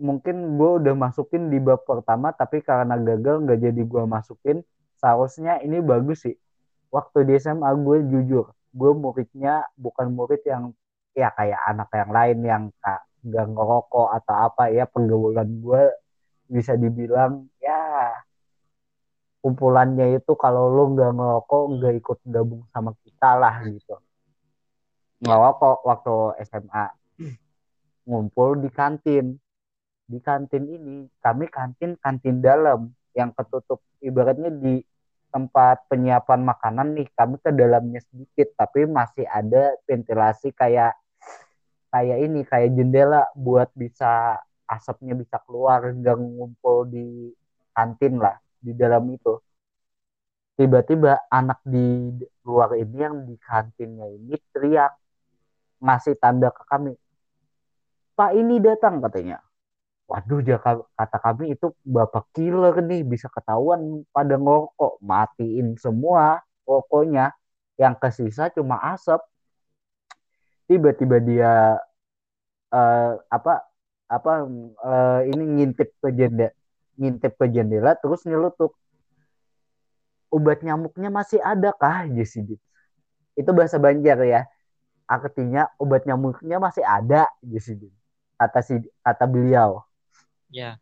mungkin 0.00 0.56
gue 0.56 0.70
udah 0.80 0.94
masukin 0.96 1.52
di 1.52 1.60
bab 1.60 1.84
pertama 1.84 2.32
tapi 2.32 2.64
karena 2.64 2.96
gagal 2.96 3.44
nggak 3.44 3.60
jadi 3.60 3.82
gue 3.84 4.02
masukin. 4.06 4.58
Seharusnya 5.00 5.64
ini 5.64 5.80
bagus 5.80 6.28
sih. 6.28 6.36
Waktu 6.92 7.24
di 7.28 7.32
SMA 7.40 7.70
gue 7.80 8.04
jujur 8.10 8.52
gue 8.70 8.92
muridnya 8.94 9.66
bukan 9.74 10.14
murid 10.14 10.46
yang 10.46 10.70
ya 11.14 11.34
kayak 11.34 11.58
anak 11.66 11.90
yang 11.90 12.10
lain 12.14 12.38
yang 12.46 12.64
kak 12.78 13.02
nggak 13.26 13.46
ngerokok 13.50 14.08
atau 14.22 14.36
apa 14.46 14.70
ya 14.70 14.86
pergaulan 14.86 15.48
gue 15.58 15.82
bisa 16.46 16.78
dibilang 16.78 17.50
ya 17.58 18.14
kumpulannya 19.42 20.22
itu 20.22 20.32
kalau 20.38 20.70
lo 20.70 20.94
nggak 20.94 21.12
ngerokok 21.18 21.62
nggak 21.76 21.94
ikut 22.00 22.18
gabung 22.30 22.62
sama 22.70 22.94
kita 23.02 23.30
lah 23.34 23.54
gitu. 23.66 23.96
Ngerokok 25.20 25.76
waktu 25.84 26.14
SMA 26.46 26.99
ngumpul 28.04 28.60
di 28.60 28.70
kantin. 28.72 29.36
Di 30.10 30.18
kantin 30.18 30.64
ini 30.66 31.06
kami 31.22 31.46
kantin 31.48 31.96
kantin 32.00 32.42
dalam. 32.42 32.90
Yang 33.10 33.42
ketutup 33.42 33.80
ibaratnya 34.00 34.54
di 34.54 34.80
tempat 35.30 35.86
penyiapan 35.86 36.42
makanan 36.42 36.98
nih 36.98 37.06
kami 37.14 37.38
ke 37.38 37.54
dalamnya 37.54 38.02
sedikit 38.02 38.50
tapi 38.58 38.82
masih 38.86 39.22
ada 39.30 39.78
ventilasi 39.86 40.50
kayak 40.50 40.98
kayak 41.90 42.18
ini 42.18 42.42
kayak 42.42 42.74
jendela 42.74 43.30
buat 43.38 43.70
bisa 43.78 44.38
asapnya 44.66 45.14
bisa 45.14 45.38
keluar 45.46 45.86
nggak 45.90 46.18
ngumpul 46.18 46.86
di 46.86 47.30
kantin 47.74 48.18
lah 48.18 48.38
di 48.58 48.74
dalam 48.74 49.06
itu. 49.10 49.38
Tiba-tiba 50.58 51.24
anak 51.32 51.64
di 51.64 52.20
luar 52.44 52.76
ini 52.76 52.96
yang 53.00 53.24
di 53.24 53.34
kantinnya 53.40 54.06
ini 54.12 54.36
teriak 54.52 54.92
ngasih 55.80 56.20
tanda 56.20 56.52
ke 56.52 56.62
kami 56.68 56.92
Pak 58.20 58.36
ini 58.36 58.60
datang 58.60 59.00
katanya. 59.00 59.40
Waduh 60.04 60.44
kata 60.92 61.18
kami 61.24 61.56
itu 61.56 61.72
bapak 61.80 62.28
killer 62.36 62.76
nih 62.84 63.00
bisa 63.00 63.32
ketahuan 63.32 64.04
pada 64.12 64.36
ngerokok. 64.36 65.00
Matiin 65.00 65.80
semua 65.80 66.44
rokoknya 66.68 67.32
yang 67.80 67.96
kesisa 67.96 68.52
cuma 68.52 68.76
asap. 68.92 69.24
Tiba-tiba 70.68 71.16
dia 71.24 71.80
eh, 72.68 73.12
apa 73.32 73.64
apa 74.12 74.32
eh, 74.84 75.20
ini 75.32 75.44
ngintip 75.56 75.96
ke 76.04 76.12
jendela 76.12 76.52
ngintip 77.00 77.32
ke 77.40 77.46
jendela 77.48 77.96
terus 77.96 78.28
nyelutuk. 78.28 78.76
Obat 80.28 80.60
nyamuknya 80.60 81.08
masih 81.08 81.40
ada 81.40 81.72
kah 81.72 82.04
Jesse 82.04 82.44
itu 83.32 83.50
bahasa 83.56 83.80
Banjar 83.80 84.20
ya. 84.28 84.44
Artinya 85.08 85.72
obat 85.80 86.04
nyamuknya 86.04 86.60
masih 86.60 86.84
ada. 86.84 87.24
Jesse 87.40 87.80
kata 88.40 88.64
si 88.64 88.80
kata 89.04 89.28
beliau. 89.28 89.84
Ya. 90.48 90.80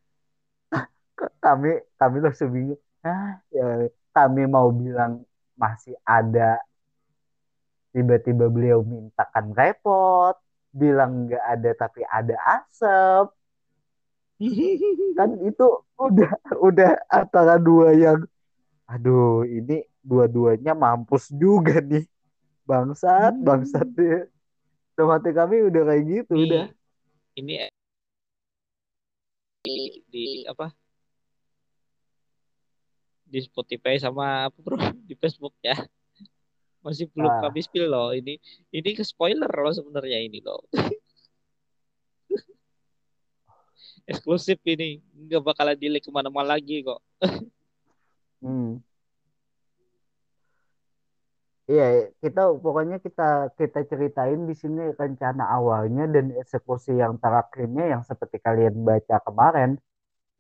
kami 1.43 1.83
kami 1.99 2.17
langsung 2.23 2.55
bingung. 2.55 2.79
Ah 3.03 3.43
ya, 3.51 3.91
kami 4.15 4.47
mau 4.47 4.71
bilang 4.71 5.27
masih 5.59 5.99
ada. 6.07 6.63
Tiba-tiba 7.91 8.47
beliau 8.47 8.87
mintakan 8.87 9.51
repot. 9.59 10.39
Bilang 10.71 11.27
nggak 11.27 11.43
ada 11.43 11.71
tapi 11.75 12.07
ada 12.07 12.39
asap. 12.63 13.35
Kan 15.19 15.35
itu 15.43 15.67
udah 15.99 16.31
udah 16.63 16.91
antara 17.11 17.59
dua 17.59 17.91
yang 17.91 18.23
aduh 18.87 19.43
ini 19.43 19.83
dua-duanya 19.99 20.79
mampus 20.79 21.27
juga 21.35 21.83
nih. 21.83 22.07
Bangsat 22.63 23.35
bangsat. 23.43 23.89
Ya 23.99 24.31
Tomate 24.99 25.31
kami 25.31 25.63
udah 25.63 25.83
kayak 25.87 26.05
gitu 26.07 26.35
udah 26.35 26.67
ini 27.39 27.55
di, 29.63 30.03
di 30.11 30.25
apa? 30.49 30.75
Di 33.29 33.39
Spotify 33.45 34.01
sama 34.01 34.49
apa 34.49 34.59
bro? 34.59 34.75
Di 35.09 35.15
Facebook 35.15 35.55
ya. 35.63 35.77
Masih 36.83 37.11
belum 37.13 37.29
Ah. 37.29 37.41
kami 37.47 37.61
spill 37.63 37.91
loh. 37.91 38.11
Ini 38.15 38.39
ini 38.73 38.91
ke 38.97 39.05
spoiler 39.05 39.51
loh 39.51 39.75
sebenarnya 39.75 40.19
ini 40.25 40.41
loh. 40.41 40.65
Eksklusif 44.09 44.57
ini 44.65 45.05
nggak 45.29 45.45
bakalan 45.45 45.77
delay 45.77 46.01
ke 46.01 46.09
mana-mana 46.09 46.57
lagi 46.57 46.83
kok. 46.83 47.01
Hmm. 48.39 48.79
Iya, 51.69 52.09
kita 52.25 52.57
pokoknya 52.65 52.97
kita 52.97 53.53
kita 53.53 53.85
ceritain 53.85 54.49
di 54.49 54.57
sini 54.57 54.89
rencana 54.97 55.53
awalnya 55.53 56.09
dan 56.09 56.33
eksekusi 56.33 56.97
yang 56.97 57.21
terakhirnya 57.21 57.93
yang 57.93 58.03
seperti 58.09 58.41
kalian 58.41 58.89
baca 58.89 59.21
kemarin. 59.21 59.77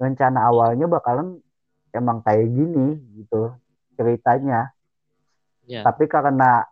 Rencana 0.01 0.49
awalnya 0.49 0.89
bakalan 0.89 1.37
emang 1.93 2.25
kayak 2.25 2.49
gini 2.49 2.97
gitu 3.21 3.53
ceritanya. 4.01 4.73
Ya. 5.69 5.85
Tapi 5.85 6.09
karena 6.09 6.65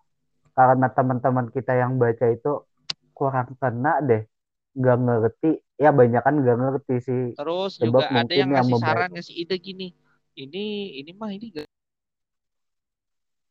karena 0.57 0.89
teman-teman 0.89 1.53
kita 1.53 1.77
yang 1.77 2.01
baca 2.01 2.25
itu 2.33 2.65
kurang 3.13 3.61
kena 3.61 4.01
deh, 4.01 4.25
nggak 4.73 4.97
ngerti. 5.05 5.61
Ya 5.77 5.93
banyak 5.93 6.25
kan 6.25 6.33
nggak 6.33 6.57
ngerti 6.57 6.97
sih. 7.05 7.23
Terus 7.37 7.77
Sebab 7.77 7.93
juga 7.93 8.25
ada 8.25 8.33
yang 8.33 8.57
ngasih 8.57 8.81
saran 8.81 9.13
ngasih 9.13 9.37
ide 9.37 9.57
gini. 9.61 9.93
Ini 10.33 10.65
ini 11.05 11.13
mah 11.13 11.29
ini 11.29 11.53
gak 11.53 11.69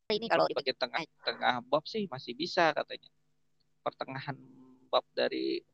Ini 0.06 0.30
kalau 0.30 0.46
di 0.46 0.54
bagian 0.54 0.78
tengah 0.78 1.02
tengah 1.26 1.56
bab 1.66 1.82
sih 1.90 2.06
masih 2.06 2.38
bisa 2.38 2.70
katanya. 2.78 3.10
Pertengahan 3.82 4.38
bab 4.94 5.02
dari 5.18 5.66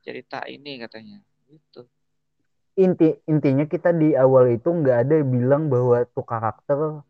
cerita 0.00 0.48
ini 0.48 0.80
katanya. 0.80 1.20
Gitu. 1.50 1.82
inti 2.78 3.12
intinya 3.26 3.66
kita 3.66 3.90
di 3.90 4.14
awal 4.14 4.54
itu 4.54 4.70
nggak 4.70 4.98
ada 5.04 5.14
yang 5.20 5.30
bilang 5.34 5.62
bahwa 5.66 6.06
tuh 6.14 6.22
karakter 6.22 7.02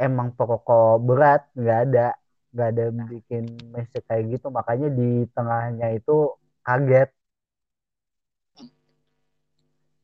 emang 0.00 0.32
pokok 0.32 0.98
berat 1.04 1.44
nggak 1.52 1.78
ada 1.86 2.16
nggak 2.50 2.68
ada 2.72 2.82
yang 2.88 2.98
bikin 3.04 3.44
message 3.68 4.02
kayak 4.08 4.24
gitu 4.32 4.48
makanya 4.48 4.88
di 4.88 5.28
tengahnya 5.36 5.92
itu 5.92 6.32
kaget 6.64 7.12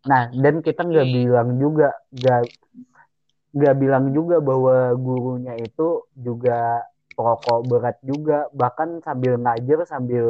nah 0.04 0.28
dan 0.28 0.60
kita 0.60 0.84
nggak 0.84 1.08
bilang 1.08 1.48
juga 1.56 1.96
nggak 2.12 2.42
nggak 3.56 3.74
bilang 3.82 4.04
juga 4.16 4.36
bahwa 4.48 4.76
gurunya 5.04 5.54
itu 5.66 5.82
juga 6.26 6.84
perokok 7.16 7.58
berat 7.70 7.96
juga 8.10 8.48
bahkan 8.60 8.88
sambil 9.06 9.32
ngajar 9.44 9.78
sambil 9.92 10.24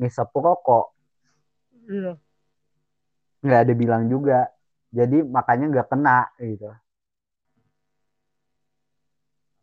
ngisep 0.00 0.28
rokok. 0.46 0.86
Nggak 3.44 3.60
ada 3.64 3.72
bilang 3.82 4.02
juga. 4.12 4.38
Jadi 4.98 5.16
makanya 5.36 5.64
nggak 5.72 5.88
kena 5.92 6.18
gitu. 6.40 6.68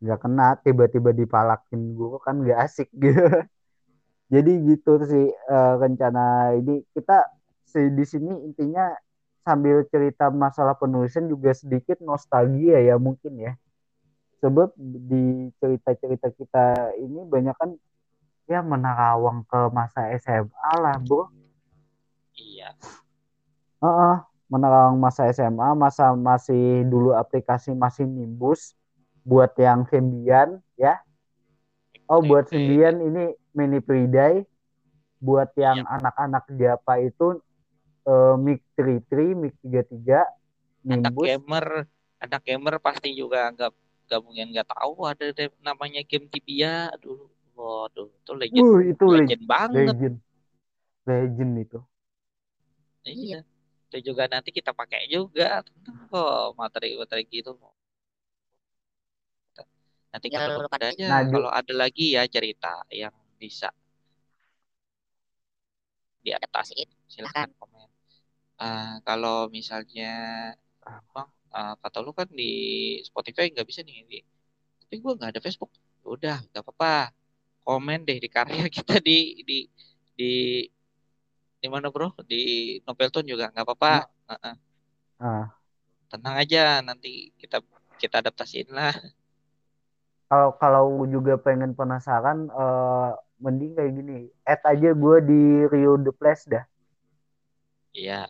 Nggak 0.04 0.20
kena 0.24 0.48
tiba-tiba 0.64 1.10
dipalakin 1.20 1.82
guru 1.98 2.18
kan 2.26 2.36
nggak 2.44 2.60
asik 2.66 2.90
gitu. 3.04 3.24
Jadi 4.34 4.52
gitu 4.70 4.92
sih 5.12 5.26
eh, 5.54 5.74
rencana 5.82 6.22
ini. 6.60 6.82
Kita 6.96 7.18
di 7.98 8.06
sini 8.06 8.32
intinya 8.48 8.86
sambil 9.44 9.84
cerita 9.92 10.32
masalah 10.32 10.74
penulisan 10.74 11.28
juga 11.28 11.52
sedikit 11.52 12.00
nostalgia 12.00 12.80
ya 12.80 12.96
mungkin 12.96 13.36
ya 13.38 13.54
sebab 14.40 14.76
di 14.80 15.52
cerita-cerita 15.60 16.32
kita 16.36 16.96
ini 17.00 17.24
banyak 17.28 17.56
kan 17.56 17.76
ya 18.48 18.60
menerawang 18.60 19.48
ke 19.48 19.60
masa 19.72 20.12
SMA 20.20 20.72
lah 20.80 21.00
bro 21.00 21.28
Iya. 22.34 22.74
Heeh, 23.78 24.16
menerawang 24.50 24.98
masa 24.98 25.30
SMA, 25.30 25.78
masa 25.78 26.18
masih 26.18 26.82
dulu 26.90 27.14
aplikasi 27.14 27.78
masih 27.78 28.10
Nimbus 28.10 28.74
buat 29.22 29.54
yang 29.60 29.86
Symbian 29.86 30.60
ya. 30.74 30.98
Oh, 32.10 32.20
buat 32.26 32.50
Oke. 32.50 32.58
Symbian 32.58 33.00
ini 33.00 33.38
mini 33.54 33.80
Priday. 33.80 34.44
Buat 35.24 35.56
yang 35.56 35.88
Iya. 35.88 35.94
anak-anak 36.02 36.44
Japa 36.60 37.00
itu 37.00 37.40
eh, 38.12 38.34
Mic 38.46 38.60
33, 38.76 39.34
Mic 39.42 39.54
33, 39.64 40.20
Anak 40.96 41.14
Nimbus. 41.14 41.24
gamer, 41.24 41.66
anak 42.24 42.42
gamer 42.48 42.76
pasti 42.86 43.10
juga 43.20 43.40
nggak 43.56 43.72
nggak 44.06 44.20
mungkin 44.26 44.46
nggak 44.54 44.68
tahu 44.76 44.94
ada 45.12 45.26
namanya 45.68 46.02
game 46.10 46.28
Tibia 46.32 46.92
dulu. 47.04 47.26
Waduh, 47.58 48.10
itu 48.20 48.32
legend, 48.42 48.68
Uh, 48.68 48.80
itu 48.92 49.06
legend, 49.14 49.30
legend 49.30 49.44
banget. 49.52 49.96
legend. 50.00 50.16
Legend 51.08 51.54
itu. 51.64 51.80
Iya. 53.08 53.36
Itu 53.88 53.98
juga 54.08 54.24
nanti 54.34 54.50
kita 54.58 54.72
pakai 54.80 55.02
juga 55.16 55.46
tentang 55.68 55.98
kok 56.12 56.58
materi-materi 56.60 57.24
gitu. 57.36 57.52
Nanti 60.14 60.28
Ya, 60.34 60.40
kalau 60.48 60.70
ada 60.76 60.88
aja, 60.94 61.10
Nah, 61.10 61.22
kalau 61.34 61.50
ada 61.60 61.74
lagi 61.82 62.06
ya 62.16 62.24
cerita 62.34 62.74
yang 63.02 63.14
bisa 63.42 63.70
diadaptasiin, 66.26 66.90
silahkan 67.14 67.50
komen. 67.60 67.90
Ah, 68.64 68.94
kalau 69.08 69.52
misalnya 69.58 70.12
ah, 70.88 71.00
bang, 71.14 71.30
ah, 71.58 71.74
kata 71.84 71.98
lu 72.06 72.12
kan 72.20 72.28
di 72.32 72.52
Spotify 73.08 73.52
nggak 73.52 73.68
bisa 73.70 73.82
nih, 73.84 73.96
di, 74.12 74.18
tapi 74.80 74.96
gua 75.04 75.14
nggak 75.18 75.32
ada 75.36 75.42
Facebook. 75.44 75.72
Udah, 76.14 76.38
nggak 76.50 76.64
apa-apa. 76.64 77.12
Komen 77.68 78.00
deh 78.08 78.20
di 78.24 78.30
karya 78.36 78.64
kita 78.78 78.96
di 79.08 79.44
di 79.48 79.58
di 80.16 80.32
di 81.62 81.68
mana 81.74 81.88
bro? 81.94 82.08
Di 82.32 82.42
Nobelton 82.88 83.26
juga 83.28 83.52
nggak 83.52 83.66
apa-apa. 83.68 83.94
Heeh. 84.32 84.56
Ah. 85.24 85.46
tenang 86.12 86.36
aja, 86.38 86.84
nanti 86.88 87.34
kita 87.42 87.58
kita 88.02 88.16
adaptasiin 88.22 88.70
lah. 88.70 88.94
Kalau 90.30 90.50
kalau 90.62 90.86
juga 91.10 91.34
pengen 91.46 91.72
penasaran, 91.80 92.48
eh, 92.48 93.10
mending 93.44 93.72
kayak 93.78 93.92
gini. 93.98 94.18
Add 94.48 94.62
aja 94.72 94.90
gue 94.96 95.18
di 95.30 95.42
Rio 95.72 95.94
The 96.00 96.14
Place 96.16 96.46
dah. 96.48 96.64
Iya. 97.94 98.28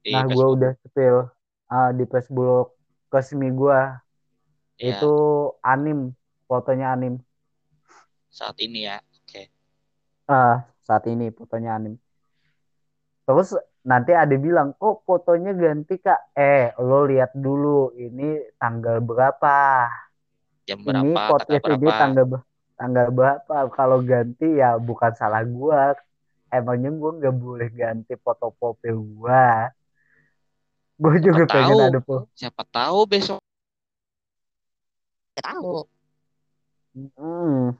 Di 0.00 0.12
Nah, 0.16 0.24
gue 0.24 0.46
udah 0.56 0.72
spill 0.84 1.28
ah, 1.70 1.90
di 1.92 2.04
Facebook 2.08 2.74
resmi 3.10 3.48
gue 3.52 3.80
Ya, 4.80 4.96
itu 4.96 5.12
anim, 5.60 6.16
fotonya 6.48 6.96
anim. 6.96 7.20
saat 8.32 8.56
ini 8.64 8.88
ya. 8.88 8.96
Oke. 9.20 9.52
Ah, 10.24 10.64
saat 10.80 11.04
ini 11.04 11.28
fotonya 11.28 11.76
anim. 11.76 12.00
Terus 13.28 13.52
nanti 13.84 14.16
ada 14.16 14.32
bilang, 14.40 14.72
kok 14.80 15.04
fotonya 15.04 15.52
ganti 15.52 16.00
kak? 16.00 16.32
Eh, 16.32 16.72
lo 16.80 17.04
lihat 17.04 17.36
dulu 17.36 17.92
ini 17.92 18.40
tanggal 18.56 19.04
berapa? 19.04 19.84
Jam 20.64 20.80
Ini 20.80 20.88
berapa, 20.88 21.04
tanggal 21.04 21.28
podcast 21.28 21.64
ini 21.68 21.76
berapa? 21.76 22.00
tanggal 22.00 22.24
tanggal 22.80 23.06
berapa? 23.12 23.56
Kalau 23.76 23.98
ganti 24.00 24.48
ya 24.56 24.80
bukan 24.80 25.12
salah 25.12 25.44
gua. 25.44 25.92
Emangnya 26.48 26.88
gua 26.96 27.20
nggak 27.20 27.36
boleh 27.36 27.68
ganti 27.68 28.16
foto 28.16 28.48
profil 28.56 28.96
gua. 28.96 29.68
Gue 31.00 31.16
Siapa 31.16 31.24
juga 31.24 31.42
pengen 31.48 31.72
tahu, 31.72 31.88
ada 31.88 32.00
po. 32.04 32.16
siapa 32.36 32.62
tahu 32.68 32.98
besok 33.08 33.40
Nggak 35.32 35.44
tahu. 35.48 35.88
Hmm. 37.16 37.72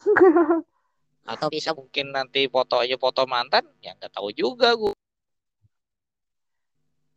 atau 1.32 1.48
bisa 1.52 1.70
mungkin 1.76 2.10
nanti 2.10 2.48
foto 2.48 2.80
aja 2.80 2.96
foto 2.96 3.28
mantan, 3.28 3.68
ya 3.84 3.92
nggak 3.94 4.08
tahu 4.16 4.32
juga 4.32 4.72
gua. 4.72 4.96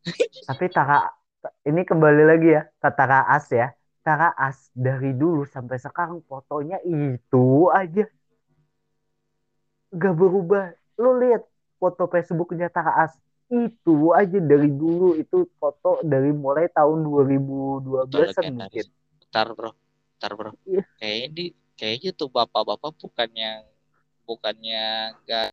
Tapi 0.52 0.66
Tara 0.70 1.08
ini 1.66 1.82
kembali 1.88 2.24
lagi 2.28 2.50
ya 2.60 2.68
ke 2.68 2.90
Tara 2.92 3.26
As 3.32 3.48
ya. 3.50 3.72
Tara 4.06 4.36
As 4.38 4.70
dari 4.76 5.18
dulu 5.18 5.48
sampai 5.50 5.82
sekarang 5.82 6.22
fotonya 6.30 6.78
itu 6.86 7.72
aja. 7.74 8.06
Gak 9.96 10.14
berubah. 10.14 10.78
Lu 11.02 11.18
lihat 11.18 11.42
foto 11.82 12.06
Facebooknya 12.06 12.70
Tara 12.70 12.94
As 13.02 13.18
itu 13.70 13.96
aja 14.12 14.40
dari 14.44 14.70
dulu 14.70 15.16
itu 15.16 15.48
foto 15.56 16.04
dari 16.04 16.32
mulai 16.36 16.68
tahun 16.72 17.08
2012 17.08 18.12
Betul, 18.12 18.28
an 18.44 18.54
mungkin. 18.60 18.86
Bentar 19.24 19.48
bro, 19.56 19.72
bentar 20.16 20.32
bro. 20.36 20.52
Iya. 20.68 20.84
Kayaknya 21.00 21.30
di, 21.32 21.46
kayaknya 21.76 22.12
tuh 22.16 22.30
bapak-bapak 22.32 22.92
bukan 23.00 23.30
yang 23.36 23.62
bukannya 24.26 25.14
nggak 25.24 25.50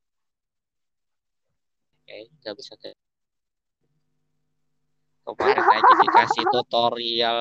kayaknya 2.08 2.34
nggak 2.40 2.54
bisa 2.56 2.72
kayak 2.80 2.98
kemarin 5.22 5.66
aja 5.76 5.92
dikasih 6.02 6.44
tutorial 6.50 7.38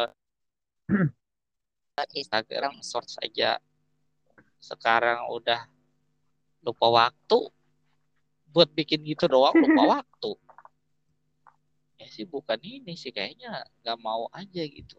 Instagram 2.19 2.81
short 2.83 3.07
saja 3.07 3.57
sekarang 4.61 5.25
udah 5.33 5.65
lupa 6.61 6.87
waktu 6.87 7.39
buat 8.51 8.69
bikin 8.75 9.01
gitu 9.07 9.25
doang 9.25 9.55
lupa 9.57 9.81
waktu 9.97 10.31
ya 12.01 12.07
sih 12.09 12.25
bukan 12.25 12.57
ini 12.65 12.93
sih 12.97 13.11
kayaknya 13.13 13.61
nggak 13.85 13.97
mau 14.01 14.25
aja 14.33 14.61
gitu. 14.65 14.97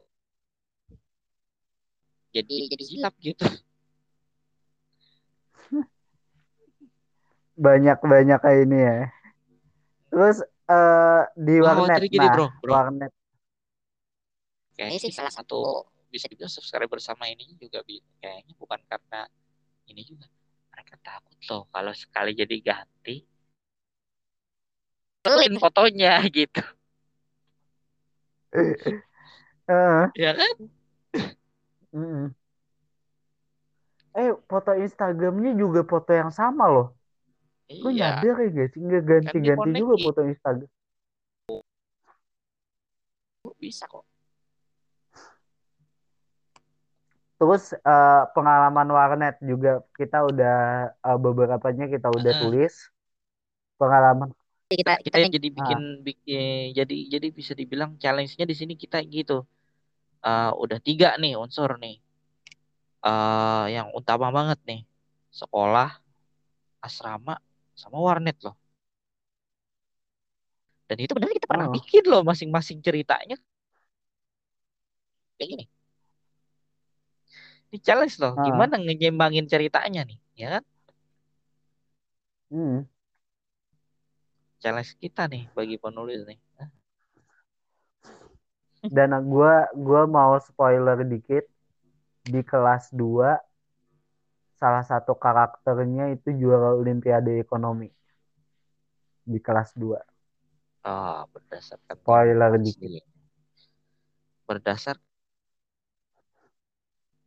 Jadi 2.32 2.54
jadi 2.72 2.84
hilap 2.92 3.14
gitu. 3.20 3.44
Banyak-banyak 7.64 8.38
kayak 8.42 8.60
ini 8.64 8.78
ya. 8.80 8.98
Terus 10.12 10.38
eh, 10.70 11.22
di 11.36 11.56
Ah, 11.60 11.64
warnet 11.64 11.98
jadi 11.98 12.08
gini, 12.08 12.26
nah, 12.26 12.34
bro, 12.36 12.46
bro. 12.62 12.72
warnet. 12.72 13.12
Kayaknya 14.76 14.98
sih 15.04 15.12
salah 15.12 15.32
satu 15.32 15.84
bisa 16.12 16.28
dibilang 16.28 16.52
subscriber 16.52 17.00
sama 17.00 17.28
ini 17.28 17.56
juga 17.56 17.80
bi- 17.84 18.04
kayaknya 18.20 18.54
bukan 18.56 18.80
karena 18.88 19.20
ini 19.90 20.02
juga. 20.04 20.28
Mereka 20.72 20.94
takut 21.04 21.38
loh 21.52 21.62
kalau 21.68 21.92
sekali 21.92 22.32
jadi 22.32 22.56
ganti. 22.64 23.24
Pelin 25.22 25.54
fotonya 25.62 26.18
gitu 26.36 26.62
eh, 28.52 30.04
ya 30.16 30.30
kan 30.36 30.54
mm. 31.92 32.26
Eh, 34.12 34.28
foto 34.44 34.76
Instagramnya 34.76 35.56
juga 35.56 35.88
foto 35.88 36.12
yang 36.12 36.28
sama 36.28 36.68
loh. 36.68 36.92
Gue 37.64 37.96
iya 37.96 38.20
nyadar 38.20 38.44
ya 38.44 38.48
guys, 38.52 38.76
nggak 38.76 39.04
ganti-ganti 39.08 39.70
Kan 39.72 39.80
juga 39.80 39.94
foto 40.04 40.20
Instagram. 40.28 40.68
bisa 43.58 43.86
kok 43.90 44.06
Terus 47.42 47.74
eh, 47.74 48.22
pengalaman 48.38 48.86
warnet 48.86 49.34
juga 49.42 49.82
kita 49.98 50.22
udah 50.30 50.58
eh, 50.94 51.18
beberapanya 51.18 51.90
kita 51.90 52.06
udah 52.06 52.22
Heeh. 52.30 52.38
tulis. 52.38 52.74
Pengalaman 53.82 54.30
kita 54.76 54.92
kita 55.02 55.16
kita 55.18 55.28
jadi 55.32 55.48
bikin 55.48 55.80
bikin 56.02 56.72
jadi 56.76 56.96
jadi 57.18 57.26
bisa 57.30 57.52
dibilang 57.52 57.96
challenge-nya 57.96 58.44
di 58.44 58.54
sini 58.56 58.74
kita 58.76 59.00
gitu. 59.04 59.44
Eh, 60.22 60.50
udah 60.54 60.78
tiga 60.78 61.14
nih 61.18 61.34
unsur 61.34 61.76
nih. 61.78 61.98
Eh, 63.02 63.64
yang 63.74 63.90
utama 63.92 64.30
banget 64.30 64.58
nih 64.62 64.80
sekolah 65.32 65.90
asrama 66.78 67.38
sama 67.74 67.98
warnet 67.98 68.38
loh. 68.42 68.54
Dan 70.86 70.98
itu 71.00 71.12
benar 71.16 71.32
kita 71.32 71.48
pernah 71.48 71.66
Oh. 71.70 71.74
bikin 71.74 72.04
loh 72.04 72.20
masing-masing 72.22 72.84
ceritanya. 72.84 73.38
Kayak 75.40 75.48
gini. 75.56 75.64
Ini 77.72 77.78
challenge 77.80 78.20
loh 78.20 78.36
Ah. 78.36 78.44
gimana 78.44 78.76
ngenyembangin 78.76 79.48
ceritanya 79.48 80.04
nih 80.04 80.18
ya 80.36 80.60
kan? 80.60 80.64
Hmm, 82.52 82.84
challenge 84.62 84.94
kita 85.02 85.26
nih 85.26 85.50
bagi 85.50 85.74
penulis 85.74 86.22
nih 86.22 86.38
dan 88.86 89.14
gua 89.26 89.66
gua 89.74 90.06
mau 90.06 90.38
spoiler 90.38 91.02
dikit 91.02 91.46
di 92.22 92.40
kelas 92.46 92.94
2 92.94 93.34
salah 94.62 94.86
satu 94.86 95.18
karakternya 95.18 96.14
itu 96.14 96.30
juara 96.38 96.78
olimpiade 96.78 97.42
ekonomi 97.42 97.90
di 99.26 99.38
kelas 99.42 99.74
2. 99.74 99.98
Ah, 100.82 101.26
berdasarkan 101.30 101.94
Spoiler 101.98 102.52
dikit. 102.58 103.02
berdasar 104.42 104.98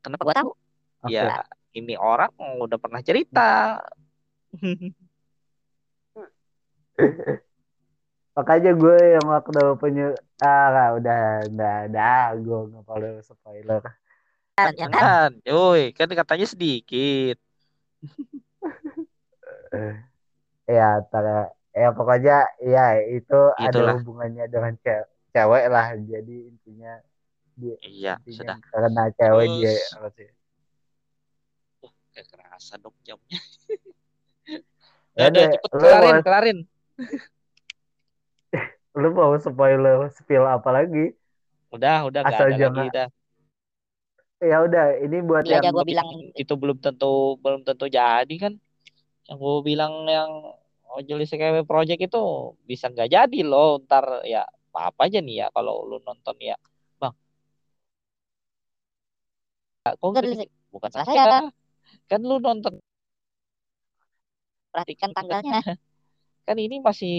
kenapa 0.04 0.24
gua 0.24 0.36
tahu. 0.36 0.52
Oke. 1.06 1.16
ya 1.16 1.44
ini 1.76 1.96
orang 2.00 2.32
udah 2.40 2.80
pernah 2.80 3.04
cerita 3.04 3.80
Makanya 8.36 8.72
gue 8.76 8.98
yang 9.16 9.26
waktu 9.32 9.64
punya 9.80 10.12
ah 10.44 10.66
nggak, 10.72 10.90
udah 11.00 11.22
udah 11.48 11.76
udah 11.88 12.24
gue 12.36 12.60
nggak 12.72 12.84
perlu 12.84 13.12
spoiler. 13.24 13.82
Ya 14.56 14.88
kan? 14.88 14.92
kan 14.92 15.32
yoi 15.44 15.92
kan 15.92 16.08
katanya 16.08 16.48
sedikit 16.48 17.36
Ya, 20.66 20.98
tar, 21.14 21.54
ya 21.78 21.94
pokoknya 21.94 22.50
ya 22.58 22.98
itu 23.06 23.40
ada 23.54 23.70
Itulah. 23.70 23.94
hubungannya 24.02 24.50
dengan 24.50 24.74
ce- 24.82 25.06
cewek 25.30 25.70
lah. 25.70 25.94
Jadi 25.94 26.50
intinya 26.50 26.98
dia 27.54 27.78
iya 27.86 28.14
intinya 28.26 28.58
sudah 28.58 28.58
karena 28.74 29.04
cewek 29.14 29.48
dia 29.62 29.70
Terus- 29.70 29.94
apa 29.94 30.10
sih? 30.18 30.30
uh, 31.86 31.94
kayak 32.12 32.28
kerasa 32.34 32.74
dong 32.82 32.96
jamnya 33.06 33.40
Ya 35.20 35.32
udah 35.32 35.38
deh, 35.38 35.48
cepet 35.56 35.70
kelarin 35.72 36.18
kelarin 36.26 36.58
Lu 38.96 39.10
mau 39.12 39.36
spoiler 39.40 40.08
spill 40.16 40.46
apa 40.48 40.70
lagi? 40.72 41.12
udah 41.76 42.08
udah 42.08 42.22
gak 42.24 42.30
Asal 42.32 42.48
ada 42.48 42.58
jangan- 42.62 42.76
lagi 42.80 42.96
dah 42.96 43.08
Ya 44.44 44.62
udah, 44.62 45.00
ini 45.02 45.18
buat 45.26 45.42
aja 45.48 45.58
yang 45.64 45.74
gua 45.74 45.84
bilang 45.88 46.10
itu 46.36 46.54
belum 46.54 46.78
tentu 46.84 47.40
belum 47.42 47.62
tentu 47.66 47.86
jadi 47.90 48.36
kan 48.38 48.54
yang 49.26 49.38
gue 49.42 49.56
bilang 49.66 49.94
yang 50.06 50.32
Ojelis 50.96 51.34
KW 51.34 51.66
Project 51.66 51.98
itu 52.08 52.22
bisa 52.70 52.88
nggak 52.94 53.10
jadi 53.10 53.40
loh 53.42 53.82
ntar 53.84 54.22
ya 54.28 54.46
apa 54.70 54.80
apa 54.94 55.02
aja 55.10 55.20
nih 55.24 55.36
ya 55.44 55.48
kalau 55.56 55.88
lu 55.90 55.98
nonton 56.06 56.36
ya 56.40 56.56
bang 57.02 57.16
kok? 59.86 60.14
Liz. 60.22 60.40
bukan 60.74 60.92
saya. 60.94 61.42
kan 62.12 62.22
lu 62.22 62.38
nonton 62.38 62.78
perhatikan 64.72 65.10
tanggalnya. 65.16 65.62
kan 66.46 66.58
ini 66.62 66.80
masih 66.80 67.16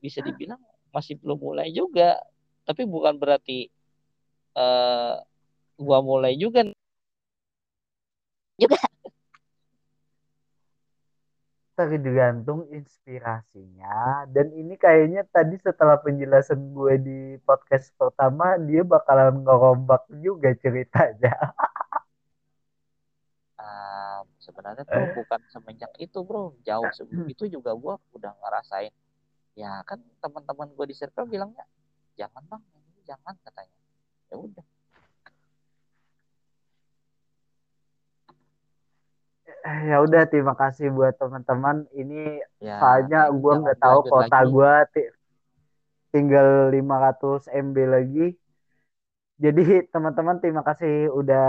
bisa 0.00 0.24
dibilang 0.24 0.60
masih 0.94 1.16
belum 1.20 1.38
mulai 1.38 1.68
juga. 1.72 2.18
Tapi 2.66 2.82
bukan 2.88 3.14
berarti 3.20 3.68
eh 4.56 5.14
gua 5.78 5.98
mulai 6.04 6.34
juga. 6.40 6.66
Juga. 8.60 8.78
tergantung 11.72 12.68
inspirasinya. 12.70 14.28
Dan 14.30 14.52
ini 14.54 14.78
kayaknya 14.78 15.26
tadi 15.26 15.58
setelah 15.58 15.98
penjelasan 15.98 16.70
gue 16.70 16.94
di 17.00 17.20
podcast 17.42 17.90
pertama 17.98 18.54
dia 18.60 18.86
bakalan 18.86 19.42
ngerombak 19.42 20.06
juga 20.22 20.54
ceritanya 20.62 21.34
Sebenarnya 24.42 24.84
bro 24.86 25.06
bukan 25.14 25.40
semenjak 25.50 25.92
itu 26.02 26.18
bro. 26.26 26.54
Jauh 26.66 26.90
sebelum 26.90 27.26
itu 27.30 27.46
juga 27.46 27.70
gua 27.78 27.98
udah 28.16 28.34
ngerasain. 28.42 28.92
Ya 29.54 29.84
kan 29.84 30.00
teman-teman 30.24 30.72
gue 30.72 30.86
di 30.90 30.96
circle 30.96 31.28
bilangnya 31.28 31.68
jangan 32.16 32.42
bang. 32.48 32.62
Ini 32.72 33.00
jangan 33.04 33.34
katanya. 33.44 33.76
Ya 34.32 34.36
udah. 34.40 34.66
Ya 39.62 39.96
udah 40.02 40.22
terima 40.26 40.54
kasih 40.58 40.90
buat 40.90 41.14
teman-teman. 41.20 41.86
Ini 41.92 42.42
ya 42.58 42.78
soalnya 42.80 43.30
gue 43.30 43.54
nggak 43.62 43.78
tahu 43.78 43.98
kota 44.08 44.38
gue 44.42 44.72
ti- 44.94 45.12
tinggal 46.10 46.72
500 46.72 47.46
MB 47.50 47.76
lagi. 47.86 48.26
Jadi 49.42 49.86
teman-teman 49.90 50.38
terima 50.38 50.62
kasih 50.62 51.10
udah 51.10 51.48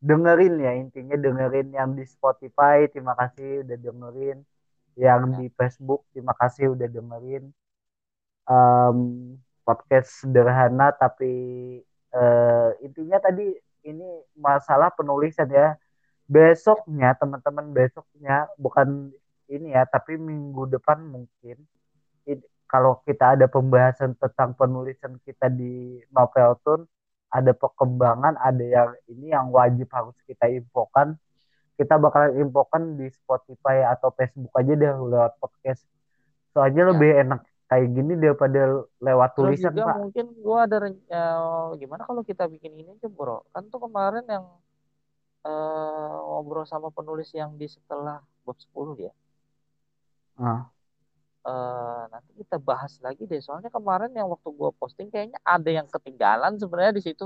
dengerin 0.00 0.54
ya 0.64 0.72
intinya 0.76 1.16
dengerin 1.16 1.68
yang 1.76 1.90
di 1.98 2.04
Spotify 2.08 2.88
terima 2.88 3.12
kasih 3.16 3.64
udah 3.64 3.78
dengerin 3.78 4.38
yang 4.98 5.22
Ya. 5.32 5.36
di 5.38 5.46
Facebook 5.54 6.02
terima 6.12 6.34
kasih 6.36 6.72
udah 6.74 6.88
dengerin 6.88 7.44
Em, 8.50 8.98
podcast 9.62 10.26
sederhana 10.26 10.90
tapi 10.90 11.32
eh, 12.10 12.68
intinya 12.82 13.22
tadi 13.22 13.54
ini 13.86 14.08
masalah 14.34 14.90
penulisan 14.90 15.46
ya 15.46 15.78
besoknya 16.26 17.14
teman-teman 17.14 17.70
besoknya 17.70 18.50
bukan 18.58 19.14
ini 19.46 19.70
ya 19.70 19.86
tapi 19.86 20.18
minggu 20.18 20.66
depan 20.66 20.98
mungkin 21.06 21.62
kalau 22.70 23.02
kita 23.02 23.34
ada 23.34 23.46
pembahasan 23.50 24.14
tentang 24.14 24.54
penulisan 24.54 25.18
kita 25.26 25.50
di 25.50 25.98
novel 26.14 26.54
tun 26.62 26.80
ada 27.30 27.52
perkembangan 27.52 28.34
ada 28.36 28.60
yang 28.60 28.90
ini 29.06 29.30
yang 29.30 29.48
wajib 29.48 29.86
harus 29.90 30.14
kita 30.24 30.46
infokan. 30.46 31.14
Kita 31.74 31.96
bakalan 31.96 32.36
infokan 32.36 32.94
di 32.94 33.08
Spotify 33.08 33.86
atau 33.86 34.12
Facebook 34.12 34.52
aja 34.52 34.74
deh 34.74 34.92
lewat 34.92 35.38
podcast. 35.38 35.86
Soalnya 36.50 36.84
Ya. 36.84 36.88
lebih 36.92 37.10
enak 37.16 37.40
kayak 37.66 37.88
gini 37.88 38.12
daripada 38.14 38.60
lewat 38.98 39.30
Terus 39.32 39.46
tulisan 39.56 39.70
juga 39.70 39.84
pak. 39.86 39.96
mungkin 39.96 40.26
gua 40.42 40.58
ada 40.66 40.76
eh, 40.90 41.66
gimana 41.78 42.02
kalau 42.02 42.20
kita 42.20 42.44
bikin 42.46 42.74
ini 42.74 42.90
aja 42.92 43.06
bro? 43.06 43.46
Kan 43.50 43.70
tuh 43.70 43.80
kemarin 43.80 44.26
yang 44.26 44.44
eh, 45.40 46.14
ngobrol 46.20 46.66
sama 46.66 46.90
penulis 46.90 47.30
yang 47.30 47.54
di 47.54 47.64
setelah 47.64 48.20
bab 48.44 48.58
10 48.58 48.98
ya 49.00 49.12
Ah, 50.36 50.68
eh 51.48 52.02
nanti 52.12 52.30
kita 52.40 52.56
bahas 52.68 52.92
lagi 53.04 53.22
deh. 53.30 53.40
Soalnya 53.46 53.70
kemarin 53.76 54.10
yang 54.18 54.28
waktu 54.32 54.48
gua 54.58 54.70
posting 54.80 55.08
kayaknya 55.12 55.38
ada 55.54 55.70
yang 55.78 55.88
ketinggalan 55.94 56.52
sebenarnya 56.60 56.94
di 56.98 57.02
situ. 57.08 57.24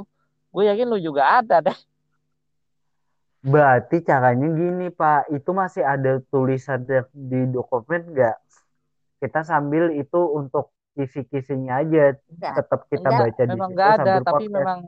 Gue 0.54 0.62
yakin 0.70 0.86
lu 0.92 0.98
juga 1.08 1.22
ada 1.42 1.56
deh. 1.66 1.78
Berarti 3.52 3.96
caranya 4.08 4.46
gini 4.60 4.86
pak. 5.00 5.20
Itu 5.36 5.50
masih 5.60 5.82
ada 5.94 6.12
tulisan 6.32 6.80
di 7.30 7.40
dokumen 7.54 8.02
nggak? 8.12 8.36
Kita 9.22 9.40
sambil 9.50 9.84
itu 10.02 10.20
untuk 10.40 10.64
kisi-kisinya 10.96 11.72
aja. 11.82 12.04
Enggak. 12.30 12.56
tetap 12.56 12.80
kita 12.92 13.08
Enggak, 13.08 13.20
baca 13.20 13.42
di 13.54 13.58
memang 13.58 13.68
situ 13.68 13.88
nggak 13.88 13.90
ada. 14.00 14.12
sambil 14.12 14.22
tapi 14.26 14.42
podcast. 14.48 14.56
memang 14.56 14.78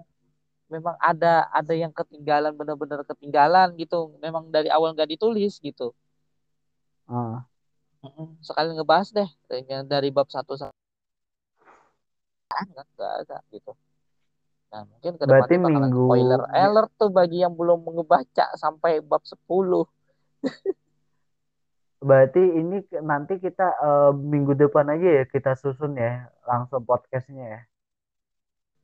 memang 0.74 0.96
ada 1.10 1.46
ada 1.58 1.74
yang 1.82 1.92
ketinggalan 1.98 2.52
benar-benar 2.60 3.00
ketinggalan 3.10 3.68
gitu. 3.82 3.96
Memang 4.24 4.44
dari 4.54 4.68
awal 4.76 4.90
nggak 4.96 5.10
ditulis 5.14 5.52
gitu. 5.62 5.92
Ah, 7.08 7.46
Mm-mm. 7.46 7.55
Sekali 8.42 8.74
ngebahas 8.74 9.08
deh 9.12 9.28
yang 9.68 9.86
dari 9.86 10.08
bab 10.10 10.28
satu 10.28 10.56
sampai 10.56 10.74
nggak 12.56 12.86
nggak 12.96 13.12
ada 13.26 13.38
gitu. 13.52 13.72
Nah 14.72 14.82
mungkin 14.88 15.12
ke 15.20 15.24
Berarti 15.28 15.54
depannya 15.54 15.60
bakalan 15.62 15.82
minggu- 15.92 16.06
spoiler 16.08 16.42
alert 16.50 16.90
tuh 16.96 17.10
bagi 17.12 17.38
yang 17.44 17.54
belum 17.54 17.80
ngebaca 17.84 18.46
sampai 18.56 19.00
bab 19.04 19.22
10 19.24 19.84
berarti 22.06 22.38
ini 22.38 22.84
nanti 23.02 23.40
kita 23.40 23.66
eh, 23.82 24.12
minggu 24.14 24.52
depan 24.54 24.86
aja 24.94 25.08
ya 25.22 25.24
kita 25.26 25.56
susun 25.58 25.96
ya 25.96 26.28
langsung 26.44 26.84
podcastnya 26.84 27.46
ya. 27.46 27.60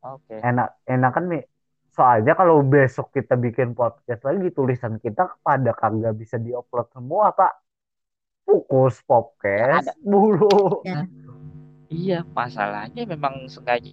Oke. 0.03 0.43
Enak 0.43 0.83
enakan 0.91 1.25
nih 1.31 1.45
soalnya 1.93 2.33
kalau 2.33 2.65
besok 2.65 3.13
kita 3.13 3.37
bikin 3.37 3.77
podcast 3.77 4.25
lagi 4.25 4.49
tulisan 4.51 4.97
kita 4.97 5.39
pada 5.45 5.77
kagak 5.77 6.17
bisa 6.17 6.41
diupload 6.41 6.89
semua 6.89 7.37
pak 7.37 7.53
fokus 8.43 9.01
podcast. 9.07 9.87
Ada. 9.89 9.95
bulu 10.03 10.83
Ya. 10.83 11.07
iya 11.89 12.19
masalahnya 12.27 13.03
memang 13.07 13.47
sengaja. 13.49 13.91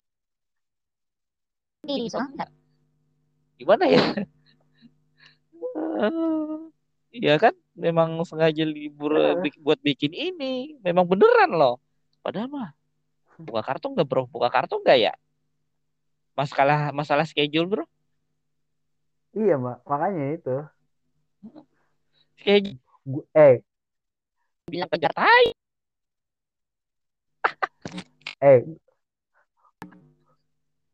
Ini 1.88 2.12
soalnya 2.12 2.50
gimana 3.56 3.86
ya? 3.88 4.04
Iya 7.10 7.42
kan? 7.42 7.58
Memang 7.74 8.22
sengaja 8.22 8.62
libur 8.62 9.18
bik- 9.42 9.58
buat 9.66 9.82
bikin 9.82 10.14
ini. 10.14 10.78
Memang 10.86 11.10
beneran 11.10 11.58
loh. 11.58 11.82
Padahal 12.22 12.46
mah 12.46 12.70
buka 13.40 13.66
kartu 13.66 13.90
nggak 13.90 14.06
bro? 14.06 14.24
Buka 14.30 14.54
kartu 14.54 14.78
nggak 14.78 14.98
ya? 15.10 15.14
Masalah 16.38 16.94
masalah 16.94 17.26
schedule 17.26 17.66
bro? 17.66 17.86
Iya 19.34 19.58
mak 19.58 19.82
makanya 19.90 20.26
itu. 20.38 20.56
Schedule. 22.38 22.78
Eh 23.34 23.66
bilang 24.72 24.90
kejar 24.92 25.12
tai 25.12 25.46
eh. 28.46 28.62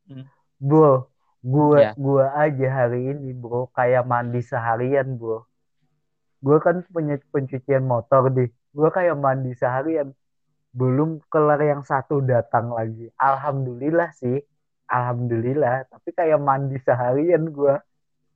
Hmm. 0.06 0.26
bro 0.62 1.10
gua 1.42 1.78
Ya. 1.82 1.92
gua 1.98 2.26
aja 2.38 2.68
hari 2.70 3.10
ini 3.12 3.34
bro 3.34 3.70
kayak 3.74 4.06
mandi 4.06 4.42
seharian 4.42 5.18
bro 5.18 5.46
gua 6.42 6.58
kan 6.62 6.86
punya 6.94 7.18
pencucian 7.34 7.86
motor 7.86 8.30
deh 8.30 8.50
gua 8.76 8.90
kayak 8.92 9.16
mandi 9.16 9.56
seharian. 9.56 10.12
Belum 10.76 11.24
kelar 11.32 11.64
yang 11.64 11.88
satu 11.88 12.20
datang 12.20 12.76
lagi. 12.76 13.08
Alhamdulillah 13.16 14.12
sih. 14.12 14.44
Alhamdulillah. 14.92 15.88
Tapi 15.88 16.12
kayak 16.12 16.36
mandi 16.36 16.76
seharian 16.84 17.48
gua. 17.48 17.80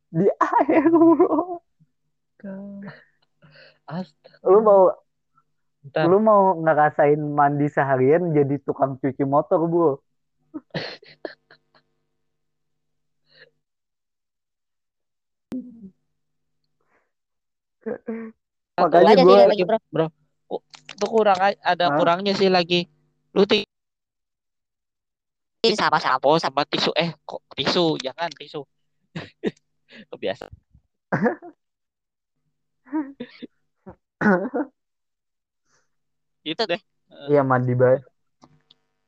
Di 0.07 0.23
air 0.39 0.87
bro 0.87 1.59
Astaga. 3.83 4.47
lu 4.47 4.59
mau 4.63 4.81
Bentar. 5.79 6.03
lu 6.11 6.17
mau 6.19 6.59
ngerasain 6.59 7.19
mandi 7.19 7.67
seharian 7.71 8.35
jadi 8.35 8.59
tukang 8.67 8.99
cuci 8.99 9.23
motor 9.23 9.63
bro 9.65 9.91
Satu 17.79 18.11
Makanya 18.79 19.23
sih 19.23 19.47
lagi 19.47 19.63
bro. 19.63 19.77
Bro 19.91 20.07
itu 20.99 21.05
kurang 21.07 21.39
ada 21.39 21.85
Hah? 21.87 21.95
kurangnya 21.95 22.35
sih 22.35 22.51
lagi. 22.51 22.91
Lu 23.31 23.47
ti 23.47 23.63
sama 25.63 25.95
sama 25.95 26.19
sampo 26.19 26.35
sama 26.35 26.61
tisu. 26.67 26.91
Eh 26.99 27.15
kok 27.23 27.39
tisu? 27.55 27.95
Jangan 28.03 28.27
tisu. 28.35 28.67
Kebiasaan 30.11 30.53
gitu 36.51 36.63
deh 36.71 36.81
Iya 37.29 37.41
mandi 37.49 37.71
banget. 37.81 38.01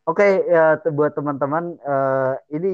Oke 0.09 0.26
ya 0.53 0.81
te- 0.81 0.93
buat 0.97 1.13
teman-teman 1.18 1.63
eh, 1.77 2.34
ini 2.57 2.69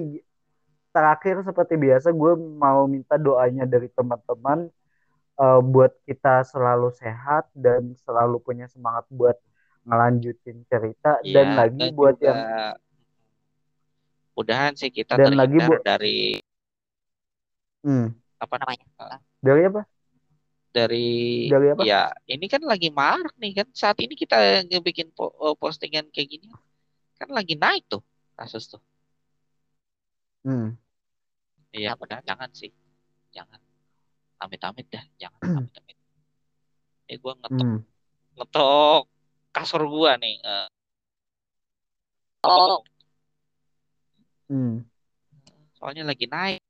terakhir 0.95 1.35
seperti 1.47 1.75
biasa 1.85 2.07
gue 2.15 2.33
mau 2.63 2.87
minta 2.89 3.15
doanya 3.19 3.63
dari 3.73 3.87
teman-teman 3.97 4.59
eh, 5.43 5.61
buat 5.73 5.93
kita 6.09 6.43
selalu 6.51 6.89
sehat 7.01 7.49
dan 7.55 7.95
selalu 8.05 8.37
punya 8.47 8.67
semangat 8.73 9.05
buat 9.11 9.37
ngelanjutin 9.87 10.57
cerita 10.71 11.19
Iya, 11.27 11.33
dan 11.33 11.47
lagi 11.59 11.79
dan 11.79 11.93
buat 11.97 12.17
yang 12.27 12.39
mudahan 14.35 14.73
sih 14.79 14.89
kita 14.97 15.15
Dan 15.17 15.35
lagi 15.39 15.57
terhindar 15.57 15.67
bu- 15.67 15.83
dari 15.87 16.39
hmm, 17.83 18.07
apa 18.43 18.55
namanya. 18.61 18.85
dari 19.45 19.61
apa? 19.69 19.81
Dari 20.77 21.07
Dari 21.49 21.67
apa? 21.73 21.81
ya 21.81 22.13
ini 22.29 22.45
kan 22.45 22.61
lagi 22.61 22.93
marak 22.93 23.33
nih 23.41 23.57
kan. 23.57 23.67
Saat 23.73 23.97
ini 24.05 24.13
kita 24.13 24.37
ngebikin 24.69 25.09
po- 25.09 25.33
eh, 25.33 25.55
postingan 25.57 26.05
kayak 26.13 26.29
gini 26.37 26.53
kan 27.17 27.33
lagi 27.33 27.57
naik 27.57 27.89
tuh 27.89 28.05
kasus 28.37 28.69
tuh. 28.69 28.81
Hmm, 30.45 30.77
iya 31.73 31.97
benar. 31.97 32.21
Jangan 32.21 32.53
sih. 32.53 32.69
Jangan. 33.33 33.57
Amit-amit 34.37 34.85
dah. 34.93 35.01
Jangan 35.17 35.65
amit-amit. 35.65 35.97
Ini 37.09 37.15
gua 37.17 37.33
ngetok. 37.41 37.65
Hmm. 37.65 37.81
ngetok 38.37 39.03
kasur 39.49 39.81
gua 39.89 40.13
nih 40.21 40.37
eh, 40.45 40.69
Oh, 42.47 42.79
Hmm, 44.47 44.87
soalnya 45.75 46.07
lagi 46.07 46.23
naik. 46.31 46.63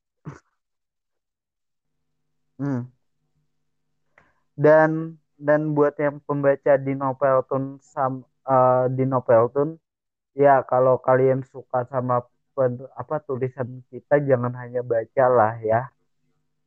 Hmm. 2.58 2.90
Dan 4.64 4.90
dan 5.38 5.60
buat 5.76 5.94
yang 6.04 6.18
pembaca 6.26 6.72
di 6.86 6.92
Noveltun 7.02 7.64
sam 7.92 8.12
eh, 8.54 8.84
di 8.96 9.04
Noveltun 9.12 9.78
ya 10.44 10.54
kalau 10.72 10.94
kalian 11.08 11.40
suka 11.52 11.86
sama 11.92 12.16
pen- 12.56 12.90
apa 13.02 13.16
tulisan 13.28 13.68
kita 13.90 14.14
jangan 14.28 14.52
hanya 14.60 14.82
baca 14.92 15.24
lah 15.38 15.54
ya. 15.62 15.80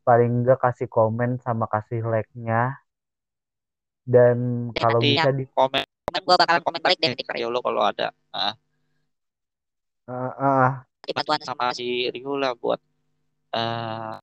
Paling 0.07 0.31
enggak 0.43 0.59
kasih 0.65 0.89
komen 0.97 1.31
sama 1.45 1.65
kasih 1.73 2.01
like-nya. 2.11 2.61
Dan 4.13 4.37
kalau 4.81 4.99
nanti 4.99 5.07
bisa 5.13 5.29
di 5.39 5.45
komen 5.57 5.85
komen 5.85 6.21
gua 6.27 6.35
bakalan 6.41 6.61
komen 6.65 6.81
balik 6.85 6.97
deh 7.03 7.11
eh, 7.13 7.27
Rio 7.35 7.47
lo 7.53 7.59
kalau 7.63 7.81
ada. 7.85 8.07
Ah, 8.35 8.53
eh, 10.07 10.31
eh, 10.41 10.69
di 11.07 11.11
bantuan 11.17 11.41
sama 11.41 11.65
si 11.77 11.85
Rio 12.13 12.33
lah 12.41 12.51
buat 12.61 12.79
eh 13.57 14.15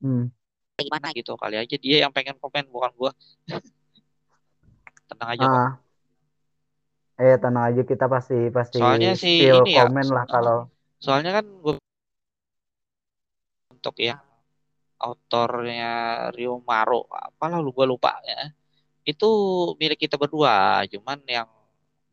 hmm, 0.00 0.39
gimana 0.86 1.08
gitu. 1.18 1.32
kali 1.42 1.56
aja 1.62 1.76
dia 1.84 1.96
yang 2.04 2.12
pengen 2.16 2.36
komen 2.42 2.64
bukan 2.74 2.90
gua 2.98 3.10
tenang 5.08 5.30
aja 5.34 5.46
ah. 5.46 5.70
Eh 7.24 7.34
tenang 7.42 7.64
aja 7.68 7.82
kita 7.90 8.04
pasti 8.14 8.34
pasti 8.56 8.78
Soalnya 8.78 9.12
sih 9.22 9.34
still 9.34 9.58
ini 9.60 9.70
ya, 9.78 9.86
komen 9.86 10.06
lah 10.16 10.24
so- 10.28 10.28
kalau 10.32 10.56
soalnya 11.04 11.30
kan 11.40 11.46
gua 11.64 11.74
untuk 13.74 13.94
yang 14.08 14.20
autornya 15.00 15.90
Rio 16.36 16.54
Maro 16.68 17.00
apalah 17.10 17.58
lu 17.64 17.70
gua 17.76 17.86
lupa 17.92 18.12
ya 18.30 18.52
itu 19.10 19.28
milik 19.80 19.98
kita 20.04 20.16
berdua 20.22 20.84
cuman 20.92 21.18
yang 21.36 21.48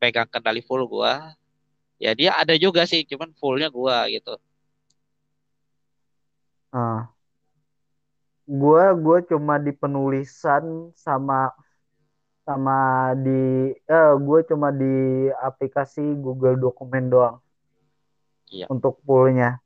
pegang 0.00 0.28
kendali 0.32 0.60
full 0.68 0.82
gua 0.92 1.12
ya 2.04 2.10
dia 2.20 2.30
ada 2.42 2.54
juga 2.64 2.82
sih 2.90 3.02
cuman 3.10 3.30
fullnya 3.40 3.68
gua 3.78 3.96
gitu 4.14 4.34
ah. 6.72 7.08
Gua 8.48 8.96
gua 8.96 9.20
cuma 9.20 9.60
di 9.60 9.76
penulisan 9.76 10.88
sama 10.96 11.52
sama 12.48 13.12
di 13.20 13.68
eh 13.76 14.12
gue 14.16 14.40
cuma 14.48 14.72
di 14.72 15.28
aplikasi 15.36 16.16
Google 16.16 16.56
Dokumen 16.56 17.12
doang 17.12 17.44
Iya. 18.48 18.64
untuk 18.72 19.04
poolnya 19.04 19.60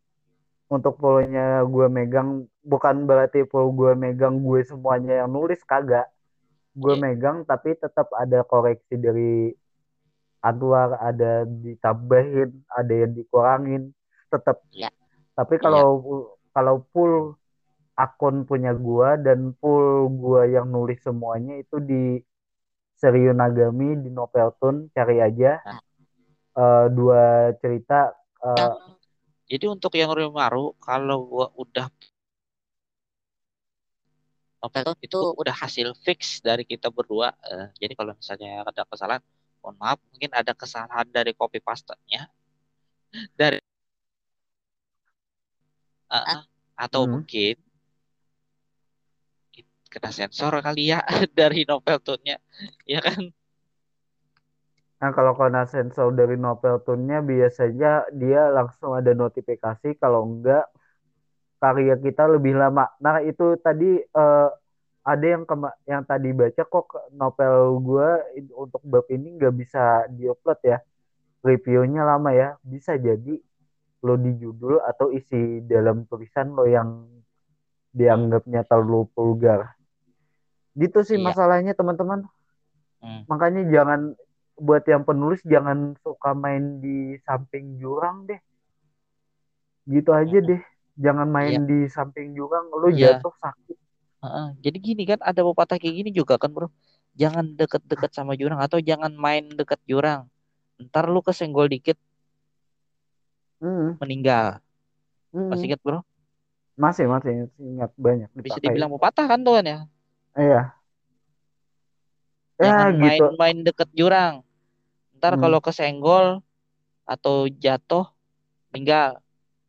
untuk 0.67 0.99
poolnya 0.99 1.63
gue 1.63 1.87
megang 1.87 2.51
bukan 2.67 3.07
berarti 3.07 3.47
pool 3.47 3.71
gue 3.71 3.95
megang 3.95 4.43
gue 4.43 4.67
semuanya 4.67 5.23
yang 5.23 5.31
nulis 5.31 5.63
kagak 5.63 6.11
gue 6.75 6.99
Iya. 6.99 7.03
megang 7.07 7.47
tapi 7.47 7.79
tetap 7.79 8.11
ada 8.19 8.43
koreksi 8.43 8.99
dari 8.99 9.55
Anwar 10.43 10.99
ada 10.99 11.47
ditambahin 11.47 12.51
ada 12.67 12.95
yang 13.07 13.15
dikurangin 13.15 13.95
tetap 14.27 14.59
Iya. 14.75 14.91
tapi 15.39 15.55
kalau 15.63 16.03
kalau 16.51 16.83
pool 16.91 17.39
akun 17.97 18.49
punya 18.49 18.73
gua 18.73 19.21
dan 19.21 19.53
pool 19.61 20.09
gua 20.09 20.49
yang 20.49 20.69
nulis 20.73 21.01
semuanya 21.05 21.61
itu 21.61 21.77
di 21.83 22.19
Seriu 22.97 23.35
Nagami 23.35 23.99
di 24.01 24.11
Noveltune 24.13 24.89
cari 24.95 25.19
aja 25.21 25.61
Nah. 25.63 25.81
Eh, 26.53 26.87
dua 26.93 27.49
cerita 27.65 28.13
eh, 28.45 28.77
Jadi 29.49 29.65
untuk 29.69 29.93
yang 29.97 30.13
Rimaru 30.13 30.77
kalau 30.81 31.19
gua 31.25 31.47
udah 31.57 31.89
novel 34.63 34.95
Itu- 35.01 35.01
itu 35.03 35.19
udah 35.43 35.55
hasil 35.59 35.91
fix 36.07 36.39
dari 36.39 36.63
kita 36.63 36.87
berdua. 36.93 37.35
Eh, 37.51 37.67
jadi 37.83 37.93
kalau 37.99 38.15
misalnya 38.15 38.63
ada 38.63 38.87
kesalahan, 38.87 39.23
mohon 39.59 39.75
maaf, 39.81 39.99
mungkin 40.15 40.31
ada 40.31 40.53
kesalahan 40.55 41.09
dari 41.11 41.35
copy 41.35 41.59
paste-nya 41.59 42.31
dari 43.35 43.59
Eh, 46.13 46.25
eh, 46.37 46.41
atau 46.77 47.09
Hmm. 47.09 47.25
mungkin 47.25 47.57
kena 49.93 50.11
sensor 50.19 50.53
kali 50.67 50.81
ya 50.93 50.99
dari 51.39 51.61
novel 51.71 51.99
tune-nya, 52.07 52.37
ya 52.93 53.01
kan? 53.07 53.23
Nah, 55.03 55.11
kalau 55.17 55.35
kena 55.35 55.67
sensor 55.67 56.15
dari 56.15 56.37
Noveltune-nya 56.39 57.19
biasanya 57.27 58.07
dia 58.15 58.41
langsung 58.55 58.95
ada 58.95 59.13
notifikasi 59.23 59.89
kalau 60.03 60.23
enggak 60.31 60.65
karya 61.63 61.95
kita 61.99 62.25
lebih 62.35 62.55
lama. 62.63 62.87
Nah, 63.05 63.19
itu 63.23 63.59
tadi 63.67 63.99
eh, 64.03 64.49
ada 65.13 65.27
yang 65.27 65.45
kema- 65.51 65.79
yang 65.91 66.03
tadi 66.07 66.31
baca 66.35 66.63
kok 66.67 66.87
novel 67.15 67.83
in- 68.39 68.55
untuk 68.55 68.83
bab 68.87 69.07
ini 69.11 69.29
nggak 69.39 69.55
bisa 69.59 70.07
diupload 70.15 70.59
ya. 70.63 70.79
Reviewnya 71.43 72.03
lama 72.07 72.31
ya. 72.35 72.49
Bisa 72.63 72.95
jadi 72.99 73.35
lo 74.07 74.15
di 74.19 74.33
judul 74.43 74.83
atau 74.83 75.11
isi 75.15 75.63
dalam 75.67 76.07
tulisan 76.11 76.55
lo 76.57 76.65
yang 76.67 76.89
dianggapnya 77.99 78.63
terlalu 78.69 79.09
vulgar. 79.15 79.61
Gitu 80.73 80.99
sih 81.05 81.17
Iya. 81.21 81.27
masalahnya 81.33 81.73
teman-teman. 81.77 82.25
Hmm. 83.03 83.23
Makanya 83.29 83.67
jangan 83.69 84.01
buat 84.57 84.85
yang 84.87 85.03
penulis 85.03 85.41
jangan 85.45 85.99
suka 86.01 86.33
main 86.33 86.79
di 86.81 87.19
samping 87.27 87.77
jurang 87.77 88.25
deh. 88.27 88.39
Gitu 89.85 90.11
aja 90.15 90.39
Mm-mm. 90.39 90.49
deh. 90.49 90.63
Jangan 90.97 91.29
main 91.29 91.61
Iya. 91.65 91.69
di 91.69 91.79
samping 91.91 92.37
jurang 92.37 92.71
lu 92.71 92.89
Iya. 92.93 93.19
jatuh 93.19 93.35
sakit. 93.37 93.77
Heeh. 94.23 94.47
Jadi 94.63 94.79
gini 94.79 95.03
kan 95.03 95.19
ada 95.21 95.41
pepatah 95.43 95.77
kayak 95.81 95.95
gini 95.99 96.11
juga 96.15 96.39
kan 96.39 96.53
bro. 96.55 96.71
Jangan 97.13 97.59
deket-deket 97.59 98.15
sama 98.15 98.39
jurang 98.39 98.63
atau 98.63 98.79
jangan 98.81 99.13
main 99.13 99.45
deket 99.51 99.83
jurang. 99.85 100.31
Ntar 100.79 101.11
lu 101.11 101.21
kesenggol 101.21 101.69
dikit 101.69 101.99
Hmm, 103.63 103.95
meninggal. 104.03 104.59
hmm. 105.31 105.51
Masih 105.51 105.71
ingat 105.71 105.81
bro? 105.83 106.01
Masih 106.75 107.05
masih 107.07 107.47
ingat 107.61 107.91
banyak 107.95 108.27
Bisa 108.35 108.59
dibilang 108.59 108.91
pepatah 108.91 109.27
kan 109.29 109.39
tuh 109.43 109.59
kan 109.61 109.65
ya. 109.67 109.79
Iya. 110.35 110.73
Ya 112.57 112.63
Jangan 112.63 112.93
gitu. 112.95 113.03
main-main 113.03 113.59
deket 113.63 113.89
jurang. 113.93 114.35
Ntar 115.19 115.35
Hmm. 115.35 115.43
kalau 115.43 115.59
kesenggol 115.59 116.27
atau 117.05 117.47
jatuh 117.49 118.07
meninggal. 118.71 119.19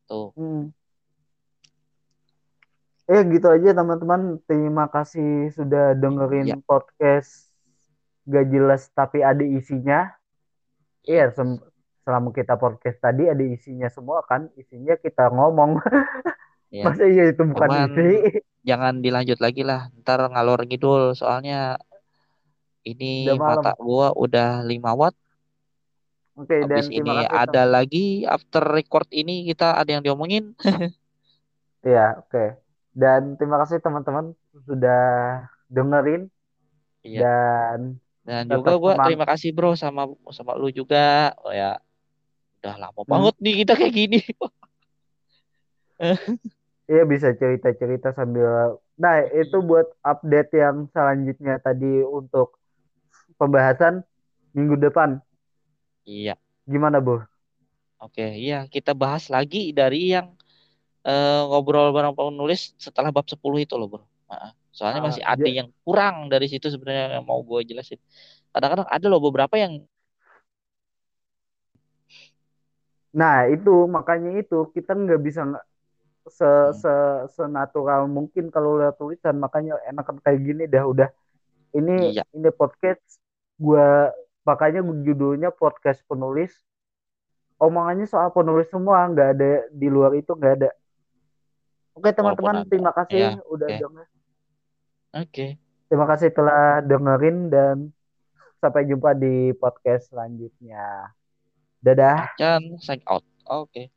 Tuh. 0.06 0.30
Hmm. 0.34 0.70
Eh 3.04 3.20
gitu 3.28 3.46
aja 3.46 3.74
teman-teman. 3.74 4.40
Terima 4.46 4.88
kasih 4.88 5.52
sudah 5.52 5.92
dengerin 5.92 6.48
Iya. 6.48 6.56
podcast 6.64 7.52
gak 8.24 8.48
jelas 8.48 8.88
tapi 8.90 9.20
ada 9.20 9.44
isinya. 9.44 10.08
Iya, 11.04 11.28
selama 12.00 12.32
kita 12.32 12.56
podcast 12.56 12.96
tadi 12.96 13.28
ada 13.28 13.44
isinya 13.44 13.92
semua 13.92 14.24
kan. 14.24 14.48
Isinya 14.56 14.96
kita 14.96 15.28
ngomong. 15.28 15.76
Iya. 16.74 16.84
Masa 16.90 17.06
iya 17.06 17.30
itu 17.30 17.42
bukan 17.46 17.68
Cuman 17.70 17.86
isi? 17.94 18.08
jangan 18.68 18.98
dilanjut 18.98 19.38
lagi 19.38 19.62
lah. 19.62 19.94
Ntar 20.02 20.26
ngalor 20.26 20.66
ngidul 20.66 21.14
soalnya 21.14 21.78
ini 22.82 23.30
Udah 23.30 23.38
malam. 23.38 23.62
mata 23.62 23.72
gua 23.78 24.10
udah 24.10 24.66
5 24.66 24.90
watt. 24.92 25.14
Oke, 26.34 26.66
dan 26.66 26.82
Habis 26.82 26.90
terima 26.90 27.22
ini 27.22 27.30
ada 27.30 27.62
lagi 27.62 28.06
after 28.26 28.58
record 28.66 29.06
ini 29.14 29.46
kita 29.46 29.78
ada 29.78 29.86
yang 29.88 30.02
diomongin. 30.02 30.50
Iya, 31.84 32.16
oke. 32.16 32.58
Dan 32.90 33.36
terima 33.36 33.60
kasih 33.60 33.76
teman-teman 33.76 34.32
sudah 34.64 35.04
dengerin 35.68 36.32
Iya. 37.04 37.20
dan 37.20 38.00
Dan 38.24 38.48
juga 38.48 38.80
gua 38.80 38.92
semang- 38.96 39.06
terima 39.06 39.26
kasih 39.28 39.52
bro 39.52 39.76
sama 39.76 40.02
sama 40.32 40.56
lu 40.56 40.72
juga. 40.72 41.36
Oh 41.44 41.52
ya, 41.52 41.76
udah 42.58 42.74
lama 42.80 42.96
Hmm. 42.98 43.10
banget 43.12 43.34
nih 43.38 43.54
kita 43.62 43.72
kayak 43.76 43.92
gini. 43.94 44.18
ya 46.88 47.02
bisa 47.12 47.28
cerita-cerita 47.40 48.08
sambil 48.18 48.78
Nah, 48.94 49.26
itu 49.26 49.58
buat 49.58 49.90
update 50.06 50.54
yang 50.54 50.86
selanjutnya 50.94 51.58
tadi 51.58 51.98
untuk 52.06 52.54
pembahasan 53.40 54.06
minggu 54.56 54.76
depan. 54.78 55.18
Iya, 56.06 56.36
Gimana, 56.66 57.00
Bu? 57.06 57.24
oke, 58.02 58.22
iya 58.42 58.54
kita 58.74 58.90
bahas 59.02 59.24
lagi 59.34 59.58
dari 59.78 59.96
yang 60.14 60.26
eh, 61.08 61.40
ngobrol 61.48 61.86
bareng 61.96 62.14
penulis 62.18 62.60
setelah 62.86 63.10
bab 63.16 63.26
10 63.32 63.58
itu 63.64 63.74
loh 63.80 63.88
bro. 63.92 64.04
Soalnya 64.78 65.00
Ah, 65.00 65.08
masih 65.08 65.24
ada 65.32 65.46
ja- 65.46 65.54
yang 65.58 65.68
kurang 65.86 66.16
dari 66.32 66.46
situ 66.52 66.66
sebenarnya 66.74 67.04
yang 67.20 67.26
mau 67.30 67.40
gue 67.50 67.60
jelasin. 67.70 68.00
Kadang-kadang 68.54 68.88
ada 68.96 69.06
loh 69.12 69.20
beberapa 69.26 69.56
yang 69.64 69.74
Nah, 73.20 73.36
itu 73.54 73.70
makanya 73.96 74.30
itu 74.40 74.54
kita 74.74 74.90
nggak 75.02 75.20
bisa 75.26 75.40
se 76.26 76.44
Hmm. 76.44 76.72
se 76.72 76.92
senatural 77.34 78.08
mungkin 78.08 78.48
kalau 78.48 78.80
lihat 78.80 78.96
tulisan 78.96 79.36
makanya 79.36 79.76
enakan 79.84 80.18
kayak 80.18 80.40
gini 80.40 80.64
dah 80.64 80.84
udah 80.84 81.08
ini 81.72 82.16
Iya. 82.16 82.24
ini 82.30 82.48
podcast 82.50 83.00
gua 83.54 84.10
makanya 84.42 84.82
judulnya 84.82 85.48
podcast 85.48 86.02
penulis 86.04 86.52
omongannya 87.56 88.04
soal 88.04 88.28
penulis 88.28 88.68
semua 88.68 89.06
nggak 89.06 89.28
ada 89.36 89.50
di 89.70 89.88
luar 89.88 90.12
itu 90.12 90.34
nggak 90.34 90.54
ada 90.58 90.70
oke 91.94 92.10
teman-teman 92.10 92.60
ada. 92.60 92.68
terima 92.68 92.92
kasih 92.92 93.20
Ya, 93.20 93.30
udah 93.46 93.68
oke. 93.68 93.78
denger 93.78 94.06
Oke, 95.14 95.46
terima 95.86 96.10
kasih 96.10 96.34
telah 96.34 96.82
dengerin 96.82 97.46
dan 97.46 97.76
sampai 98.58 98.82
jumpa 98.82 99.14
di 99.14 99.54
podcast 99.54 100.10
selanjutnya 100.10 101.14
dadah 101.78 102.34
Acan 102.34 102.82
sign 102.82 102.98
out. 103.06 103.22
Oke. 103.46 103.93